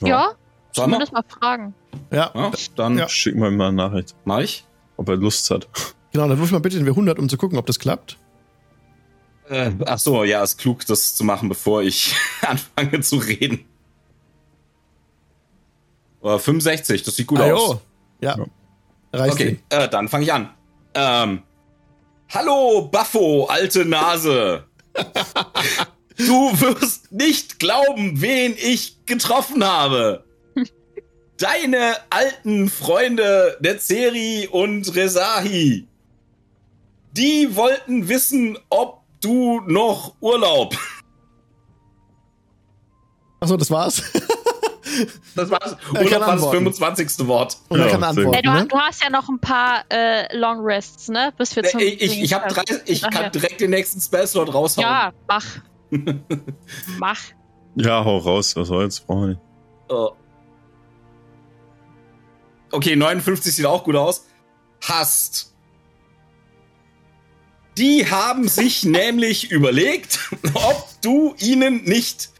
[0.00, 0.28] ja,
[0.72, 0.98] Sollen wir?
[0.98, 1.74] zumindest mal fragen.
[2.12, 3.08] Ja, Ja, dann Ja.
[3.08, 4.64] Schick mal mal eine Nachricht, mach ich.
[4.96, 5.68] ob er Lust hat.
[6.12, 6.28] genau.
[6.28, 8.18] Dann wirf mal bitte den W100, um zu gucken, ob das klappt.
[9.48, 12.14] Äh, ach so, ja, ist klug, das zu machen, bevor ich
[12.46, 13.64] anfange zu reden.
[16.22, 17.78] Äh, 65, das sieht gut Ah, aus.
[18.20, 18.36] Ja.
[18.36, 18.46] Ja.
[19.12, 20.50] Reicht Okay, äh, dann fange ich an.
[20.94, 21.42] Ähm,
[22.28, 24.64] hallo, Baffo, alte Nase.
[26.16, 30.24] du wirst nicht glauben, wen ich getroffen habe.
[31.38, 35.86] Deine alten Freunde Netzeri und Rezahi.
[37.12, 40.76] Die wollten wissen, ob du noch Urlaub.
[43.40, 44.02] Achso, das war's.
[45.34, 45.76] Das war's.
[45.94, 46.72] Er Urlaub war das antworten.
[46.72, 47.26] 25.
[47.26, 47.58] Wort.
[47.68, 48.34] Und er kann antworten.
[48.34, 48.66] Ey, du, ne?
[48.66, 51.32] du hast ja noch ein paar äh, Long Rests, ne?
[51.36, 51.80] Bis wir zum.
[51.80, 53.22] Ich, ich, ich, hab drei, ich Ach ja.
[53.22, 54.86] kann direkt den nächsten Spellslot raushauen.
[54.86, 55.44] Ja, mach.
[56.98, 57.20] mach.
[57.76, 59.40] Ja, hau raus, was soll's, brauchen wir nicht.
[59.88, 60.12] Oh.
[62.70, 64.26] Okay, 59 sieht auch gut aus.
[64.82, 65.54] Hast.
[67.78, 70.18] Die haben sich nämlich überlegt,
[70.54, 72.30] ob du ihnen nicht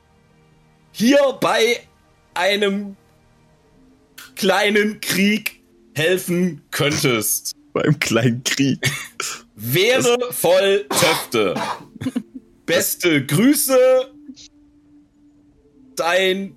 [0.93, 1.81] hier bei
[2.39, 2.97] einem
[4.37, 5.61] kleinen Krieg
[5.95, 7.53] helfen könntest.
[7.73, 8.79] Beim kleinen Krieg.
[9.57, 11.55] Wäre voll Töfte.
[12.65, 13.77] Beste Grüße.
[15.97, 16.55] Dein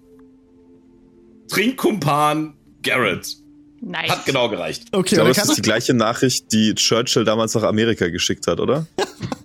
[1.50, 2.54] Trinkkumpan
[2.84, 3.36] Garrett.
[3.82, 4.10] Nice.
[4.12, 4.84] Hat genau gereicht.
[4.86, 8.08] Ich Okay, glaube, und es er ist die gleiche Nachricht, die Churchill damals nach Amerika
[8.10, 8.86] geschickt hat, oder?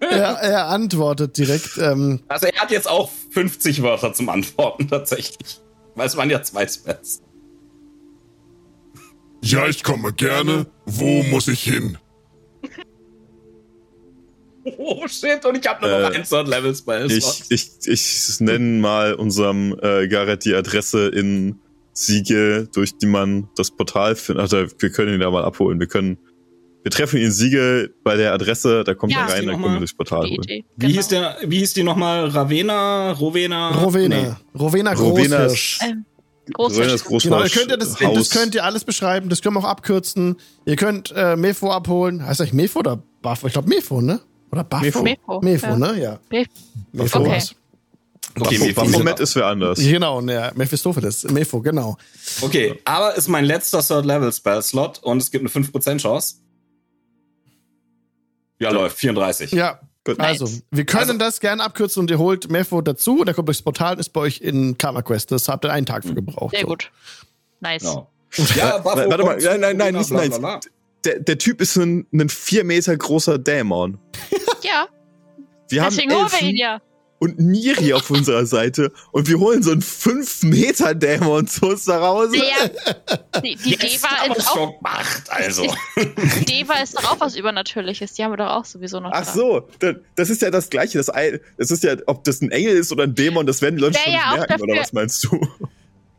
[0.00, 1.76] er, er antwortet direkt.
[1.78, 5.60] Ähm, Also er hat jetzt auch 50 Wörter zum Antworten tatsächlich.
[5.94, 7.22] Weil es waren ja zwei Spells.
[9.42, 10.66] Ja, ich komme gerne.
[10.86, 11.98] Wo muss ich hin?
[14.78, 17.08] Oh shit, und ich habe nur noch Äh, ein Third Level Spell.
[17.12, 21.60] Ich, ich, ich nenne mal unserem äh, Garrett die Adresse in
[21.92, 24.42] Siegel, durch die man das Portal findet.
[24.42, 25.78] Also wir können ihn da mal abholen.
[25.78, 26.18] Wir können,
[26.86, 29.26] wir treffen ihn in Siegel bei der Adresse, da kommt Ja.
[29.26, 29.72] er rein, dann mal?
[29.72, 30.22] wir durchs Portal
[30.76, 32.28] wie, hieß der, wie hieß die nochmal?
[32.28, 33.10] Ravena?
[33.10, 33.70] Rowena?
[33.72, 34.16] Rowena.
[34.16, 34.28] Nee.
[34.56, 35.80] Rowena Rowena Großhirsch.
[35.82, 36.04] Ähm,
[36.52, 39.56] Groß Rönes Großhaus, Genau, ihr könnt ja das, das könnt ihr alles beschreiben, das können
[39.56, 40.36] wir auch abkürzen.
[40.64, 42.24] Ihr könnt äh, Mefo abholen.
[42.24, 43.48] Heißt eigentlich Mefo oder Buffo?
[43.48, 44.20] Ich glaube Mefo, ne?
[44.52, 45.02] Oder Buffo?
[45.02, 45.40] Mefo.
[45.42, 45.76] Mefo, Ja.
[45.76, 46.00] ne?
[46.00, 46.18] Ja.
[46.30, 46.46] Mef-
[46.92, 47.30] Mefo Okay.
[47.30, 47.54] war's.
[48.38, 49.80] Okay, Mephisto- Baphomet ist wer anders.
[49.80, 51.24] Genau, ne, Mephistopheles.
[51.32, 51.96] Mefo, genau.
[52.42, 56.36] Okay, aber ist mein letzter Third Level Spell Slot und es gibt eine 5% Chance.
[58.58, 58.98] Ja, läuft.
[58.98, 59.52] 34.
[59.52, 60.18] Ja, Gut.
[60.18, 60.40] Nice.
[60.40, 63.24] Also, wir können Also- das gerne abkürzen und ihr holt Mefo dazu.
[63.24, 65.32] Der kommt durchs Portal und ist bei euch in Karma Quest.
[65.32, 66.52] Das habt ihr einen Tag für gebraucht.
[66.52, 66.68] Sehr so.
[66.68, 66.92] gut.
[67.60, 67.82] Nice.
[67.82, 68.08] Genau.
[68.54, 70.28] Ja, Buffo Warte mal, nein, nein, nein, bla, nicht bla, nein.
[70.30, 70.60] bla, bla.
[71.04, 73.98] Der, der Typ ist ein, ein vier Meter großer Dämon.
[74.62, 74.86] Ja,
[75.68, 76.80] Wir deswegen haben holen wir Elfen ihn ja.
[77.18, 81.86] Und Miri auf unserer Seite und wir holen so einen fünf Meter Dämon zu uns
[81.86, 82.36] nach Hause.
[82.36, 85.62] Der, die die Deva ist auch, schon gemacht, also.
[86.48, 88.12] Deva ist doch auch was Übernatürliches.
[88.14, 89.34] Die haben wir doch auch sowieso noch Ach dran.
[89.34, 90.98] so, da- das ist ja das Gleiche.
[90.98, 93.76] Das, Ei- das ist ja, ob das ein Engel ist oder ein Dämon, das werden
[93.76, 95.40] die Leute schon ja merken, oder dafür- was meinst du?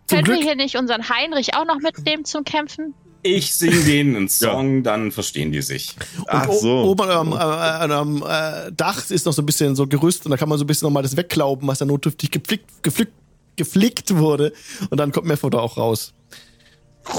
[0.09, 2.93] Können wir hier nicht unseren Heinrich auch noch mitnehmen zum Kämpfen?
[3.23, 5.95] Ich singe denen einen Song, dann verstehen die sich.
[6.27, 6.83] Ach so.
[6.83, 10.37] Oben am, am, am äh, Dach ist noch so ein bisschen so Gerüst und da
[10.37, 13.13] kann man so ein bisschen nochmal das wegklauben, was da notdürftig geflickt, geflickt,
[13.55, 14.53] geflickt wurde.
[14.89, 16.13] Und dann kommt Mefo da auch raus.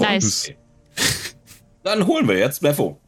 [0.01, 0.51] Nice.
[1.85, 3.01] Dann holen wir jetzt Beffo.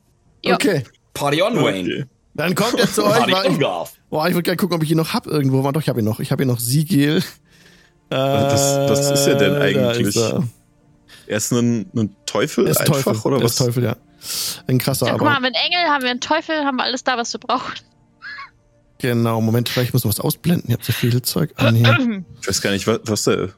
[0.42, 0.54] Ja.
[0.54, 0.84] Okay.
[1.12, 1.88] Party on, Wayne.
[1.88, 2.04] Okay.
[2.34, 3.12] Dann kommt er zu euch.
[3.12, 3.44] Party War
[3.84, 5.62] ich, boah, ich würde gerne gucken, ob ich ihn noch hab irgendwo.
[5.64, 6.20] War doch, ich habe ihn noch.
[6.20, 6.58] Ich habe ihn noch.
[6.60, 7.18] Siegel.
[7.18, 10.06] Äh, Was- was ist er denn da eigentlich?
[10.16, 10.34] Ist
[11.30, 11.36] er.
[11.36, 13.20] Ist ein, ein Teufel Er ist einfach, Teufel.
[13.32, 13.52] oder er was?
[13.52, 13.96] ist Teufel, ja.
[14.66, 16.84] Ein krasser, Ja, guck mal, haben wir einen Engel, haben wir einen Teufel, haben wir
[16.84, 17.72] alles da, was wir brauchen.
[18.98, 20.68] Genau, Moment, vielleicht muss ich was ausblenden.
[20.68, 21.52] Ihr habt so viel Zeug.
[21.56, 21.82] Ah, nee.
[22.42, 23.50] Ich weiß gar nicht, was, was der.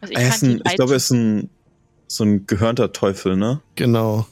[0.00, 1.50] Also ich Er ist ein, ich glaube, er ist ein
[2.06, 3.60] so ein gehörnter Teufel, ne?
[3.74, 4.26] Genau.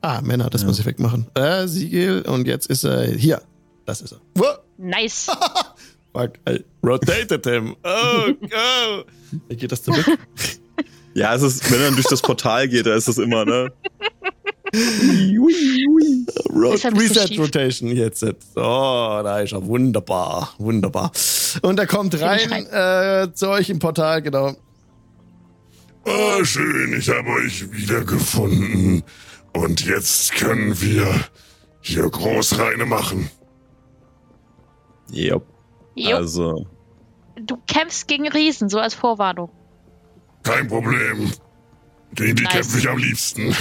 [0.00, 0.68] Ah, Männer, das Ja.
[0.68, 1.26] muss ich wegmachen.
[1.34, 3.42] Äh, Siegel, und jetzt ist er hier.
[3.84, 4.20] Das ist er.
[4.34, 4.58] Wow.
[4.78, 5.26] Nice.
[6.12, 7.76] Fuck, I rotated him.
[7.84, 9.04] Oh, go.
[9.48, 10.06] Wie geht das zurück?
[11.16, 13.72] Ja, es ist, wenn er durch das Portal geht, da ist das immer, ne?
[16.52, 17.38] Reset.
[17.38, 18.20] Rotation jetzt.
[18.20, 19.66] So, da ist er.
[19.66, 20.52] Wunderbar.
[20.58, 21.10] Wunderbar.
[21.62, 24.52] Und er kommt rein äh, zu euch im Portal, genau.
[26.04, 29.02] Ah, schön, ich habe euch wiedergefunden.
[29.54, 31.06] Und jetzt können wir
[31.80, 33.30] hier Großreine machen.
[35.14, 35.42] Yep.
[35.94, 36.66] Jo, Also,
[37.42, 39.50] du kämpfst gegen Riesen, so als Vorwarnung.
[40.46, 41.32] Kein Problem.
[42.14, 42.52] Gegen die Nice.
[42.52, 43.54] kämpfe ich am liebsten.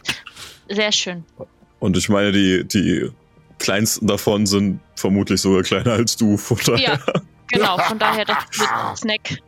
[0.68, 1.24] Sehr schön.
[1.78, 3.10] und ich meine, die, die
[3.58, 7.12] kleinsten davon sind vermutlich sogar kleiner als du, von daher Ja,
[7.52, 7.78] genau.
[7.78, 9.38] Von daher das mit Snack.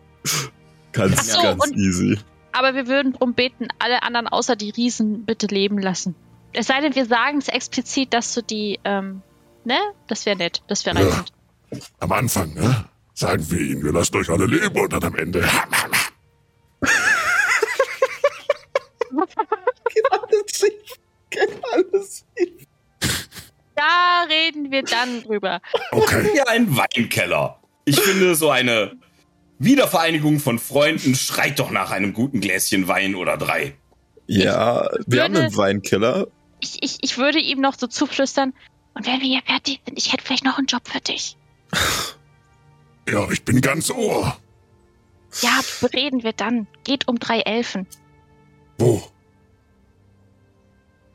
[0.92, 2.18] ganz, so, ganz und- easy.
[2.52, 6.14] Aber wir würden drum beten, alle anderen außer die Riesen bitte leben lassen.
[6.52, 9.22] Es sei denn, wir sagen es explizit, dass du die, ähm,
[9.64, 9.76] ne?
[10.06, 10.62] Das wäre nett.
[10.66, 11.04] Das wäre Ja.
[11.08, 11.32] reizend.
[12.00, 12.84] Am Anfang, ne?
[13.14, 15.46] Sagen wir ihnen, wir lassen euch alle leben und dann am Ende.
[23.74, 25.60] Da reden wir dann drüber.
[25.92, 26.30] Okay.
[26.34, 27.60] Ja, ein Weinkeller.
[27.84, 28.96] Ich finde, so eine
[29.58, 33.76] Wiedervereinigung von Freunden schreit doch nach einem guten Gläschen Wein oder drei.
[34.26, 36.26] Ja, wir haben würde- einen Weinkeller.
[36.60, 38.52] Ich, ich, ich würde ihm noch so zuflüstern.
[38.94, 41.36] Und wenn wir hier fertig sind, ich hätte vielleicht noch einen Job für dich.
[43.08, 44.36] Ja, ich bin ganz Ohr.
[45.42, 45.60] Ja,
[45.92, 46.66] reden wir dann.
[46.84, 47.86] Geht um drei Elfen.
[48.78, 49.02] Wo?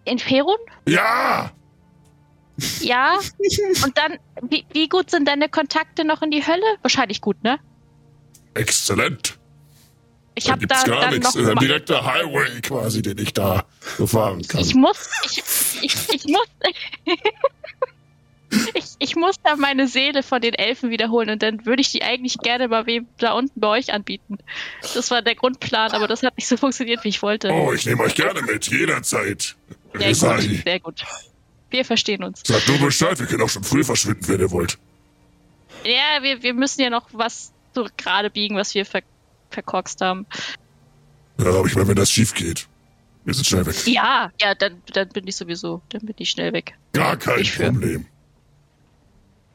[0.06, 0.58] In Ferun?
[0.88, 1.52] Ja!
[2.82, 3.18] Ja.
[3.84, 6.64] Und dann, wie, wie gut sind deine Kontakte noch in die Hölle?
[6.82, 7.60] Wahrscheinlich gut, ne?
[8.54, 9.40] Exzellent.
[10.36, 11.36] Ich Da habe gibt's da gar dann nichts.
[11.36, 13.66] noch Äh, mal, direkter Highway quasi, den ich da
[13.98, 14.62] befahren kann.
[14.62, 15.44] Ich muss, ich,
[15.82, 16.48] ich, ich muss,
[18.74, 22.04] ich, ich muss da meine Seele von den Elfen wiederholen und dann würde ich die
[22.04, 24.38] eigentlich gerne mal wem da unten bei euch anbieten.
[24.94, 27.50] Das war der Grundplan, aber das hat nicht so funktioniert, wie ich wollte.
[27.52, 29.56] Oh, ich nehme euch gerne mit, jederzeit.
[29.94, 30.36] sehr Resai.
[30.48, 31.06] gut, sehr gut.
[31.70, 32.42] Wir verstehen uns.
[32.46, 34.78] Sagt nur Bescheid, wir können auch schon früh verschwinden, wenn ihr wollt.
[35.86, 39.02] Ja, wir, wir müssen ja noch was so gerade biegen, was wir ver
[39.50, 40.26] verkorkst haben.
[41.40, 42.68] Ja, aber ich meine, wenn das schief geht,
[43.26, 43.76] wir sind schnell weg.
[43.86, 46.74] Ja, ja, dann, dann bin ich sowieso, dann bin ich schnell weg.
[46.94, 48.06] Gar kein Ich Problem.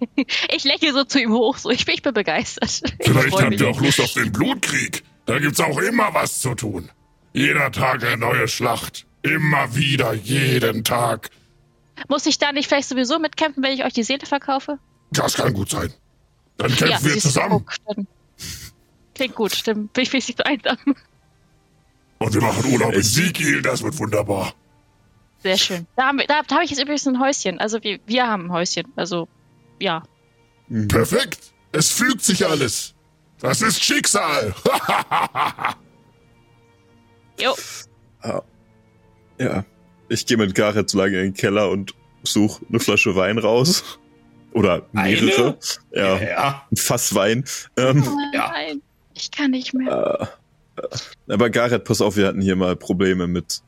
[0.55, 2.83] Ich lächle so zu ihm hoch, so ich bin, ich bin begeistert.
[2.99, 5.03] Ich Vielleicht habt ihr auch Lust auf den Blutkrieg.
[5.27, 6.91] Da gibt's auch immer was zu tun.
[7.33, 9.07] Jeder Tag eine neue Schlacht.
[9.23, 11.31] Immer wieder, jeden Tag.
[12.09, 14.79] Muss ich da nicht vielleicht sowieso mitkämpfen, wenn ich euch die Seele verkaufe?
[15.11, 15.93] Das kann gut sein.
[16.57, 18.07] Dann kämpfen wir siehst du, zusammen guck, dann-
[19.15, 20.77] Klingt gut, dann bin ich nicht so einsam.
[22.19, 23.63] und wir machen Urlaub in Siegil.
[23.63, 24.55] Das wird wunderbar.
[25.43, 25.87] Sehr schön.
[25.97, 27.59] Da, haben wir, da, da habe ich jetzt übrigens ein Häuschen.
[27.59, 28.93] Also wir, wir haben ein Häuschen.
[28.97, 29.29] Also,
[29.81, 30.03] ja.
[30.89, 31.53] Perfekt.
[31.73, 32.95] Es fügt sich alles.
[33.41, 34.55] Das ist Schicksal.
[37.41, 37.55] Jo,
[39.39, 39.65] Ja.
[40.09, 41.95] Ich gehe mit Gareth so lange in den Keller und
[42.25, 43.99] suche eine Flasche Wein raus.
[44.53, 45.59] Oder mehrere.
[45.93, 46.67] Ja, Ja.
[46.73, 47.45] ein Fass Wein.
[47.77, 48.03] Ähm,
[48.35, 48.49] Ja.
[48.53, 48.83] nein.
[49.15, 50.29] Ich kann nicht mehr.
[50.77, 53.63] äh, aber Gareth, pass auf, wir hatten hier mal Probleme mit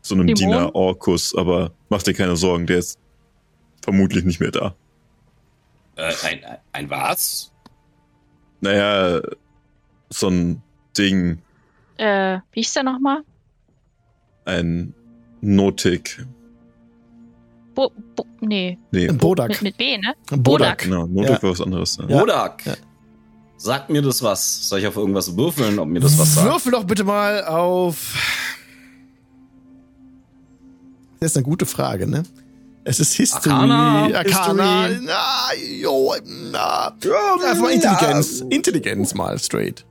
[0.00, 0.34] so einem?
[0.34, 2.98] Diener Orkus, aber mach dir keine Sorgen, der ist
[3.82, 4.74] vermutlich nicht mehr da.
[5.96, 6.40] Äh, ein,
[6.72, 7.52] ein, was?
[8.60, 9.20] Naja,
[10.10, 10.62] so ein
[10.96, 11.38] Ding,
[11.98, 13.22] Äh, wie ist der nochmal?
[14.44, 14.94] ein
[15.40, 16.24] Notik.
[17.74, 19.48] Bo, Bo, nee, Nee, Ein Bodak.
[19.50, 20.14] mit, mit B, ne?
[20.30, 20.78] Ein Bodak.
[20.78, 21.42] genau, Notik Ja.
[21.42, 21.96] war was anderes.
[21.96, 22.08] Ja.
[22.08, 22.18] Ja.
[22.20, 22.66] Bodak.
[22.66, 22.74] Ja.
[23.56, 24.68] Sagt mir das was?
[24.68, 26.48] Soll ich auf irgendwas würfeln, ob mir das was sagt?
[26.48, 28.14] Würfel doch bitte mal auf.
[31.20, 32.24] Das ist eine gute Frage, ne?
[32.84, 33.50] Es ist History.
[33.52, 34.86] Arcana, Arcana.
[34.86, 35.04] History.
[35.06, 36.14] Na, jo,
[36.50, 36.86] na.
[36.88, 38.40] Einfach mal Intelligenz.
[38.50, 39.84] Intelligenz mal straight.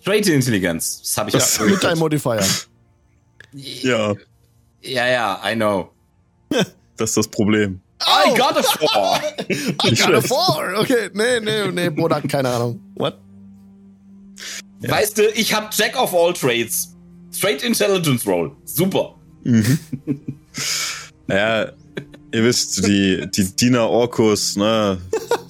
[0.00, 1.00] Straight Intelligenz.
[1.00, 1.64] Das habe ich Das- ja.
[1.64, 2.44] Mit deinem Modifier.
[3.52, 4.14] ja,
[4.82, 5.90] Ja, ja, I know.
[6.96, 7.80] das ist das Problem.
[8.02, 9.18] I got a four.
[9.90, 10.74] Nicht Got a four.
[10.80, 12.80] Okay, nee, nee, nee, Bodak, keine Ahnung.
[12.96, 13.18] What?
[14.80, 16.94] Weißt du, ich hab Jack of all Trades.
[17.32, 18.52] Straight Intelligence Roll.
[18.66, 19.14] Super.
[21.26, 21.72] Naja,
[22.34, 24.98] ihr wisst, die, die Dina Orkus, ne?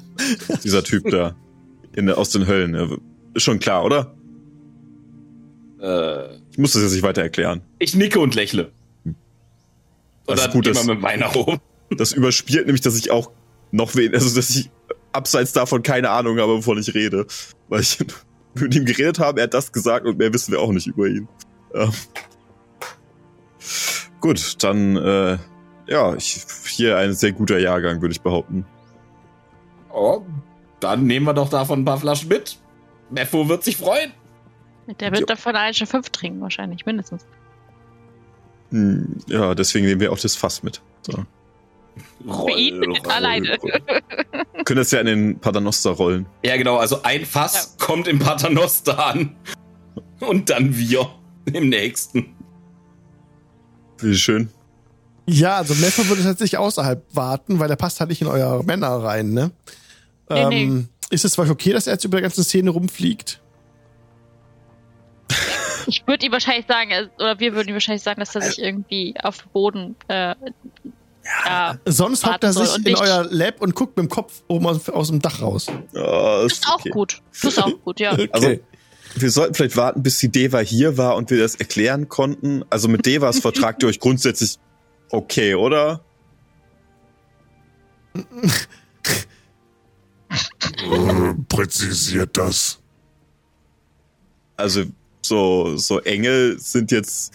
[0.65, 1.35] Dieser Typ da.
[1.97, 3.01] In, der- aus den Höllen.
[3.35, 4.15] Ist schon klar, oder?
[5.81, 7.63] Äh, Ich muss das jetzt nicht weiter erklären.
[7.79, 8.71] ich nicke und lächle.
[10.27, 11.59] Das Oder ist gut, immer das- mit meiner oben.
[11.97, 13.31] Das überspielt nämlich, dass ich auch
[13.71, 14.71] noch wen, also dass ich
[15.13, 17.27] abseits davon keine Ahnung habe, wovon ich rede.
[17.69, 17.99] Weil ich
[18.55, 21.07] mit ihm geredet habe, er hat das gesagt und mehr wissen wir auch nicht über
[21.07, 21.29] ihn.
[21.75, 21.91] Ähm.
[24.21, 25.39] Gut, dann, äh,
[25.87, 28.65] ja, ich, hier ein sehr guter Jahrgang, würde ich behaupten.
[29.93, 30.23] Oh,
[30.81, 32.59] dann nehmen wir doch davon ein paar Flaschen mit.
[33.11, 34.13] Meffo wird sich freuen.
[35.01, 37.27] Der wird davon allein schon fünf trinken, wahrscheinlich, mindestens.
[38.71, 40.83] Hm, ja, deswegen nehmen wir auch das Fass mit.
[41.03, 41.25] So.
[42.27, 43.57] Roll, ihn alleine.
[44.65, 46.27] Können das ja in den Paternoster rollen.
[46.45, 46.77] Ja, genau.
[46.77, 49.37] Also ein Fass kommt im Paternoster an.
[50.21, 51.09] Und dann wir
[51.53, 52.35] im nächsten.
[53.99, 54.51] Wie schön.
[55.27, 58.89] Ja, also Meffer würde tatsächlich außerhalb warten, weil der passt halt nicht in euer Männer
[58.89, 59.51] rein, ne?
[60.29, 60.63] Nee, nee.
[60.63, 63.41] ähm, Ist es für euch okay, dass er jetzt über der ganzen Szene rumfliegt?
[65.87, 68.59] Ich würde ihm wahrscheinlich sagen, äh, oder wir würden ihm wahrscheinlich sagen, dass er sich
[68.59, 70.35] irgendwie auf dem Boden äh,
[71.47, 71.79] ja.
[71.87, 75.09] Sonst hockt er sich in euer Lab und guckt mit dem Kopf oben aus, aus
[75.09, 75.67] dem Dach raus.
[75.93, 76.91] Das ist auch okay.
[76.91, 77.23] gut.
[77.33, 78.13] Das ist auch gut, ja.
[78.19, 78.29] Okay.
[78.33, 78.57] Also,
[79.17, 82.65] wir sollten vielleicht warten, bis die Deva hier war und wir das erklären konnten.
[82.69, 84.59] Also mit Devas vertragt ihr euch grundsätzlich
[85.11, 86.05] okay, oder?
[90.83, 92.81] Äh, präzisiert das.
[94.57, 94.85] Also
[95.23, 97.33] so, so Engel sind jetzt,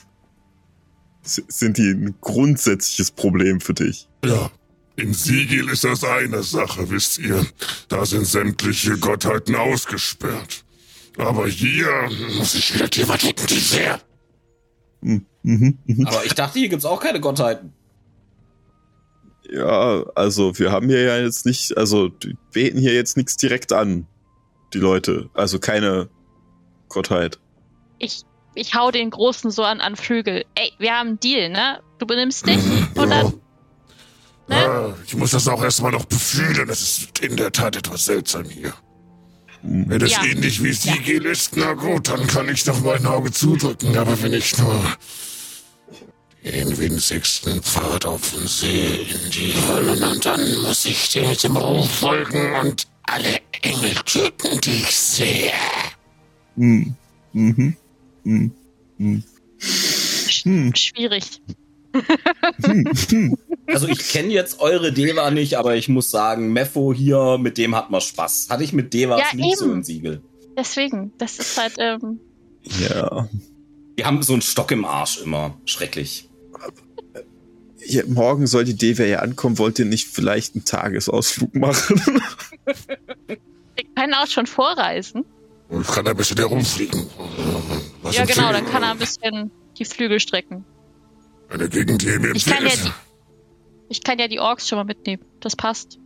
[1.24, 4.08] sind die ein grundsätzliches Problem für dich.
[4.24, 4.52] Ja,
[4.96, 7.46] in Sigil ist das eine Sache, wisst ihr.
[7.88, 10.66] Da sind sämtliche Gottheiten ausgesperrt.
[11.18, 14.02] Aber hier muss ich wieder die sehr.
[15.50, 16.06] Mhm, mhm.
[16.06, 17.74] Aber ich dachte, hier gibt's auch keine Gottheiten.
[19.52, 23.74] Ja, also wir haben hier ja jetzt nicht, also die beten hier jetzt nichts direkt
[23.74, 24.06] an,
[24.76, 25.28] die Leute.
[25.34, 26.08] Also keine
[26.88, 27.40] Gottheit.
[27.98, 28.22] Ich,
[28.54, 30.46] ich hau den Großen so an, an Flügel.
[30.54, 31.80] Ey, wir haben einen Deal, ne?
[31.98, 32.60] Du benimmst dich
[32.94, 33.34] und dann,
[34.48, 34.94] ne?
[35.08, 36.70] Ich muss das auch erstmal noch befühlen.
[36.70, 38.76] Es ist in der Tat etwas seltsam hier.
[39.64, 40.24] Wenn es Ja.
[40.26, 43.98] ähnlich wie Sigil ist, na gut, dann kann ich noch mein Auge zudrücken.
[43.98, 44.80] Aber wenn ich nur
[46.44, 51.44] den winzigsten Pfad auf dem See in die Hölle und dann muss ich dir mit
[51.44, 55.52] dem Ruf folgen und alle Engel töten, die ich sehe.
[56.56, 56.96] Mhm.
[57.34, 57.76] Mhm.
[58.24, 58.52] Mhm.
[58.98, 59.24] Mhm.
[60.44, 60.76] Hm.
[60.76, 61.42] Schwierig.
[63.68, 67.76] Also ich kenne jetzt eure Deva nicht, aber ich muss sagen, Meffo hier, mit dem
[67.76, 68.48] hat man Spaß.
[68.50, 70.22] Hatte ich mit Devas Ja, nicht so ein Siegel.
[70.58, 72.20] Deswegen, das ist halt, ähm,
[72.64, 73.28] Ja.
[73.98, 75.58] Die haben so einen Stock im Arsch immer.
[75.66, 76.29] Schrecklich.
[77.90, 78.04] Ja.
[78.08, 79.58] Morgen soll die Deva ja ankommen.
[79.58, 82.02] Wollt ihr nicht vielleicht einen Tagesausflug machen?
[82.66, 85.26] wir können auch schon vorreisen.
[85.70, 87.06] Und kann ein bisschen herumfliegen.
[88.02, 90.66] Was ja, genau, dann kann er ein bisschen die Flügel strecken.
[91.50, 92.92] Eine Gegend, die mir Ich kann ja die,
[93.90, 95.24] ich kann ja die Orks schon mal mitnehmen.
[95.40, 96.00] Das passt.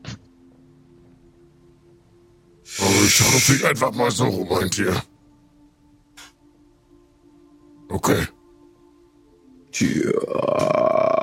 [2.80, 5.02] Oh, ich flieg einfach mal so rum, meint ihr?
[7.90, 8.28] Okay.
[9.74, 11.23] ja.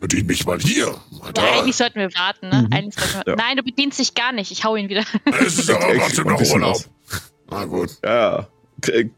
[0.00, 0.86] Bedien mich mal hier.
[1.10, 1.42] Mal Ja, da.
[1.58, 2.62] eigentlich sollten wir warten, ne?
[2.62, 2.72] Mhm.
[2.72, 3.36] Wir, Ja.
[3.36, 4.50] Nein, du bedienst dich gar nicht.
[4.50, 5.04] Ich hau ihn wieder.
[5.40, 6.76] Es ist aber trotzdem noch Urlaub.
[6.76, 7.32] was.
[7.50, 7.98] Na gut.
[8.04, 8.48] Ja.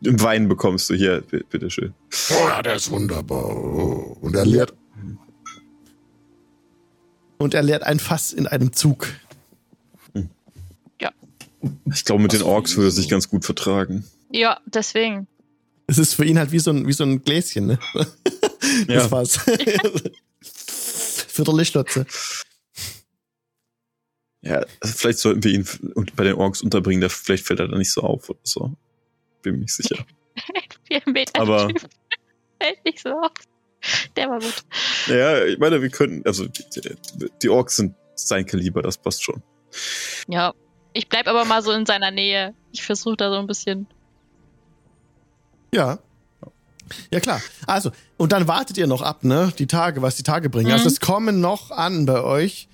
[0.01, 1.95] Wein bekommst du hier, bitteschön.
[2.31, 3.45] Oh ja, der ist wunderbar.
[3.57, 4.17] Oh.
[4.21, 4.75] Und er lehrt.
[7.39, 9.09] Und er leert ein Fass in einem Zug.
[11.95, 14.05] Ich glaube, mit den Orks würde er sich ganz gut vertragen.
[14.33, 15.29] ja, deswegen.
[15.87, 17.79] Es ist für ihn halt wie so ein, wie so ein Gläschen, ne?
[18.89, 19.07] Ja.
[19.07, 19.39] Das
[21.33, 21.47] Fass.
[21.47, 22.07] Viertelschlotze.
[24.45, 27.79] Ja, vielleicht sollten wir ihn und- bei den Orks unterbringen, der, vielleicht fällt er da
[27.79, 28.73] nicht so auf oder so.
[29.43, 30.05] Bin mir nicht sicher.
[30.85, 31.69] Vier Meter Aber-.
[32.61, 33.31] Fällt nicht so auf.
[34.17, 34.65] Der war gut.
[35.09, 36.65] Ja, ich meine, wir können, also die,
[37.43, 39.43] die Orks sind sein Kaliber, das passt schon.
[40.29, 40.55] Ja.
[40.93, 42.55] Ich bleib aber mal so in seiner Nähe.
[42.71, 43.87] Ich versuche da so ein bisschen.
[45.75, 45.99] Ja.
[47.11, 47.41] Ja, klar.
[47.67, 49.53] Also, und dann wartet ihr noch ab, ne?
[49.59, 50.69] Die Tage, was die Tage bringen.
[50.69, 50.75] Mhm.
[50.75, 52.69] Also, es kommen noch an bei euch.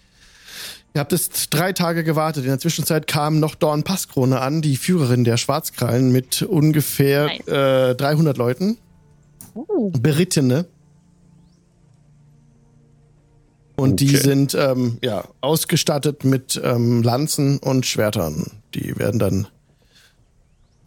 [0.94, 2.44] Ihr habt jetzt drei Tage gewartet.
[2.44, 7.46] In der Zwischenzeit kam noch Dorn Passkrone an, die Führerin der Schwarzkrallen mit ungefähr Nice.
[7.92, 8.78] äh, 300 Leuten.
[9.54, 9.90] Uh.
[9.90, 10.66] Berittene.
[13.76, 14.16] Und die Okay.
[14.16, 18.50] sind ähm, ja ausgestattet mit ähm, Lanzen und Schwertern.
[18.74, 19.46] Die werden dann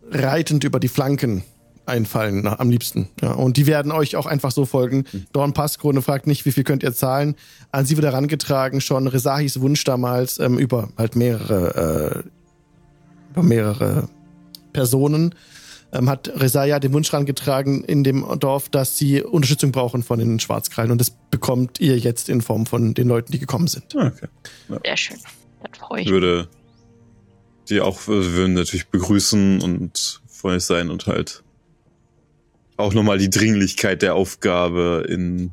[0.09, 1.43] reitend über die Flanken
[1.91, 3.09] einfallen, na, am liebsten.
[3.21, 5.05] Ja, und die werden euch auch einfach so folgen.
[5.33, 7.35] Dorn Passkrone fragt nicht, wie viel könnt ihr zahlen.
[7.71, 14.09] An sie wird herangetragen schon Resahis Wunsch damals ähm, über halt mehrere, äh, über mehrere
[14.73, 15.35] Personen
[15.91, 20.39] ähm, hat Resaya den Wunsch herangetragen in dem Dorf, dass sie Unterstützung brauchen von den
[20.39, 20.91] Schwarzkrallen.
[20.91, 23.95] Und das bekommt ihr jetzt in Form von den Leuten, die gekommen sind.
[23.95, 24.27] Ah, Okay.
[24.85, 25.17] Sehr schön.
[25.63, 26.47] Das freue Ich würde
[27.69, 31.40] die auch, wir würden natürlich begrüßen und freundlich sein und halt
[32.81, 35.51] auch nochmal die Dringlichkeit der Aufgabe in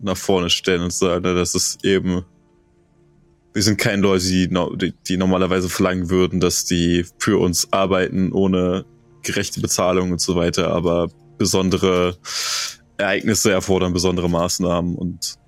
[0.00, 2.24] nach vorne stellen und sagen, dass es eben
[3.54, 8.86] wir sind keine Leute, die, die, normalerweise verlangen würden, dass die für uns arbeiten ohne
[9.22, 12.16] gerechte Bezahlung und so weiter, aber besondere
[12.96, 15.38] Ereignisse erfordern besondere Maßnahmen und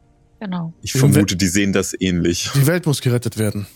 [0.40, 0.74] Genau.
[0.82, 2.50] ich vermute, die sehen das ähnlich.
[2.54, 3.66] Die Welt muss gerettet werden.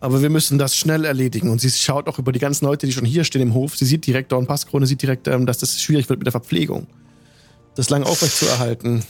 [0.00, 1.50] Aber wir müssen das schnell erledigen.
[1.50, 3.76] Und sie schaut auch über die ganzen Leute, die schon hier stehen im Hof.
[3.76, 6.86] Sie sieht direkt Dorn Passkrone, sieht direkt, ähm, dass das schwierig wird mit der Verpflegung.
[7.74, 9.04] Das lang aufrecht zu erhalten.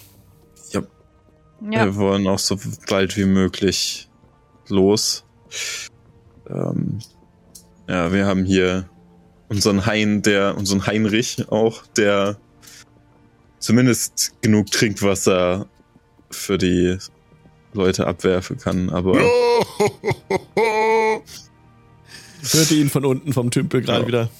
[0.72, 0.82] Ja,
[1.70, 1.84] Ja.
[1.86, 2.58] Wir wollen auch so
[2.88, 4.08] bald wie möglich
[4.68, 5.24] los.
[6.48, 6.98] Ähm,
[7.88, 8.88] ja, wir haben hier
[9.48, 12.36] unseren Hein, der, unseren Heinrich auch, der
[13.58, 15.66] zumindest genug Trinkwasser
[16.30, 16.98] für die
[17.72, 19.14] Leute abwerfen kann, aber
[22.52, 24.06] Hörte ihn von unten vom Tümpel gerade Ja.
[24.08, 24.30] wieder.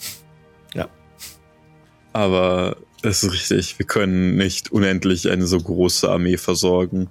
[2.14, 7.08] Aber es ist richtig, wir können nicht unendlich eine so große Armee versorgen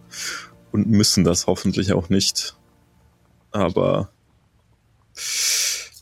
[0.72, 2.56] und müssen das hoffentlich auch nicht.
[3.52, 4.10] Aber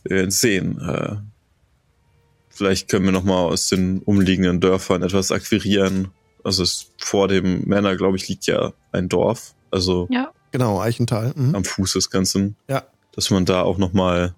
[0.02, 0.80] wir werden sehen.
[0.80, 1.16] Äh,
[2.48, 6.08] vielleicht können wir noch mal aus den umliegenden Dörfern etwas akquirieren.
[6.42, 10.30] Also es, vor dem Männer, glaube ich, liegt ja ein Dorf, also Ja.
[10.52, 11.32] Genau, Eichental.
[11.34, 11.54] Mhm.
[11.54, 12.56] am Fuß des Ganzen.
[12.68, 12.84] Ja.
[13.12, 14.34] Dass man da auch noch mal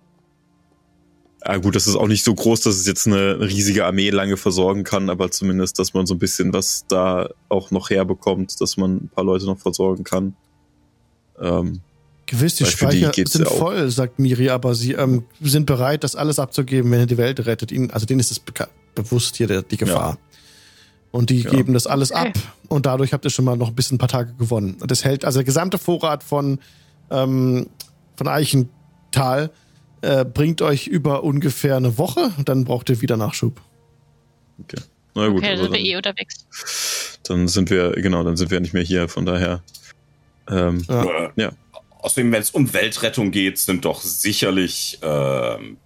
[1.46, 4.36] ja gut, das ist auch nicht so groß, dass es jetzt eine riesige Armee lange
[4.36, 8.76] versorgen kann, aber zumindest, dass man so ein bisschen was da auch noch herbekommt, dass
[8.76, 10.34] man ein paar Leute noch versorgen kann.
[11.40, 11.80] Ähm,
[12.26, 16.04] Gewiss, die die Speicher geht's sind ja voll, sagt Miri, aber sie ähm, sind bereit,
[16.04, 17.72] das alles abzugeben, wenn ihr die Welt rettet.
[17.72, 18.42] Ihnen, also denen ist es
[18.94, 20.18] bewusst hier der, die Gefahr.
[21.10, 21.50] Und die Ja.
[21.50, 22.28] geben das alles Okay.
[22.28, 24.76] ab und dadurch habt ihr schon mal noch ein bisschen ein paar Tage gewonnen.
[24.80, 26.58] Und das hält, also der gesamte Vorrat von,
[27.10, 27.66] ähm,
[28.16, 29.50] von Eichental
[30.02, 33.60] äh, bringt euch über ungefähr eine Woche und dann braucht ihr wieder Nachschub.
[34.60, 34.80] okay.
[35.14, 37.18] Na gut, Okay, dann also sind wir dann, eh unterwegs.
[37.24, 39.62] dann sind wir, genau, dann sind wir nicht mehr hier, von daher.
[40.48, 41.04] Ähm, Ja.
[41.04, 41.52] Äh, Ja.
[42.00, 45.78] Außerdem, wenn es um Weltrettung geht, sind doch sicherlich ähm,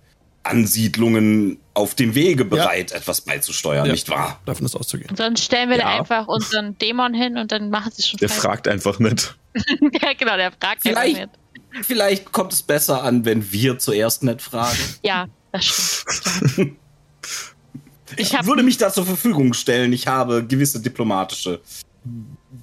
[0.45, 3.93] Ansiedlungen auf dem Wege bereit, etwas beizusteuern, Ja.
[3.93, 4.41] nicht wahr?
[4.45, 5.11] Davon ist auszugehen.
[5.11, 5.99] Und sonst stellen wir da Ja.
[6.01, 8.41] einfach unseren Dämon hin und dann machen sie schon der frei.
[8.41, 9.37] fragt einfach nicht.
[10.03, 11.33] ja, genau, der fragt Vielleicht- einfach
[11.73, 11.87] nicht.
[11.87, 14.77] Vielleicht kommt es besser an, wenn wir zuerst nicht fragen.
[15.03, 16.77] Ja, das stimmt.
[18.17, 19.91] Ich würde mich da zur Verfügung stellen.
[19.95, 21.63] Ich habe gewisse diplomatische.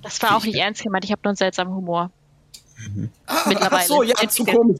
[0.03, 1.03] Das war auch nicht ernst gemeint.
[1.05, 2.11] Ich habe nur einen seltsamen Humor.
[3.25, 3.81] Ah, Mittlerweile.
[3.81, 4.77] Ach so, ja, zu komisch.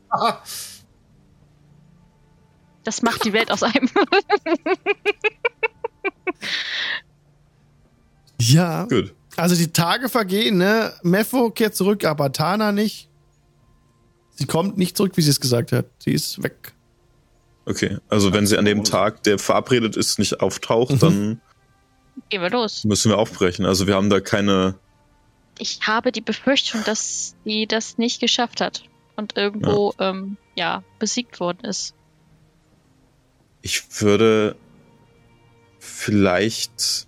[2.83, 3.89] Das macht die Welt aus einem.
[8.41, 9.13] Ja, Gut.
[9.35, 10.93] also die Tage vergehen, ne?
[11.03, 13.09] Mepho kehrt zurück, aber Tana nicht.
[14.35, 15.85] Sie kommt nicht zurück, wie sie es gesagt hat.
[15.99, 16.73] Sie ist weg.
[17.65, 17.97] Okay.
[18.07, 21.41] Also wenn sie an dem Tag, der verabredet ist, nicht auftaucht, dann
[22.29, 22.85] Gehen wir los.
[22.85, 23.65] müssen wir aufbrechen.
[23.65, 24.75] Also wir haben da keine.
[25.57, 28.83] Ich habe die Befürchtung, dass sie das nicht geschafft hat
[29.17, 31.93] und irgendwo ähm, ja besiegt worden ist.
[33.61, 34.55] Ich würde
[35.79, 37.07] vielleicht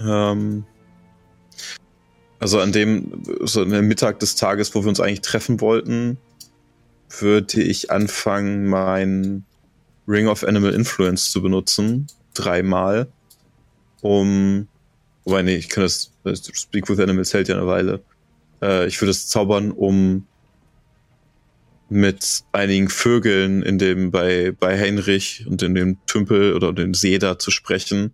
[0.00, 0.64] ähm,
[2.40, 6.18] also an dem so an dem Mittag des Tages, wo wir uns eigentlich treffen wollten,
[7.18, 9.44] würde ich anfangen, mein
[10.06, 13.08] Ring of Animal Influence zu benutzen, dreimal,
[14.00, 14.68] um
[15.24, 16.12] wobei nee, ich kann das
[16.52, 18.02] Speak with Animals hält ja eine Weile.
[18.62, 20.26] Äh, ich würde es zaubern, um
[21.90, 27.18] mit einigen Vögeln in dem bei bei Heinrich und in dem Tümpel oder dem See
[27.18, 28.12] da zu sprechen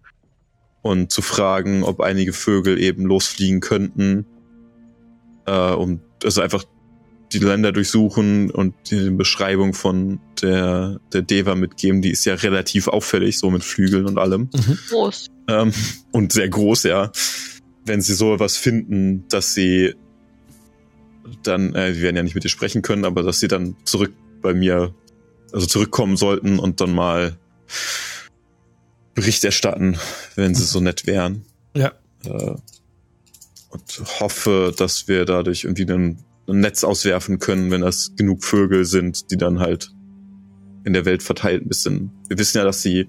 [0.83, 4.27] und zu fragen, ob einige Vögel eben losfliegen könnten,
[5.47, 6.65] äh, um also einfach
[7.33, 12.01] die Länder durchsuchen und die Beschreibung von der der Deva mitgeben.
[12.01, 14.51] Die ist ja relativ auffällig, so mit Flügeln und allem
[14.89, 15.31] Groß.
[15.49, 15.73] ähm,
[16.13, 17.11] und sehr groß, ja.
[17.85, 19.95] Wenn sie so etwas finden, dass sie
[21.43, 24.13] dann, äh, wir werden ja nicht mit ihr sprechen können, aber dass sie dann zurück
[24.41, 24.95] bei mir,
[25.53, 27.39] also zurückkommen sollten und dann mal
[29.15, 29.97] Bericht erstatten,
[30.35, 31.45] wenn sie so nett wären.
[31.75, 31.93] Ja.
[32.25, 32.57] Äh,
[33.71, 36.19] und hoffe, dass wir dadurch irgendwie ein,
[36.49, 39.91] ein Netz auswerfen können, wenn das genug Vögel sind, die dann halt
[40.85, 42.13] in der Welt verteilt ein bisschen.
[42.29, 43.09] Wir wissen ja, dass sie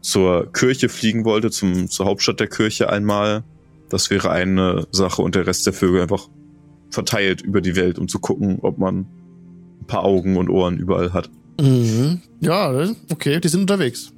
[0.00, 3.44] zur Kirche fliegen wollte, zum, zur Hauptstadt der Kirche einmal.
[3.88, 6.28] Das wäre eine Sache und der Rest der Vögel einfach
[6.90, 9.06] verteilt über die Welt, um zu gucken, ob man
[9.80, 11.30] ein paar Augen und Ohren überall hat.
[11.60, 12.22] Mhm.
[12.40, 14.12] Ja, okay, die sind unterwegs.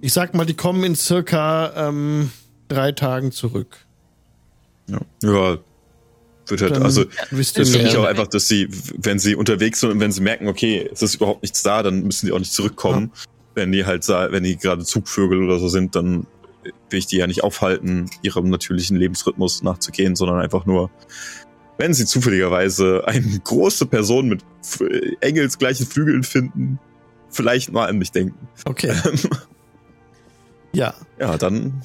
[0.00, 2.30] Ich sag mal, die kommen in circa ähm,
[2.68, 3.78] drei Tagen zurück.
[4.88, 5.58] Ja, ja
[6.46, 8.00] wird halt, Dann also für mich mehr.
[8.00, 8.68] auch einfach, dass sie,
[8.98, 12.02] wenn sie unterwegs sind und wenn sie merken, okay, es ist überhaupt nichts da, dann
[12.02, 13.12] müssen die auch nicht zurückkommen.
[13.54, 16.26] Wenn die halt, wenn die gerade Zugvögel oder so sind, dann
[16.90, 20.90] will ich die ja nicht aufhalten, ihrem natürlichen Lebensrhythmus nachzugehen, sondern einfach nur,
[21.78, 24.44] wenn sie zufälligerweise eine große Person mit
[25.20, 26.78] engelsgleichen Flügeln finden,
[27.30, 28.48] vielleicht mal an mich denken.
[28.64, 28.94] Okay.
[30.72, 30.92] Ja.
[31.20, 31.82] ja, dann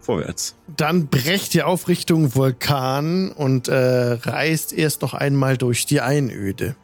[0.00, 0.54] vorwärts.
[0.76, 3.74] Dann brecht ihr auf Richtung Vulkan und äh,
[4.12, 6.76] reist erst noch einmal durch die Einöde.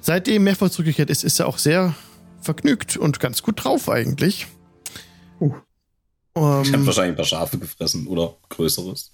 [0.00, 1.94] Seitdem Mepho zurückgekehrt ist, ist er auch sehr
[2.40, 4.46] vergnügt und ganz gut drauf eigentlich.
[5.38, 5.52] Uh.
[6.34, 9.12] Ich habe Ähm, wahrscheinlich ein paar Schafe gefressen oder Größeres.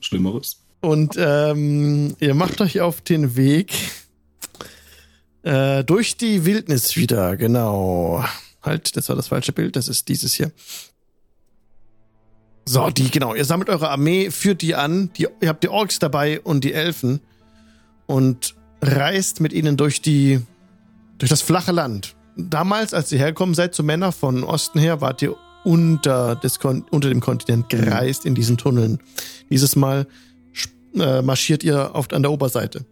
[0.00, 0.59] Schlimmeres.
[0.80, 3.72] Und ähm, ihr macht euch auf den Weg
[5.42, 8.24] äh, durch die Wildnis wieder, genau.
[8.62, 10.52] Halt, das war das falsche Bild, das ist dieses hier.
[12.66, 13.34] So, die, genau.
[13.34, 15.10] Ihr sammelt eure Armee, führt die an.
[15.16, 17.20] Die, ihr habt die Orks dabei und die Elfen
[18.06, 20.40] und reist mit ihnen durch die,
[21.18, 22.14] durch das flache Land.
[22.36, 27.08] Damals, als ihr herkommen seid zu Männer von Osten her, wart ihr unter, des unter
[27.08, 29.00] dem Kontinent gereist in diesen Tunneln.
[29.50, 30.06] Dieses Mal
[30.94, 32.84] äh, marschiert ihr oft an der Oberseite.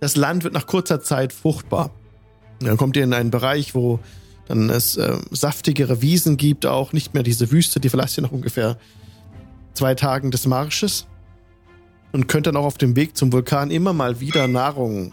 [0.00, 1.90] Das Land wird nach kurzer Zeit fruchtbar.
[2.60, 3.98] Dann kommt ihr in einen Bereich, wo
[4.48, 8.32] dann es äh, saftigere Wiesen gibt, auch nicht mehr diese Wüste, die verlasst ihr nach
[8.32, 8.78] ungefähr
[9.74, 11.06] zwei Tagen des Marsches
[12.12, 15.12] und könnt dann auch auf dem Weg zum Vulkan immer mal wieder Nahrung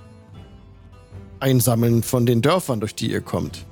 [1.40, 3.66] einsammeln von den Dörfern, durch die ihr kommt.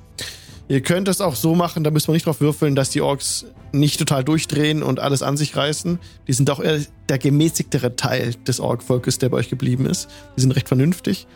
[0.68, 3.46] Ihr könnt es auch so machen, da müssen wir nicht drauf würfeln, dass die Orks
[3.72, 5.98] nicht total durchdrehen und alles an sich reißen.
[6.28, 10.08] Die sind auch eher der gemäßigtere Teil des Ork-Volkes, der bei euch geblieben ist.
[10.36, 11.26] Die sind recht vernünftig.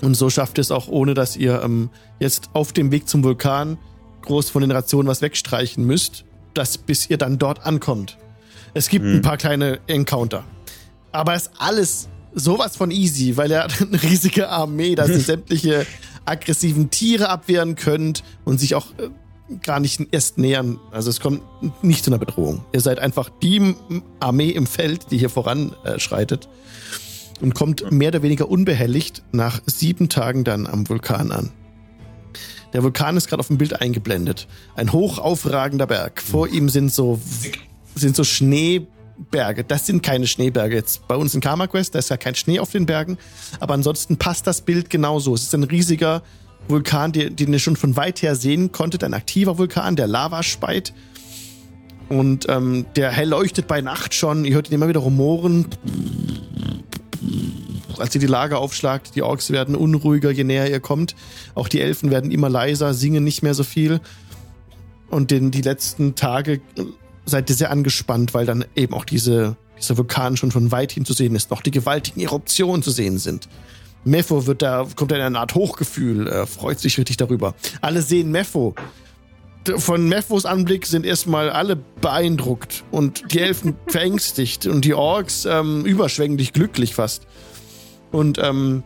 [0.00, 1.90] Und so schafft ihr es auch, ohne dass ihr ähm,
[2.20, 3.78] jetzt auf dem Weg zum Vulkan
[4.22, 6.24] groß von den Rationen was wegstreichen müsst,
[6.54, 8.18] dass bis ihr dann dort ankommt.
[8.74, 10.44] Es gibt ein paar kleine Encounter.
[11.10, 15.86] Aber es ist alles sowas von easy, weil ihr eine riesige Armee, dass ihr sämtliche
[16.24, 19.08] aggressiven Tiere abwehren könnt und sich auch äh,
[19.62, 20.78] gar nicht erst nähern.
[20.90, 21.42] Also es kommt
[21.82, 22.64] nicht zu einer Bedrohung.
[22.72, 23.74] Ihr seid einfach die
[24.20, 26.48] Armee im Feld, die hier voranschreitet
[27.40, 31.50] und kommt mehr oder weniger unbehelligt nach sieben Tagen dann am Vulkan an.
[32.72, 34.46] Der Vulkan ist gerade auf dem Bild eingeblendet.
[34.76, 36.20] Ein hoch aufragender Berg.
[36.20, 37.18] Vor ihm sind so,
[37.94, 39.64] sind so Schneeberge.
[39.64, 41.08] Das sind keine Schneeberge jetzt.
[41.08, 43.16] Bei uns in Karma Quest, da ist ja kein Schnee auf den Bergen.
[43.58, 45.34] Aber ansonsten passt das Bild genauso.
[45.34, 46.22] Es ist ein riesiger
[46.68, 49.04] Vulkan, den, den ihr schon von weit her sehen konntet.
[49.04, 50.92] Ein aktiver Vulkan, der Lava speit.
[52.08, 54.44] Und ähm, der hell leuchtet bei Nacht schon.
[54.44, 55.66] Ihr hört ihn immer wieder rumoren.
[57.98, 61.14] Als ihr die Lager aufschlagt, die Orks werden unruhiger, je näher ihr kommt.
[61.54, 64.00] Auch die Elfen werden immer leiser, singen nicht mehr so viel.
[65.10, 66.84] Und in die letzten Tage äh,
[67.24, 71.04] seid ihr sehr angespannt, weil dann eben auch diese, dieser Vulkan schon von weit hin
[71.04, 73.48] zu sehen ist, noch die gewaltigen Eruptionen zu sehen sind.
[74.04, 77.54] Mepho wird da, kommt in eine Art Hochgefühl, er freut sich richtig darüber.
[77.80, 78.74] Alle sehen Mepho.
[79.76, 85.84] Von Mephos Anblick sind erstmal alle beeindruckt und die Elfen verängstigt und die Orks ähm,
[85.84, 87.26] überschwänglich glücklich fast.
[88.10, 88.82] Und ähm,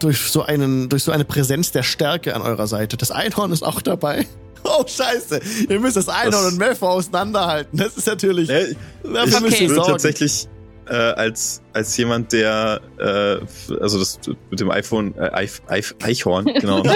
[0.00, 2.96] durch so einen, durch so eine Präsenz der Stärke an eurer Seite.
[2.96, 4.26] Das Einhorn ist auch dabei.
[4.66, 7.78] Oh Scheiße, ihr müsst das Einhorn Das- und Mepho auseinanderhalten.
[7.78, 8.48] Das ist natürlich.
[8.48, 9.90] Äh, ich würde sorgen.
[9.90, 10.48] tatsächlich
[10.88, 14.20] äh, als, als jemand, der äh, also das
[14.50, 16.82] mit dem iPhone, äh, Eif, Eif, Eichhorn, genau.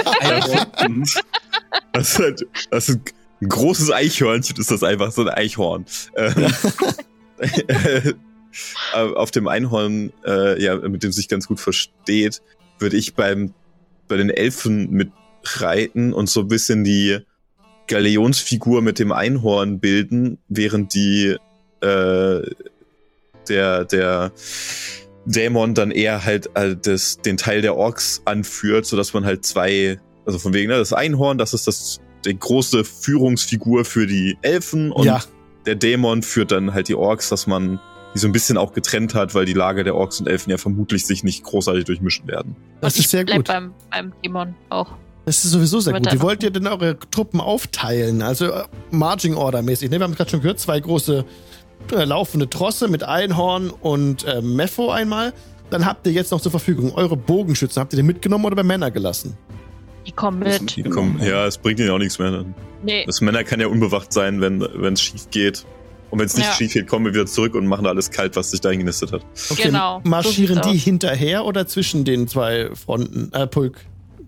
[0.87, 1.05] Mhm.
[1.93, 2.99] das, ist halt, das ist
[3.41, 5.85] ein großes Eichhörnchen, ist das einfach so ein Eichhorn.
[6.15, 6.47] Ähm,
[8.93, 12.41] auf dem Einhorn, äh, ja, mit dem sich ganz gut versteht,
[12.79, 13.53] würde ich beim
[14.07, 17.19] bei den Elfen mitreiten und so ein bisschen die
[17.87, 21.37] Galeonsfigur mit dem Einhorn bilden, während die
[21.81, 22.41] äh,
[23.49, 24.31] der der
[25.25, 29.45] Dämon dann eher halt äh, das, den Teil der Orks anführt, so dass man halt
[29.45, 34.37] zwei, also von wegen, ne, das Einhorn, das ist das die große Führungsfigur für die
[34.41, 35.21] Elfen und Ja.
[35.65, 37.79] der Dämon führt dann halt die Orks, dass man
[38.15, 40.57] die so ein bisschen auch getrennt hat, weil die Lager der Orks und Elfen ja
[40.57, 42.55] vermutlich sich nicht großartig durchmischen werden.
[42.81, 43.47] Das Und ist ich sehr gut.
[43.47, 44.93] Beim, beim Dämon auch.
[45.25, 46.11] Das ist sowieso sehr gut.
[46.11, 48.23] Wie wollt ihr denn eure Truppen aufteilen?
[48.23, 49.91] Also äh, Marching Order mäßig.
[49.91, 49.99] Ne?
[49.99, 51.23] Wir haben gerade schon gehört, zwei große
[51.91, 55.33] äh, laufende Trosse mit Einhorn und äh, Mepho einmal.
[55.69, 57.79] Dann habt ihr jetzt noch zur Verfügung eure Bogenschützen.
[57.79, 59.37] Habt ihr die mitgenommen oder bei Männer gelassen?
[60.07, 60.75] Die kommen mit.
[60.75, 62.43] Die kommen, ja, es bringt ihnen auch nichts mehr.
[62.81, 63.03] Nee.
[63.05, 65.65] Das Männer kann ja unbewacht sein, wenn wenn es schief geht.
[66.09, 66.53] Und wenn es nicht Ja.
[66.53, 69.21] schief geht, kommen wir wieder zurück und machen alles kalt, was sich dahin genistet hat.
[69.57, 73.31] Genau, so Marschieren sieht's die hinterher oder zwischen den zwei Fronten?
[73.33, 73.81] Äh, Pulk.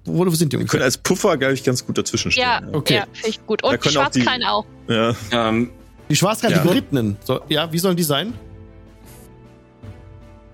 [0.06, 0.84] Wo, wo sind die Wir können ungefähr?
[0.84, 2.44] als Puffer, glaube ich, ganz gut dazwischen stehen.
[2.44, 2.96] Ja, Okay.
[2.96, 3.64] ja, finde ich gut.
[3.64, 3.90] Da Und die
[4.24, 5.16] können auch die- ja.
[5.32, 5.72] Ähm,
[6.12, 6.62] Die Schwarzkarte, Ja.
[6.62, 7.18] die Gerittenen.
[7.24, 8.34] So, ja, wie sollen die sein?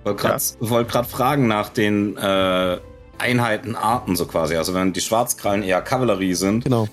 [0.04, 2.78] wollte gerade wollt grad fragen nach den äh,
[3.18, 4.56] Einheitenarten so quasi.
[4.56, 6.88] Also wenn die Schwarzkrallen eher Kavallerie sind, Genau.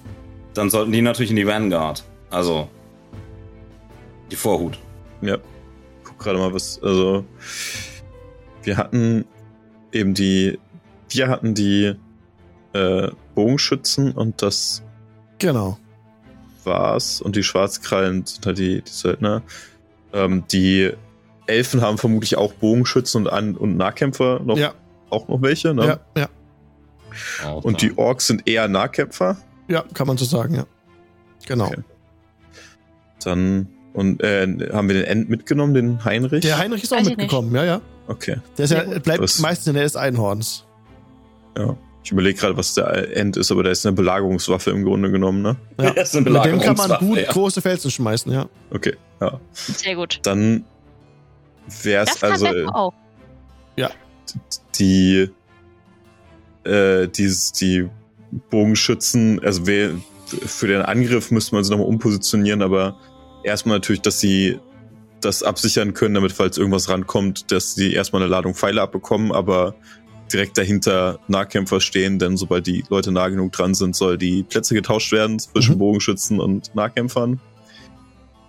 [0.55, 2.03] dann sollten die natürlich in die Vanguard.
[2.31, 2.69] Also
[4.31, 4.79] die Vorhut.
[5.21, 5.37] Ja.
[6.03, 7.25] Guck gerade mal, was, also,
[8.63, 9.27] wir hatten
[9.93, 10.59] eben die,
[11.11, 11.95] wir hatten die
[12.73, 14.83] äh, Bogenschützen und das
[15.39, 15.79] Genau.
[16.67, 17.21] War's.
[17.21, 19.43] Und die Schwarzkrallen sind halt die, die Söldner.
[20.13, 20.93] Ähm, die
[21.47, 24.75] Elfen haben vermutlich auch Bogenschützen und, An und Nahkämpfer noch, Ja,
[25.11, 25.99] auch noch welche, ne?
[26.17, 26.29] ja,
[27.45, 27.53] ja.
[27.53, 29.37] Und die Orks sind eher Nahkämpfer.
[29.69, 30.67] Ja, kann man so sagen, ja.
[31.47, 31.67] Genau.
[31.67, 31.83] Okay.
[33.23, 36.43] Dann, und äh, haben wir den End mitgenommen, den Heinrich?
[36.43, 37.81] Der Heinrich ist auch Weiß mitgekommen, ja, ja.
[38.07, 38.37] Okay.
[38.59, 40.65] Der ist ja, bleibt Das- meistens in der des Einhorns.
[41.57, 41.77] Ja.
[42.05, 45.41] Ich überlege gerade, was der End ist, aber der ist eine Belagerungswaffe im Grunde genommen,
[45.41, 45.57] ne?
[45.81, 45.91] Ja.
[45.95, 47.33] Das ist eine Mit dem kann man Belagerungswaffe, gut ja.
[47.33, 48.47] große Felsen schmeißen, ja.
[48.71, 49.41] Okay, ja.
[49.53, 50.21] Sehr gut.
[50.23, 50.65] Dann
[51.83, 52.93] wäre es also auch.
[54.79, 55.31] die,
[56.65, 57.89] äh, die, die
[58.51, 59.93] Bogenschützen, also wer,
[60.27, 62.99] für den Angriff müsste man sie nochmal umpositionieren, aber
[63.45, 64.59] erstmal natürlich, dass sie
[65.21, 69.75] das absichern können, damit falls irgendwas rankommt, dass sie erstmal eine Ladung Pfeile abbekommen, aber
[70.33, 74.75] direkt dahinter Nahkämpfer stehen, denn sobald die Leute nah genug dran sind, soll die Plätze
[74.75, 75.79] getauscht werden zwischen Mhm.
[75.79, 77.41] Bogenschützen und Nahkämpfern.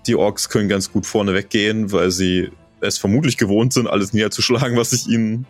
[0.08, 4.78] Die Orks können ganz gut vorne weggehen, weil sie es vermutlich gewohnt sind, alles niederzuschlagen,
[4.78, 5.46] was sich ihnen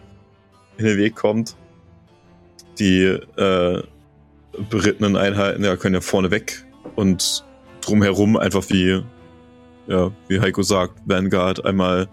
[0.78, 1.56] in den Weg kommt.
[2.80, 3.84] Die äh,
[4.70, 6.66] berittenen Einheiten ja, können ja vorne weg
[6.96, 7.44] und
[7.82, 9.04] drumherum einfach wie,
[9.88, 12.08] ja, wie Heiko sagt, Vanguard einmal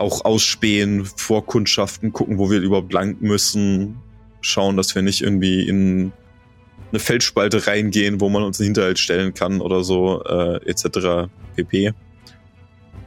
[0.00, 3.96] auch ausspähen, Vorkundschaften, gucken, wo wir überhaupt lang müssen,
[4.40, 6.12] schauen, dass wir nicht irgendwie in
[6.90, 11.28] eine Feldspalte reingehen, wo man uns einen Hinterhalt stellen kann oder so, äh, etc.
[11.54, 11.92] pp.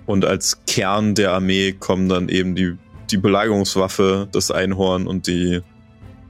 [0.05, 2.77] Und als Kern der Armee kommen dann eben die,
[3.11, 5.61] die Belagerungswaffe, das Einhorn und die,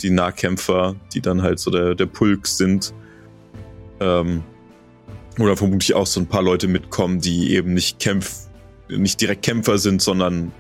[0.02, 2.94] die Nahkämpfer, die dann halt so der, der Pulk sind.
[4.00, 4.44] Ähm,
[5.40, 8.48] oder vermutlich auch so ein paar Leute mitkommen, die eben nicht Kämpf,
[8.90, 10.52] nicht direkt Kämpfer sind, sondern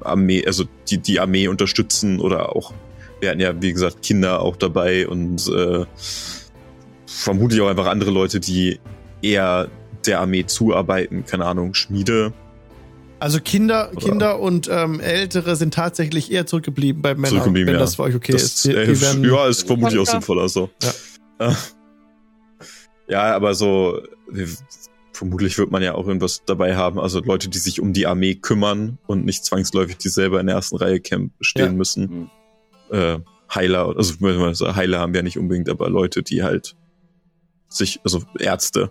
[0.00, 2.72] Armee, also die, die Armee unterstützen oder auch,
[3.20, 5.84] wir hatten ja, wie gesagt, Kinder auch dabei und äh,
[7.06, 8.80] vermutlich auch einfach andere Leute, die
[9.20, 9.68] eher
[10.06, 12.32] der Armee zuarbeiten, keine Ahnung, Schmiede.
[13.20, 17.74] Also Kinder, Oder- Kinder und ähm, Ältere sind tatsächlich eher zurückgeblieben bei Männern, Zurückgeblieben, wenn
[17.74, 17.80] ja.
[17.80, 18.66] das für euch okay das, ist.
[18.66, 20.70] Wir, äh, wir werden, ja, ist vermutlich auch sinnvoller so.
[20.82, 21.48] Ja.
[21.48, 21.54] Äh,
[23.08, 24.02] ja, aber so,
[25.22, 28.34] vermutlich wird man ja auch irgendwas dabei haben, also Leute, die sich um die Armee
[28.34, 31.72] kümmern und nicht zwangsläufig die selber in der ersten Reihe camp stehen Ja.
[31.72, 32.28] müssen.
[32.90, 33.18] Äh,
[33.54, 34.14] Heiler, also
[34.74, 36.74] Heiler haben wir ja nicht unbedingt, aber Leute, die halt
[37.68, 38.90] sich, also Ärzte.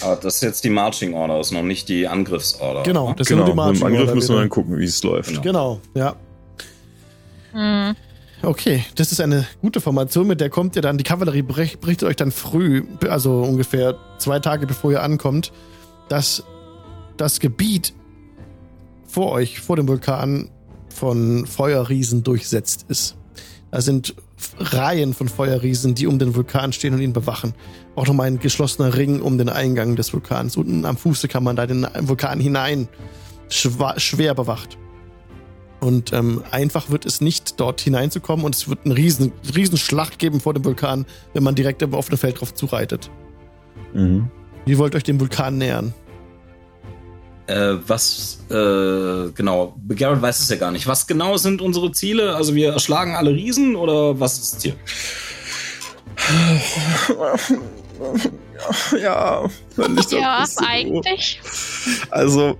[0.00, 2.82] Aber das ist jetzt die Marching Order, ist noch nicht die Angriffsorder.
[2.82, 4.84] Genau, das sind nur die Genau, im Marching Angriff Order müssen wir dann gucken, wie
[4.84, 5.28] es läuft.
[5.28, 5.42] Genau.
[5.42, 6.16] Genau, ja.
[7.52, 7.94] Hm.
[8.44, 12.02] Okay, das ist eine gute Formation, mit der kommt ihr dann, die Kavallerie bricht, bricht
[12.02, 15.50] euch dann früh, also ungefähr zwei Tage bevor ihr ankommt,
[16.10, 16.44] dass
[17.16, 17.94] das Gebiet
[19.06, 20.50] vor euch, vor dem Vulkan,
[20.90, 23.16] von Feuerriesen durchsetzt ist.
[23.70, 24.14] Da sind
[24.58, 27.54] Reihen von Feuerriesen, die um den Vulkan stehen und ihn bewachen.
[27.96, 30.56] Auch nochmal ein geschlossener Ring um den Eingang des Vulkans.
[30.56, 32.88] Unten am Fuße kann man da den Vulkan hinein
[33.48, 34.76] schwer bewacht.
[35.84, 38.46] Und ähm, einfach wird es nicht, dort hineinzukommen.
[38.46, 41.04] Und es wird eine riesen, riesen Schlacht geben vor dem Vulkan,
[41.34, 43.10] wenn man direkt im offenen Feld drauf zureitet.
[43.92, 44.30] Mhm.
[44.64, 45.92] Wie wollt ihr euch dem Vulkan nähern?
[47.46, 50.86] Äh, was, äh, genau, Garrett weiß es ja gar nicht.
[50.86, 52.34] Was genau sind unsere Ziele?
[52.34, 54.74] Also wir erschlagen alle Riesen oder was ist das Ziel?
[59.00, 59.44] Ja,
[59.76, 61.40] wenn ich Ja, das so- eigentlich.
[62.10, 62.56] Also,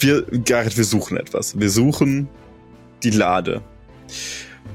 [0.00, 1.58] wir, Gareth, wir suchen etwas.
[1.58, 2.28] Wir suchen
[3.02, 3.62] die Lade.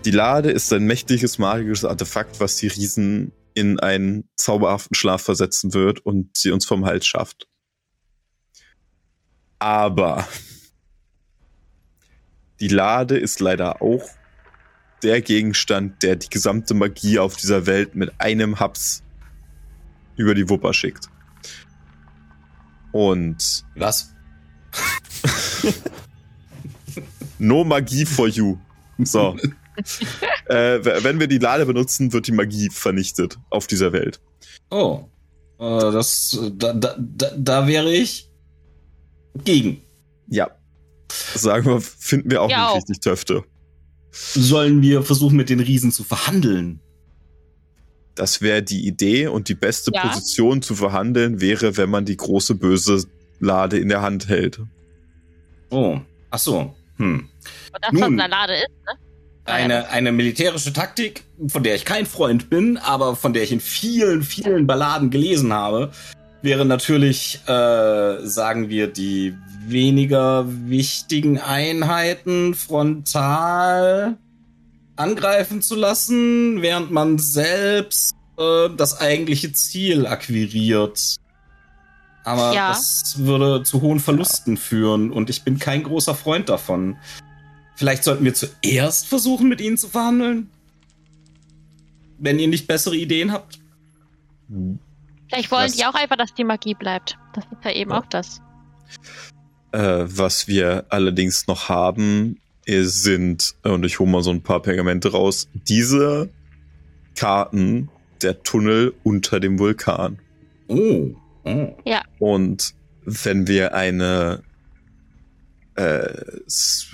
[0.06, 5.74] Die Lade ist ein mächtiges magisches Artefakt, was die Riesen in einen zauberhaften Schlaf versetzen
[5.74, 7.48] wird und sie uns vom Hals schafft.
[9.60, 10.28] Aber
[12.60, 14.08] die Lade ist leider auch
[15.04, 19.04] der Gegenstand, der die gesamte Magie auf dieser Welt mit einem Haps
[20.16, 21.08] über die Wupper schickt.
[22.92, 24.17] Und Was?
[27.40, 28.58] No Magie for you.
[29.04, 29.36] So.
[30.48, 34.20] äh, wenn wir die Lade benutzen, wird die Magie vernichtet auf dieser Welt.
[34.72, 35.06] Oh,
[35.60, 38.30] äh, das, da, da, da, da wäre ich
[39.44, 39.82] gegen.
[40.28, 40.50] Ja.
[41.36, 42.76] Sagen wir, finden wir auch Ja, nicht auch.
[42.78, 43.44] richtig Töfte.
[44.12, 46.80] Sollen wir versuchen, mit den Riesen zu verhandeln?
[48.16, 50.08] Das wäre die Idee und die beste Ja.
[50.08, 53.04] Position zu verhandeln wäre, wenn man die große böse
[53.40, 54.60] Lade in der Hand hält.
[55.70, 56.00] Oh,
[56.32, 56.76] ach so.
[56.98, 57.30] Hm.
[57.74, 58.02] Und das, Nun.
[58.02, 58.94] was in der Lade ist, ne?
[59.46, 63.62] Eine, eine militärische Taktik, von der ich kein Freund bin, aber von der ich in
[63.62, 65.92] vielen, vielen Balladen gelesen habe,
[66.42, 69.34] wäre natürlich, äh, sagen wir, die
[69.66, 74.18] weniger wichtigen Einheiten frontal
[74.98, 81.16] angreifen zu lassen, während man selbst äh, das eigentliche Ziel akquiriert.
[82.28, 82.70] Aber Ja.
[82.70, 86.98] das würde zu hohen Verlusten führen und ich bin kein großer Freund davon.
[87.76, 90.50] Vielleicht sollten wir zuerst versuchen, mit ihnen zu verhandeln?
[92.20, 93.60] Wenn ihr nicht bessere Ideen habt?
[95.30, 97.18] Vielleicht wollen Was- die auch einfach, dass die Magie bleibt.
[97.34, 98.00] Das ist ja eben Ja.
[98.00, 98.42] auch das.
[99.72, 105.14] Äh, was wir allerdings noch haben, sind, und ich hole mal so ein paar Pergamente
[105.14, 106.30] raus, diese
[107.16, 107.88] Karten
[108.22, 110.20] der Tunnel unter dem Vulkan.
[110.68, 111.12] Oh.
[111.46, 111.76] oh.
[112.20, 112.74] Und
[113.04, 114.44] wenn wir eine,
[115.76, 116.10] äh,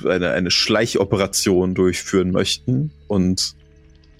[0.07, 3.55] eine, eine Schleichoperation durchführen möchten und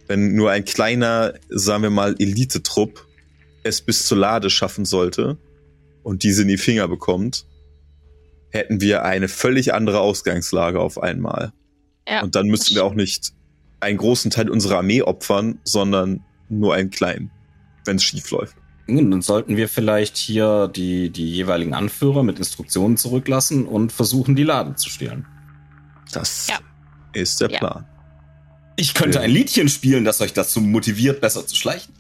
[0.08, 3.08] wenn nur ein kleiner, sagen wir mal, Elitetrupp
[3.64, 5.38] es bis zur Lade schaffen sollte
[6.04, 7.46] und diese in die Finger bekommt,
[8.50, 11.54] hätten wir eine völlig andere Ausgangslage auf einmal.
[12.08, 12.22] Ja.
[12.22, 13.34] Und dann müssten wir auch nicht
[13.80, 17.32] einen großen Teil unserer Armee opfern, sondern nur einen kleinen,
[17.86, 18.56] wenn es schief läuft.
[18.86, 24.36] Nun, dann sollten wir vielleicht hier die, die jeweiligen Anführer mit Instruktionen zurücklassen und versuchen,
[24.36, 25.26] die Laden zu stehlen.
[26.12, 26.60] Das Ja.
[27.14, 27.60] ist der Ja.
[27.60, 27.86] Plan.
[28.76, 31.94] Ich könnte ein Liedchen spielen, das euch dazu motiviert, besser zu schleichen.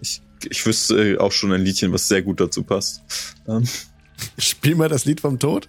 [0.00, 3.02] Ich, ich wüsste auch schon ein Liedchen, was sehr gut dazu passt.
[3.46, 3.64] Ähm,
[4.38, 5.68] Spiel mal das Lied vom Tod.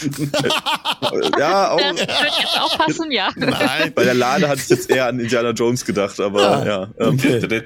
[1.38, 1.78] ja, auch.
[1.78, 2.08] Das wird
[2.40, 3.30] jetzt auch passen, ja.
[3.36, 3.92] Nein.
[3.94, 6.88] Bei der Lade hatte ich jetzt eher an Indiana Jones gedacht, aber Ah, ja.
[6.98, 7.40] Ähm, okay.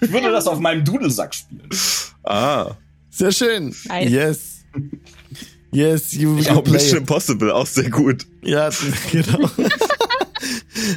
[0.00, 1.68] Ich würde das auf meinem Dudelsack spielen.
[2.24, 2.72] ah,
[3.10, 3.74] Sehr schön.
[3.86, 4.10] Nice.
[4.10, 4.38] Yes.
[5.72, 7.00] Yes, you, ich you auch play Mission it.
[7.02, 8.26] Impossible, auch sehr gut.
[8.42, 8.70] Ja,
[9.12, 9.48] genau.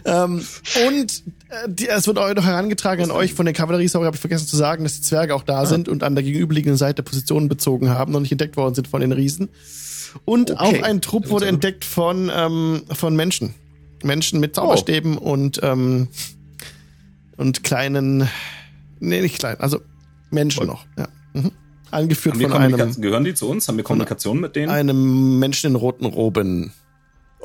[0.05, 0.43] Ähm,
[0.89, 4.21] und äh, die, es wird auch noch herangetragen an euch von der Kavallerie-Sauer, habe ich
[4.21, 5.65] vergessen zu sagen, dass die Zwerge auch da Ah.
[5.65, 9.01] sind und an der gegenüberliegenden Seite Positionen bezogen haben, noch nicht entdeckt worden sind von
[9.01, 9.49] den Riesen.
[10.25, 10.59] Und Okay.
[10.79, 13.53] auch ein Trupp wurde entdeckt von, ähm, von Menschen.
[14.03, 16.07] Menschen mit Zauberstäben und, ähm,
[17.37, 18.29] und kleinen,
[18.99, 19.79] nee, nicht klein, also
[20.29, 21.07] Menschen Und- noch, ja.
[21.33, 21.51] Mhm.
[21.91, 23.67] Angeführt von einem, Gehören die zu uns?
[23.67, 24.69] Haben wir Kommunikation mit denen?
[24.71, 26.73] einem Menschen in roten Roben.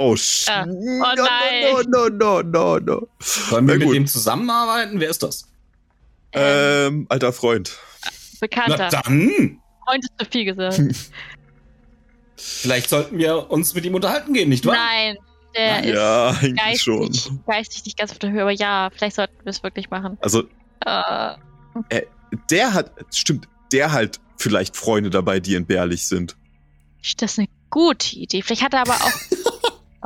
[0.01, 0.65] Oh, sh Ah.
[0.65, 0.73] no,
[1.17, 1.85] nein.
[1.89, 3.09] no, no, no, no, no.
[3.21, 3.97] Sollen wir mit gut.
[3.97, 5.01] dem zusammenarbeiten?
[5.01, 5.49] Wer ist das?
[6.33, 7.77] Ähm, alter Freund.
[8.41, 8.77] Bekannter.
[8.79, 9.61] Na dann!
[9.85, 10.81] Freund ist zu viel gesagt.
[12.37, 14.77] Vielleicht sollten wir uns mit ihm unterhalten gehen, nicht wahr?
[14.77, 15.17] Nein,
[15.57, 17.07] der ist Ja, eigentlich schon.
[17.09, 20.17] geistig, geistig nicht ganz auf der Höhe, aber ja, vielleicht sollten wir es wirklich machen.
[20.21, 20.45] Also,
[20.85, 22.03] Äh,
[22.51, 26.37] der hat, stimmt, der hat vielleicht Freunde dabei, die entbehrlich sind.
[27.19, 28.43] das ist eine gute Idee.
[28.43, 29.13] Vielleicht hat er aber auch.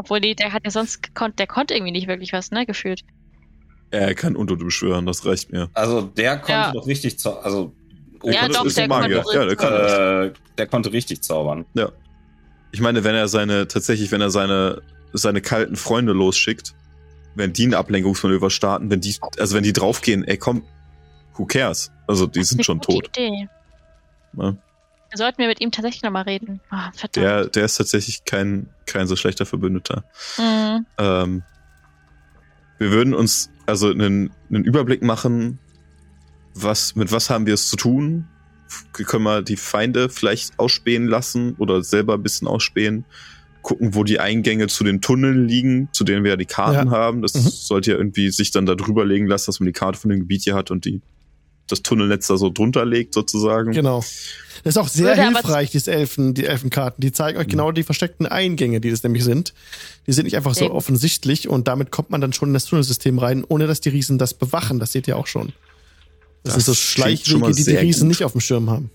[0.03, 3.03] obwohl, nee, der hat ja sonst gekonnt, der konnte irgendwie nicht wirklich was, ne, gefühlt.
[3.91, 5.71] Er kann Untote beschwören, das reicht mir.
[5.75, 6.73] Also der konnte Ja.
[6.73, 7.45] doch richtig zaubern.
[7.45, 7.73] Also,
[8.25, 9.23] Der Ja, doch, ist der Magier.
[9.23, 9.73] konnte Ja, der kann
[10.29, 11.67] äh, der konnte richtig zaubern.
[12.73, 14.81] Ich meine, wenn er seine, tatsächlich, wenn er seine,
[15.13, 16.73] seine kalten Freunde losschickt,
[17.35, 20.63] wenn die ein Ablenkungsmanöver starten, wenn die, also wenn die draufgehen, ey komm,
[21.35, 21.91] who cares?
[22.07, 23.19] Also die sind Eine schon gute tot.
[23.19, 23.49] Idee.
[24.35, 24.57] Ne?
[25.15, 26.61] Sollten wir mit ihm tatsächlich nochmal reden.
[26.95, 27.17] Verdammt.
[27.17, 30.05] Der, der ist tatsächlich kein, kein so schlechter Verbündeter.
[30.39, 30.87] Mhm.
[30.99, 31.43] Ähm,
[32.79, 35.59] wir würden uns also einen, einen Überblick machen,
[36.55, 38.27] was, mit was haben wir es zu tun,
[38.93, 43.05] können wir die Feinde vielleicht ausspähen lassen oder selber ein bisschen ausspähen.
[43.61, 46.91] Gucken, wo die Eingänge zu den Tunneln liegen, zu denen wir ja die Karten Ja.
[46.91, 47.23] haben.
[47.23, 47.49] Das Mhm.
[47.49, 50.21] sollte ja irgendwie sich dann da drüber legen lassen, dass man die Karte von dem
[50.21, 51.01] Gebiet hier hat und die
[51.73, 53.73] das Tunnelnetz da so drunter legt, sozusagen.
[53.73, 54.05] Genau.
[54.65, 57.01] Das ist auch sehr Würde hilfreich, diese Elfen, die Elfenkarten.
[57.01, 59.55] Die zeigen euch genau die versteckten Eingänge, die das nämlich sind.
[60.07, 60.75] Die sind nicht einfach so gut.
[60.75, 64.19] offensichtlich und damit kommt man dann schon in das Tunnelsystem rein, ohne dass die Riesen
[64.19, 64.79] das bewachen.
[64.79, 65.53] Das seht ihr auch schon.
[66.45, 68.09] Das, Das sind so Schleichwege, die die Riesen gut.
[68.09, 68.91] nicht auf dem Schirm haben.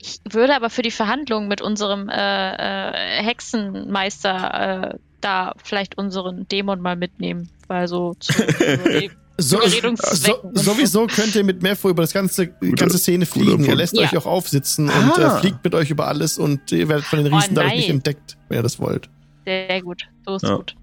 [0.00, 6.46] Ich würde aber für die Verhandlungen mit unserem äh, äh, Hexenmeister äh, da vielleicht unseren
[6.48, 7.48] Dämon mal mitnehmen.
[7.66, 12.12] Weil so zu Überle- So, Überredungszwecken so, und sowieso könnt ihr mit Merfo über das
[12.14, 13.64] ganze, die Guter- ganze Szene fliegen.
[13.66, 14.02] Er lässt Ja.
[14.04, 15.36] euch auch aufsitzen und Ah.
[15.36, 17.90] äh, fliegt mit euch über alles und ihr werdet von den Oh, Riesen dadurch nicht
[17.90, 19.10] entdeckt, wenn ihr das wollt.
[19.44, 20.56] Sehr gut, so ist Ja.
[20.56, 20.74] gut.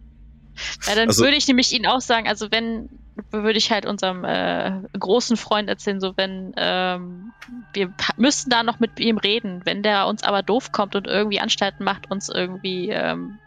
[0.87, 2.89] Ja, dann Also- würde ich nämlich Ihnen auch sagen, also wenn,
[3.31, 7.31] würde ich halt unserem äh, großen Freund erzählen, so wenn, ähm,
[7.73, 9.61] wir müssten da noch mit ihm reden.
[9.65, 13.39] Wenn der uns aber doof kommt und irgendwie Anstalten macht, uns irgendwie ähm,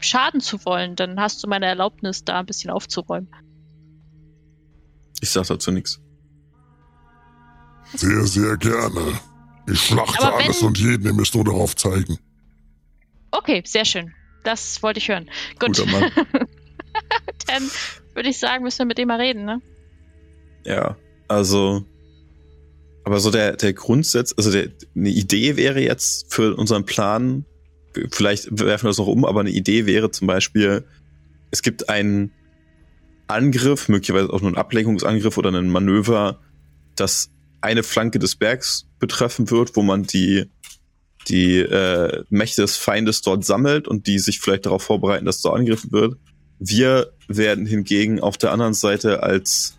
[0.00, 3.28] schaden zu wollen, dann hast du meine Erlaubnis, da ein bisschen aufzuräumen.
[5.20, 6.00] Ich sag dazu nichts.
[7.94, 9.20] Sehr, sehr gerne.
[9.68, 12.18] Ich schlachte wenn- alles und jeden, ihr müsst nur darauf zeigen.
[13.30, 14.12] Okay, sehr schön.
[14.44, 15.28] Das wollte ich hören.
[15.58, 16.10] Gut, Guter Mann.
[17.46, 17.70] dann
[18.14, 19.60] würde ich sagen, müssen wir mit dem mal reden, ne?
[20.64, 20.96] Ja,
[21.28, 21.84] also,
[23.04, 27.44] aber so der, der Grundsatz, also der, eine Idee wäre jetzt für unseren Plan,
[28.12, 30.84] vielleicht werfen wir das noch um, aber eine Idee wäre zum Beispiel,
[31.50, 32.32] es gibt einen
[33.26, 36.40] Angriff, möglicherweise auch nur einen Ablenkungsangriff oder ein Manöver,
[36.94, 37.30] das
[37.60, 40.50] eine Flanke des Bergs betreffen wird, wo man die
[41.28, 45.50] die äh, Mächte des Feindes dort sammelt und die sich vielleicht darauf vorbereiten, dass so
[45.50, 46.16] angegriffen wird.
[46.58, 49.76] Wir werden hingegen auf der anderen Seite als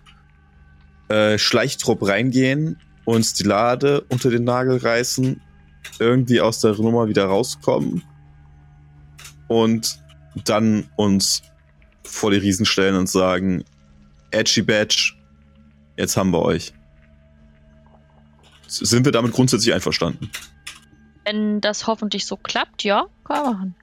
[1.07, 5.41] äh, Schleichtrupp reingehen, uns die Lade unter den Nagel reißen,
[5.99, 8.03] irgendwie aus der Nummer wieder rauskommen
[9.47, 9.99] und
[10.43, 11.43] dann uns
[12.07, 13.63] vor die Riesen stellen und sagen,
[14.31, 15.13] Edgy Badge,
[15.97, 16.73] jetzt haben wir euch.
[18.67, 20.29] Sind wir damit grundsätzlich einverstanden?
[21.25, 23.75] Wenn das hoffentlich so klappt, ja, kann man machen.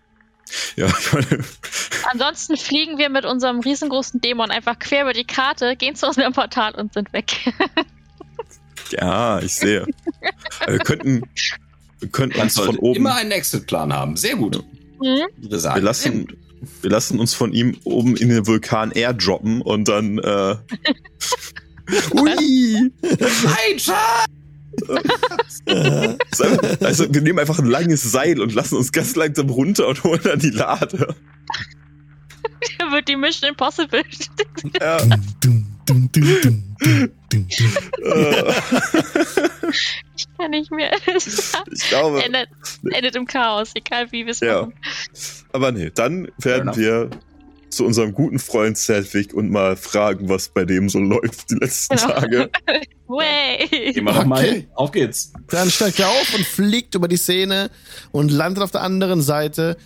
[0.76, 1.44] Ja, ich meine,
[2.12, 6.32] Ansonsten fliegen wir mit unserem riesengroßen Dämon einfach quer über die Karte, gehen zu unserem
[6.32, 7.32] Portal und sind weg.
[8.90, 9.86] ja, ich sehe.
[10.66, 11.22] Wir könnten,
[11.98, 14.16] wir könnten uns von oben, immer einen Exit-Plan haben.
[14.16, 14.62] Sehr gut.
[15.00, 15.26] Mhm.
[15.38, 16.28] Wir, sagen, wir lassen,
[16.82, 20.56] wir lassen uns von ihm oben in den Vulkan airdroppen und dann, äh,
[22.14, 22.92] ui!
[25.66, 26.16] Äh,
[26.80, 30.20] also wir nehmen einfach ein langes Seil und lassen uns ganz langsam runter und holen
[30.22, 31.14] dann die Lade.
[32.78, 34.02] Da wird die Mission Impossible.
[34.80, 34.96] Ja,
[35.40, 36.73] dum, dum, dum,
[40.16, 40.92] Ich kann nicht mehr.
[41.16, 42.48] Es ich glaube, endet,
[42.92, 44.62] endet im Chaos, egal wie wir es Ja.
[44.62, 44.74] machen.
[45.52, 46.76] aber nee, dann werden enough.
[46.76, 47.10] wir
[47.70, 51.96] zu unserem guten Freund Sedwick und mal fragen, was bei dem so läuft die letzten
[51.96, 52.08] Genau.
[52.08, 52.50] Tage.
[53.08, 53.94] Way!
[53.98, 54.50] Okay.
[54.50, 54.66] hin.
[54.74, 55.32] Auf geht's.
[55.48, 57.70] Dann steigt er auf und fliegt über die Szene
[58.12, 59.76] und landet auf der anderen Seite.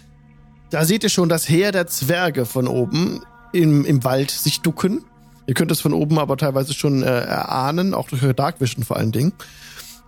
[0.70, 3.22] Da seht ihr schon das Heer der Zwerge von oben
[3.54, 5.04] im, im Wald sich ducken.
[5.48, 8.84] Ihr könnt es von oben aber teilweise schon äh, erahnen, auch durch eure Dark Vision
[8.84, 9.32] vor allen Dingen.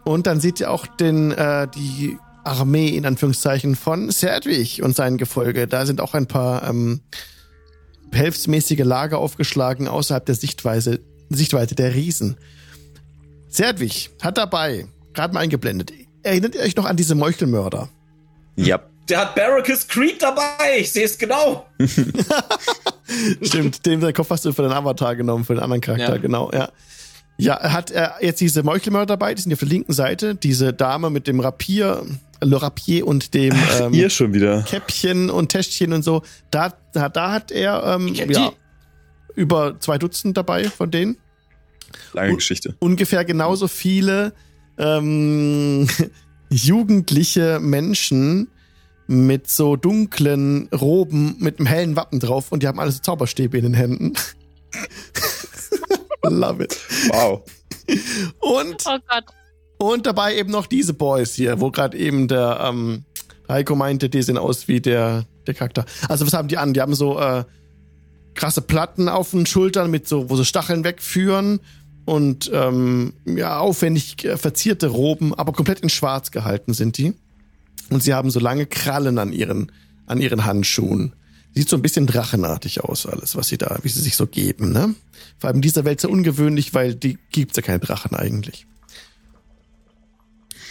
[0.04, 5.16] Und dann seht ihr auch den, äh, die Armee in Anführungszeichen von Serdwig und sein
[5.16, 5.66] Gefolge.
[5.66, 7.00] Da sind auch ein paar ähm,
[8.10, 11.00] behelfsmäßige Lager aufgeschlagen außerhalb der Sichtweise,
[11.30, 12.36] Sichtweite der Riesen.
[13.48, 15.90] Serdwig hat dabei, gerade mal eingeblendet,
[16.22, 17.88] erinnert ihr euch noch an diese Meuchelmörder?
[18.56, 20.80] Ja, Der hat Barracus Creed dabei.
[20.80, 21.66] Ich sehe es genau.
[23.42, 26.20] Stimmt, den den Kopf hast du für den Avatar genommen, für den anderen Charakter, Ja.
[26.20, 26.70] genau, ja.
[27.38, 30.74] Ja, er hat er jetzt diese Meuchelmörder dabei, die sind auf der linken Seite, diese
[30.74, 32.04] Dame mit dem Rapier,
[32.42, 34.62] Le Rapier und dem ähm, ihr schon wieder.
[34.62, 36.22] Käppchen und Täschchen und so.
[36.50, 38.52] Da, da, da hat er ähm, ja,
[39.34, 41.16] über zwei Dutzend dabei von denen.
[42.12, 42.74] Lange Und- Geschichte.
[42.78, 44.34] ungefähr genauso viele
[44.76, 45.88] ähm,
[46.50, 48.48] jugendliche Menschen
[49.10, 53.58] mit so dunklen Roben mit einem hellen Wappen drauf und die haben alle so Zauberstäbe
[53.58, 54.12] in den Händen.
[56.22, 56.78] Love it.
[57.08, 57.42] Wow.
[58.38, 59.24] Und, Oh Gott.
[59.78, 63.02] und dabei eben noch diese Boys hier, wo gerade eben der ähm,
[63.48, 65.86] Heiko meinte, die sehen aus wie der, der Charakter.
[66.08, 66.72] Also was haben die an?
[66.72, 67.42] Die haben so äh,
[68.34, 71.58] krasse Platten auf den Schultern mit so, wo so Stacheln wegführen
[72.04, 77.14] und ähm, ja, aufwendig äh, verzierte Roben, aber komplett in schwarz gehalten sind die.
[77.90, 79.72] Und sie haben so lange Krallen an ihren,
[80.06, 81.12] an ihren Handschuhen.
[81.54, 84.70] Sieht so ein bisschen drachenartig aus, alles, was sie da, wie sie sich so geben,
[84.72, 84.94] ne?
[85.38, 88.66] Vor allem in dieser Welt sehr ungewöhnlich, weil die gibt's ja keine Drachen eigentlich.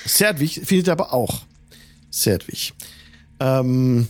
[0.06, 1.42] Serdwig findet aber auch.
[2.10, 2.74] Serdwig.
[3.42, 4.08] Ähm,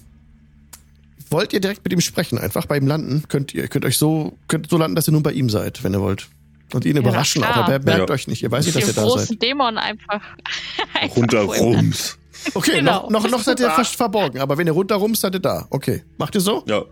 [1.32, 2.38] wollt ihr direkt mit ihm sprechen?
[2.38, 3.24] Einfach bei ihm landen?
[3.28, 5.94] Könnt ihr könnt euch so könnt so landen, dass ihr nun bei ihm seid, wenn
[5.94, 6.28] ihr wollt.
[6.72, 8.14] Und ihn Ja, überraschen, aber er merkt Ja.
[8.14, 8.44] euch nicht.
[8.44, 9.42] Ihr weiß nicht, dass ihr da großen seid.
[9.42, 10.22] Dämon einfach.
[10.94, 12.19] einfach Runterrums.
[12.54, 13.10] Okay, Genau.
[13.10, 15.68] noch, noch, noch seid ihr fast verborgen, aber wenn ihr runterrum seid ihr da.
[15.70, 16.04] Okay.
[16.18, 16.64] Macht ihr so?
[16.68, 16.84] Ja.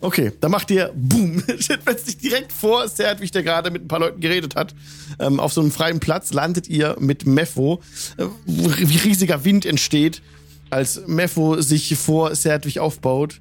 [0.00, 1.42] Okay, dann macht ihr Boom.
[1.58, 4.74] Steht plötzlich direkt vor Serdwig, der gerade mit ein paar Leuten geredet hat.
[5.18, 7.80] Ähm, auf so einem freien Platz landet ihr mit Mepho,
[8.18, 10.22] äh, wo wie riesiger Wind entsteht,
[10.70, 13.40] als Mepho sich vor Serdwig aufbaut.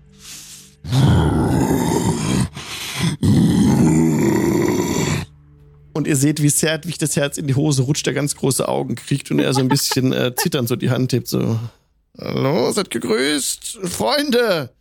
[5.95, 8.95] Und ihr seht, wie Serdwig das Herz in die Hose rutscht, der ganz große Augen
[8.95, 11.57] kriegt und er so ein bisschen äh, zitternd so die Hand tippt, so.
[12.19, 14.71] Hallo, seid gegrüßt, Freunde!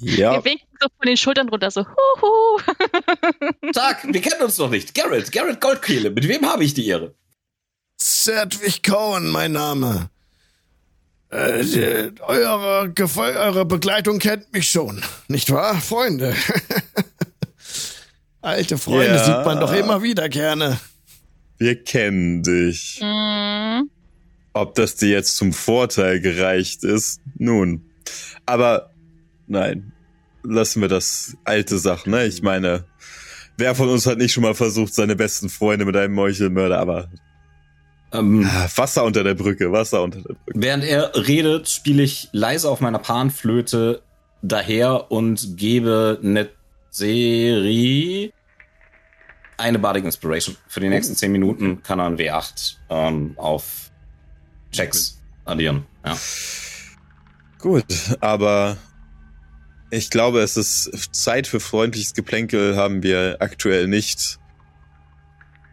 [0.00, 0.32] Ja.
[0.32, 2.60] Wir winken so von den Schultern runter, so, huhu.
[3.72, 4.92] Tag, wir kennen uns noch nicht.
[4.92, 6.10] Garrett, Garrett Goldkehle.
[6.10, 7.14] Mit wem habe ich die Ehre?
[7.98, 10.10] Sedwig Cohen, mein Name.
[11.30, 16.34] Äh, die, eure, eure Begleitung kennt mich schon, nicht wahr, Freunde?
[18.46, 19.24] Alte Freunde Ja.
[19.24, 20.78] sieht man doch immer wieder gerne.
[21.58, 23.00] Wir kennen dich.
[23.02, 23.88] Mm,
[24.52, 27.20] Ob das dir jetzt zum Vorteil gereicht ist?
[27.38, 27.84] Nun.
[28.46, 28.90] Aber
[29.48, 29.92] nein,
[30.44, 32.26] lassen wir das alte Sachen, ne?
[32.26, 32.84] Ich meine,
[33.56, 37.08] wer von uns hat nicht schon mal versucht, seine besten Freunde mit einem Meuchelmörder, aber
[38.12, 40.52] Ähm, Wasser unter der Brücke, Wasser unter der Brücke.
[40.54, 44.02] während er redet, spiele ich leise auf meiner Panflöte
[44.42, 48.32] daher und gebe Netzeri
[49.56, 50.56] eine Bardic Inspiration.
[50.68, 53.90] Für die nächsten 10 Minuten kann er ein W8 ähm, auf
[54.72, 55.86] Checks addieren.
[56.04, 56.18] Ja.
[57.58, 57.84] Gut,
[58.20, 58.76] aber
[59.90, 64.38] ich glaube, es ist Zeit für freundliches Geplänkel haben wir aktuell nicht.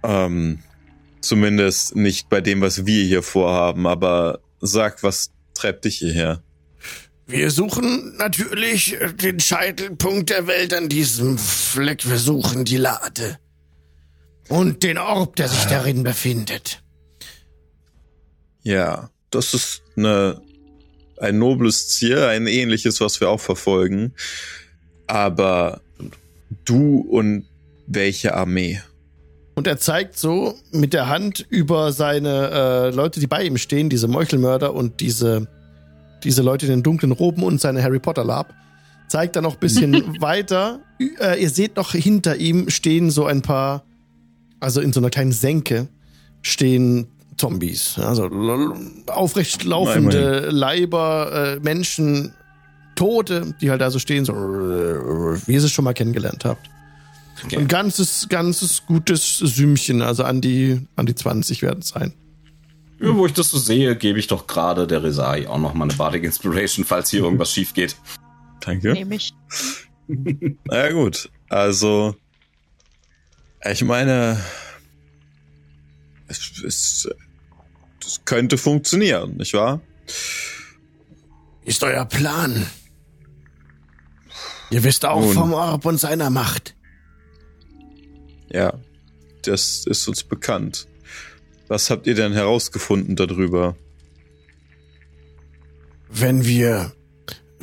[0.03, 0.59] Ähm,
[1.21, 6.43] zumindest nicht bei dem, was wir hier vorhaben, aber sag, was treibt dich hierher?
[7.25, 12.07] Wir suchen natürlich den Scheitelpunkt der Welt an diesem Fleck.
[12.07, 13.39] Wir suchen die Lade.
[14.49, 16.81] Und den Orb, der sich darin befindet.
[18.61, 20.41] Ja, das ist eine,
[21.17, 24.13] ein nobles Ziel, ein ähnliches, was wir auch verfolgen.
[25.07, 25.81] Aber
[26.65, 27.45] du und
[27.87, 28.81] welche Armee?
[29.55, 33.89] Und er zeigt so mit der Hand über seine äh, Leute, die bei ihm stehen,
[33.89, 35.47] diese Meuchelmörder und diese,
[36.23, 38.53] diese Leute in den dunklen Roben und seine Harry Potter Lab.
[39.07, 40.79] Zeigt dann noch ein bisschen weiter.
[41.19, 43.83] Äh, ihr seht noch hinter ihm stehen so ein paar,
[44.63, 45.87] also in so einer kleinen Senke
[46.41, 47.07] stehen
[47.37, 47.97] Zombies.
[47.99, 48.29] Also
[49.07, 52.33] aufrecht laufende Leiber, äh, Menschen,
[52.95, 56.69] Tote, die halt da so stehen, so wie ihr es schon mal kennengelernt habt.
[57.43, 57.57] Okay.
[57.57, 62.13] Ein ganzes, ganzes gutes Sümmchen, also an die, an die 20 werden es sein.
[63.01, 65.85] Ja, wo ich das so sehe, gebe ich doch gerade der Resai auch noch mal
[65.85, 67.97] eine Bardic Inspiration, falls hier irgendwas schief geht.
[68.61, 68.93] Danke.
[68.93, 69.33] nehme ich.
[70.07, 72.15] Na ja, gut, also
[73.71, 74.43] ich meine,
[76.27, 77.09] es, es,
[78.05, 79.81] es könnte funktionieren, nicht wahr?
[81.65, 82.65] Ist euer Plan.
[84.69, 85.33] Ihr wisst auch Nun.
[85.33, 86.75] vom Orb und seiner Macht.
[88.49, 88.79] Ja,
[89.43, 90.87] das ist uns bekannt.
[91.67, 93.75] Was habt ihr denn herausgefunden darüber?
[96.09, 96.93] Wenn wir.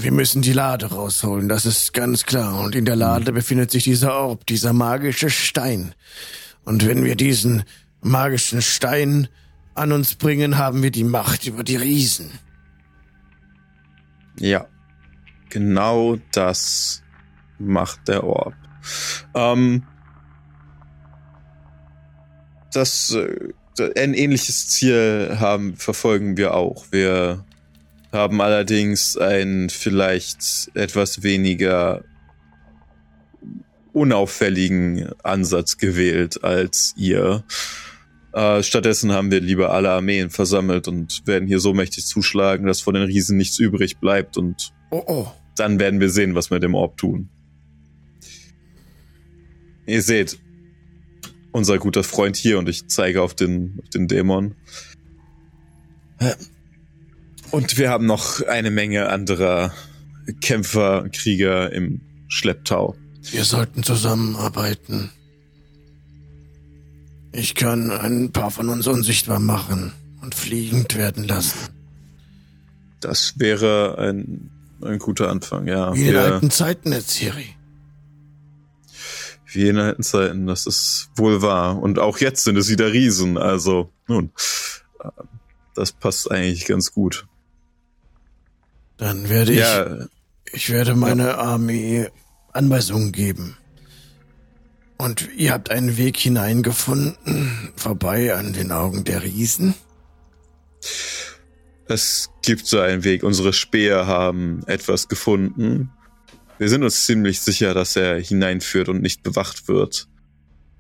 [0.03, 2.61] Wir müssen die Lade rausholen, das ist ganz klar.
[2.61, 5.95] Und in der Lade befindet sich dieser Orb, dieser magische Stein.
[6.65, 7.65] Und wenn wir diesen
[8.01, 9.29] magischen Stein
[9.75, 12.31] an uns bringen, haben wir die Macht über die Riesen.
[14.39, 14.67] Ja,
[15.51, 17.03] genau das
[17.59, 18.55] macht der Orb.
[19.35, 19.83] Ähm,
[22.73, 23.51] das, äh,
[23.99, 26.87] ein ähnliches Ziel haben, verfolgen wir auch.
[26.91, 27.45] Wir
[28.13, 32.05] haben allerdings einen vielleicht etwas weniger
[33.93, 37.45] unauffälligen Ansatz gewählt als ihr.
[38.33, 42.81] Äh, stattdessen haben wir lieber alle Armeen versammelt und werden hier so mächtig zuschlagen, dass
[42.81, 45.27] von den Riesen nichts übrig bleibt und Oh oh.
[45.57, 47.29] dann werden wir sehen, was wir mit dem Orb tun.
[49.87, 50.39] Ihr seht,
[51.53, 54.55] unser guter Freund hier und ich zeige auf den, auf den Dämon.
[57.51, 59.73] Und wir haben noch eine Menge anderer
[60.41, 62.97] Kämpfer, Krieger im Schlepptau.
[63.23, 65.11] Wir sollten zusammenarbeiten.
[67.33, 71.59] Ich kann ein paar von uns unsichtbar machen und fliegend werden lassen.
[73.01, 74.51] Das wäre ein,
[74.83, 75.95] ein guter Anfang, ja.
[75.95, 77.47] Wie in Wir, alten Zeiten, Erziri.
[79.53, 81.81] wie in alten Zeiten, das ist wohl wahr.
[81.81, 84.33] Und auch jetzt sind es wieder Riesen, also nun.
[85.75, 87.27] Das passt eigentlich ganz gut.
[89.01, 90.07] Dann werde ich, Ja,
[90.53, 92.09] ich werde meine Armee
[92.53, 93.57] Anweisungen geben.
[94.99, 99.75] Und ihr habt einen Weg hineingefunden, vorbei an den Augen der Riesen?
[101.87, 103.25] es gibt so einen Weg.
[103.25, 105.91] Unsere Speer haben etwas gefunden.
[106.59, 110.07] Wir sind uns ziemlich sicher, dass er hineinführt und nicht bewacht wird.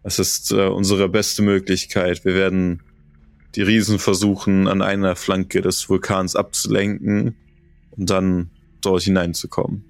[0.03, 2.25] Das ist äh, unsere beste Möglichkeit.
[2.25, 2.83] Wir werden
[3.57, 7.35] die Riesen versuchen, an einer Flanke des Vulkans abzulenken
[7.93, 8.51] und dann
[8.81, 9.85] dort hineinzukommen.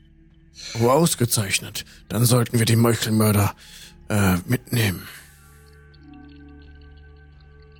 [0.80, 1.84] Oh, ausgezeichnet.
[2.08, 3.54] Dann sollten wir die Meuchelmörder
[4.08, 5.06] äh, mitnehmen.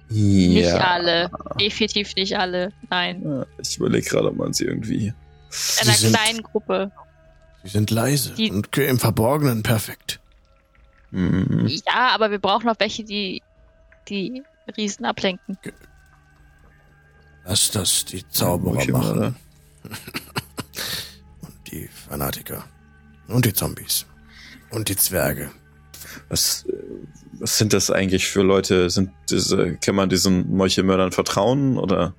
[0.09, 1.31] Nicht alle.
[1.61, 2.73] Definitiv nicht alle.
[2.91, 3.23] Nein.
[3.25, 5.07] Ja, Ich überlege gerade, ob man sie irgendwie.
[5.09, 5.15] In
[5.83, 6.91] einer sind- kleinen Gruppe.
[7.63, 10.21] Sie sind leise Die- und im Verborgenen perfekt.
[11.11, 11.67] Mhm.
[11.69, 13.43] Ja, aber wir brauchen noch welche, die
[14.09, 14.43] die
[14.77, 15.59] Riesen ablenken.
[17.45, 19.37] Lass das die Zauberer machen.
[19.85, 22.65] Und die Fanatiker.
[23.28, 24.07] Und die Zombies.
[24.70, 25.51] Und die Zwerge.
[26.28, 26.66] Was,
[27.32, 28.90] was sind das eigentlich für Leute?
[28.90, 32.15] Sind diese, kann man diesen Meuchelmördern vertrauen oder?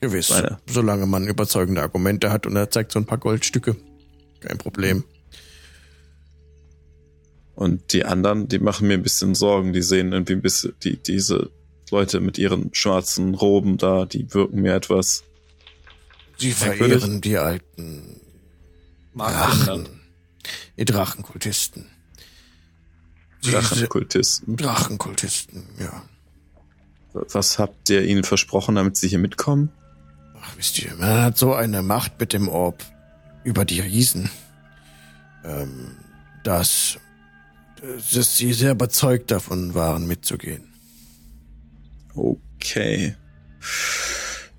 [0.00, 0.30] Gewiss.
[0.30, 0.58] Meine.
[0.68, 3.76] Solange man überzeugende Argumente hat und er zeigt so ein paar Goldstücke.
[4.40, 5.04] Kein Problem.
[7.54, 9.72] Und die anderen, die machen mir ein bisschen Sorgen.
[9.72, 11.50] Die sehen irgendwie ein bisschen, die, diese
[11.90, 15.22] Leute mit ihren schwarzen Roben da, die wirken mir etwas.
[16.42, 18.20] Sie verehren die alten.
[19.14, 19.88] Drachen.
[20.76, 21.86] Die Drachenkultisten.
[23.44, 24.56] Drachenkultisten.
[24.56, 26.02] Drachenkultisten, ja.
[27.12, 29.70] Was habt ihr ihnen versprochen, damit sie hier mitkommen?
[30.40, 32.82] Ach, wisst ihr, man hat so eine Macht mit dem Orb
[33.44, 34.28] über die Riesen,
[35.44, 35.96] ähm,
[36.42, 36.98] dass,
[38.12, 40.74] dass sie sehr überzeugt davon waren, mitzugehen.
[42.16, 43.14] Okay.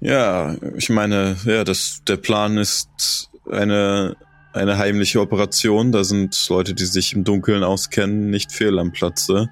[0.03, 4.17] Ja, ich meine, ja, das, der Plan ist eine,
[4.51, 5.93] eine heimliche Operation.
[5.93, 9.49] Da sind Leute, die sich im Dunkeln auskennen, nicht fehl am Platze.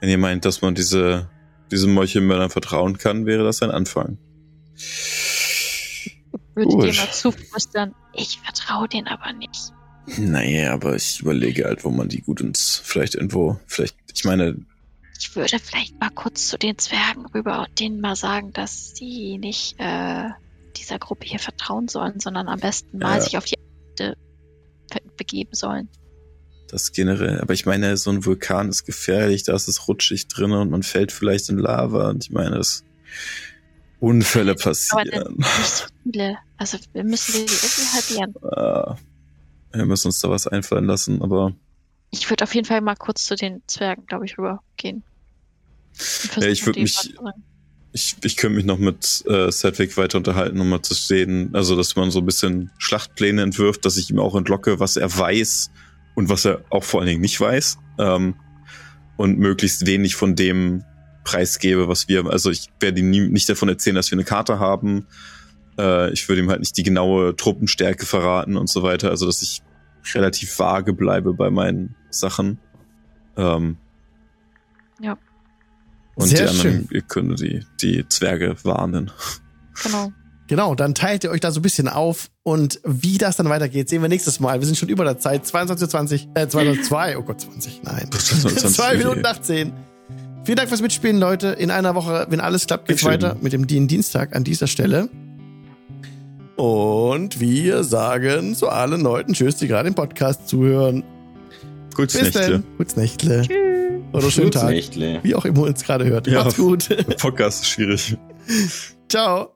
[0.00, 1.30] Wenn ihr meint, dass man diese,
[1.70, 4.18] diesem Meuchelmördern vertrauen kann, wäre das ein Anfang.
[6.56, 6.84] Würde Gut.
[6.84, 7.94] dir mal zuflüstern.
[8.14, 9.72] Ich vertraue denen aber nicht.
[10.18, 14.56] Naja, aber ich überlege halt, wo man die gut ins, vielleicht irgendwo, vielleicht, ich meine,
[15.24, 19.38] Ich würde vielleicht mal kurz zu den Zwergen rüber und denen mal sagen, dass sie
[19.38, 20.30] nicht äh,
[20.76, 23.20] dieser Gruppe hier vertrauen sollen, sondern am besten mal Ja.
[23.20, 23.54] sich auf die
[23.98, 24.16] Erde
[24.92, 25.88] be- begeben sollen.
[26.68, 30.52] das generell, aber ich meine, so ein Vulkan ist gefährlich, da ist es rutschig drin
[30.52, 32.82] und man fällt vielleicht in Lava und ich meine, dass
[34.00, 35.36] Unfälle passieren.
[35.36, 36.36] nicht so viele.
[36.56, 38.34] Also wir müssen die irgendwie halbieren.
[38.42, 38.96] Ah,
[39.72, 41.54] wir müssen uns da was einfallen lassen, aber
[42.10, 45.04] Ich würde auf jeden Fall mal kurz zu den Zwergen, glaube ich, rübergehen.
[46.40, 47.10] Ja, ich versuchen, würd denen mich-
[47.94, 51.76] ich, ich könnte mich noch mit äh, Sedwick weiter unterhalten, um mal zu sehen, also
[51.76, 55.70] dass man so ein bisschen Schlachtpläne entwirft, dass ich ihm auch entlocke, was er weiß
[56.14, 57.76] und was er auch vor allen Dingen nicht weiß.
[57.98, 58.34] Ähm,
[59.18, 60.84] und möglichst wenig von dem
[61.24, 64.58] preisgebe, was wir, also ich werde ihm nie, nicht davon erzählen, dass wir eine Karte
[64.58, 65.06] haben.
[65.78, 69.42] Äh, ich würde ihm halt nicht die genaue Truppenstärke verraten und so weiter, also dass
[69.42, 69.62] ich
[70.14, 72.58] relativ vage bleibe bei meinen Sachen.
[73.36, 73.76] Ähm,
[74.98, 75.18] Ja.
[76.14, 76.88] Und Sehr die anderen, schön.
[76.90, 79.10] ihr könnt die, die Zwerge warnen.
[79.82, 80.12] Genau.
[80.48, 83.88] Genau, dann teilt ihr euch da so ein bisschen auf und wie das dann weitergeht,
[83.88, 84.60] sehen wir nächstes Mal.
[84.60, 88.10] Wir sind schon über der Zeit, 22.20 äh, 22, oh Gott, 20, nein.
[88.10, 89.72] 22, 2 Minuten nach 10.
[90.44, 91.48] Vielen Dank fürs Mitspielen, Leute.
[91.48, 93.30] In einer Woche, wenn alles klappt, geht's Dankeschön.
[93.30, 95.08] weiter mit dem DIN Dienstag an dieser Stelle.
[96.56, 101.02] Und wir sagen zu allen Leuten Tschüss, die gerade im Podcast zuhören.
[101.94, 102.50] Gutes Bis Nächte.
[102.50, 102.64] dann.
[102.76, 103.81] Gutes Nächtle.
[104.12, 104.70] Oder schönen Tag.
[105.22, 106.26] Wie auch immer ihr uns gerade hört.
[106.26, 106.44] Ja.
[106.44, 106.88] Macht's gut.
[107.18, 108.16] Podcast ist schwierig.
[109.08, 109.54] Ciao.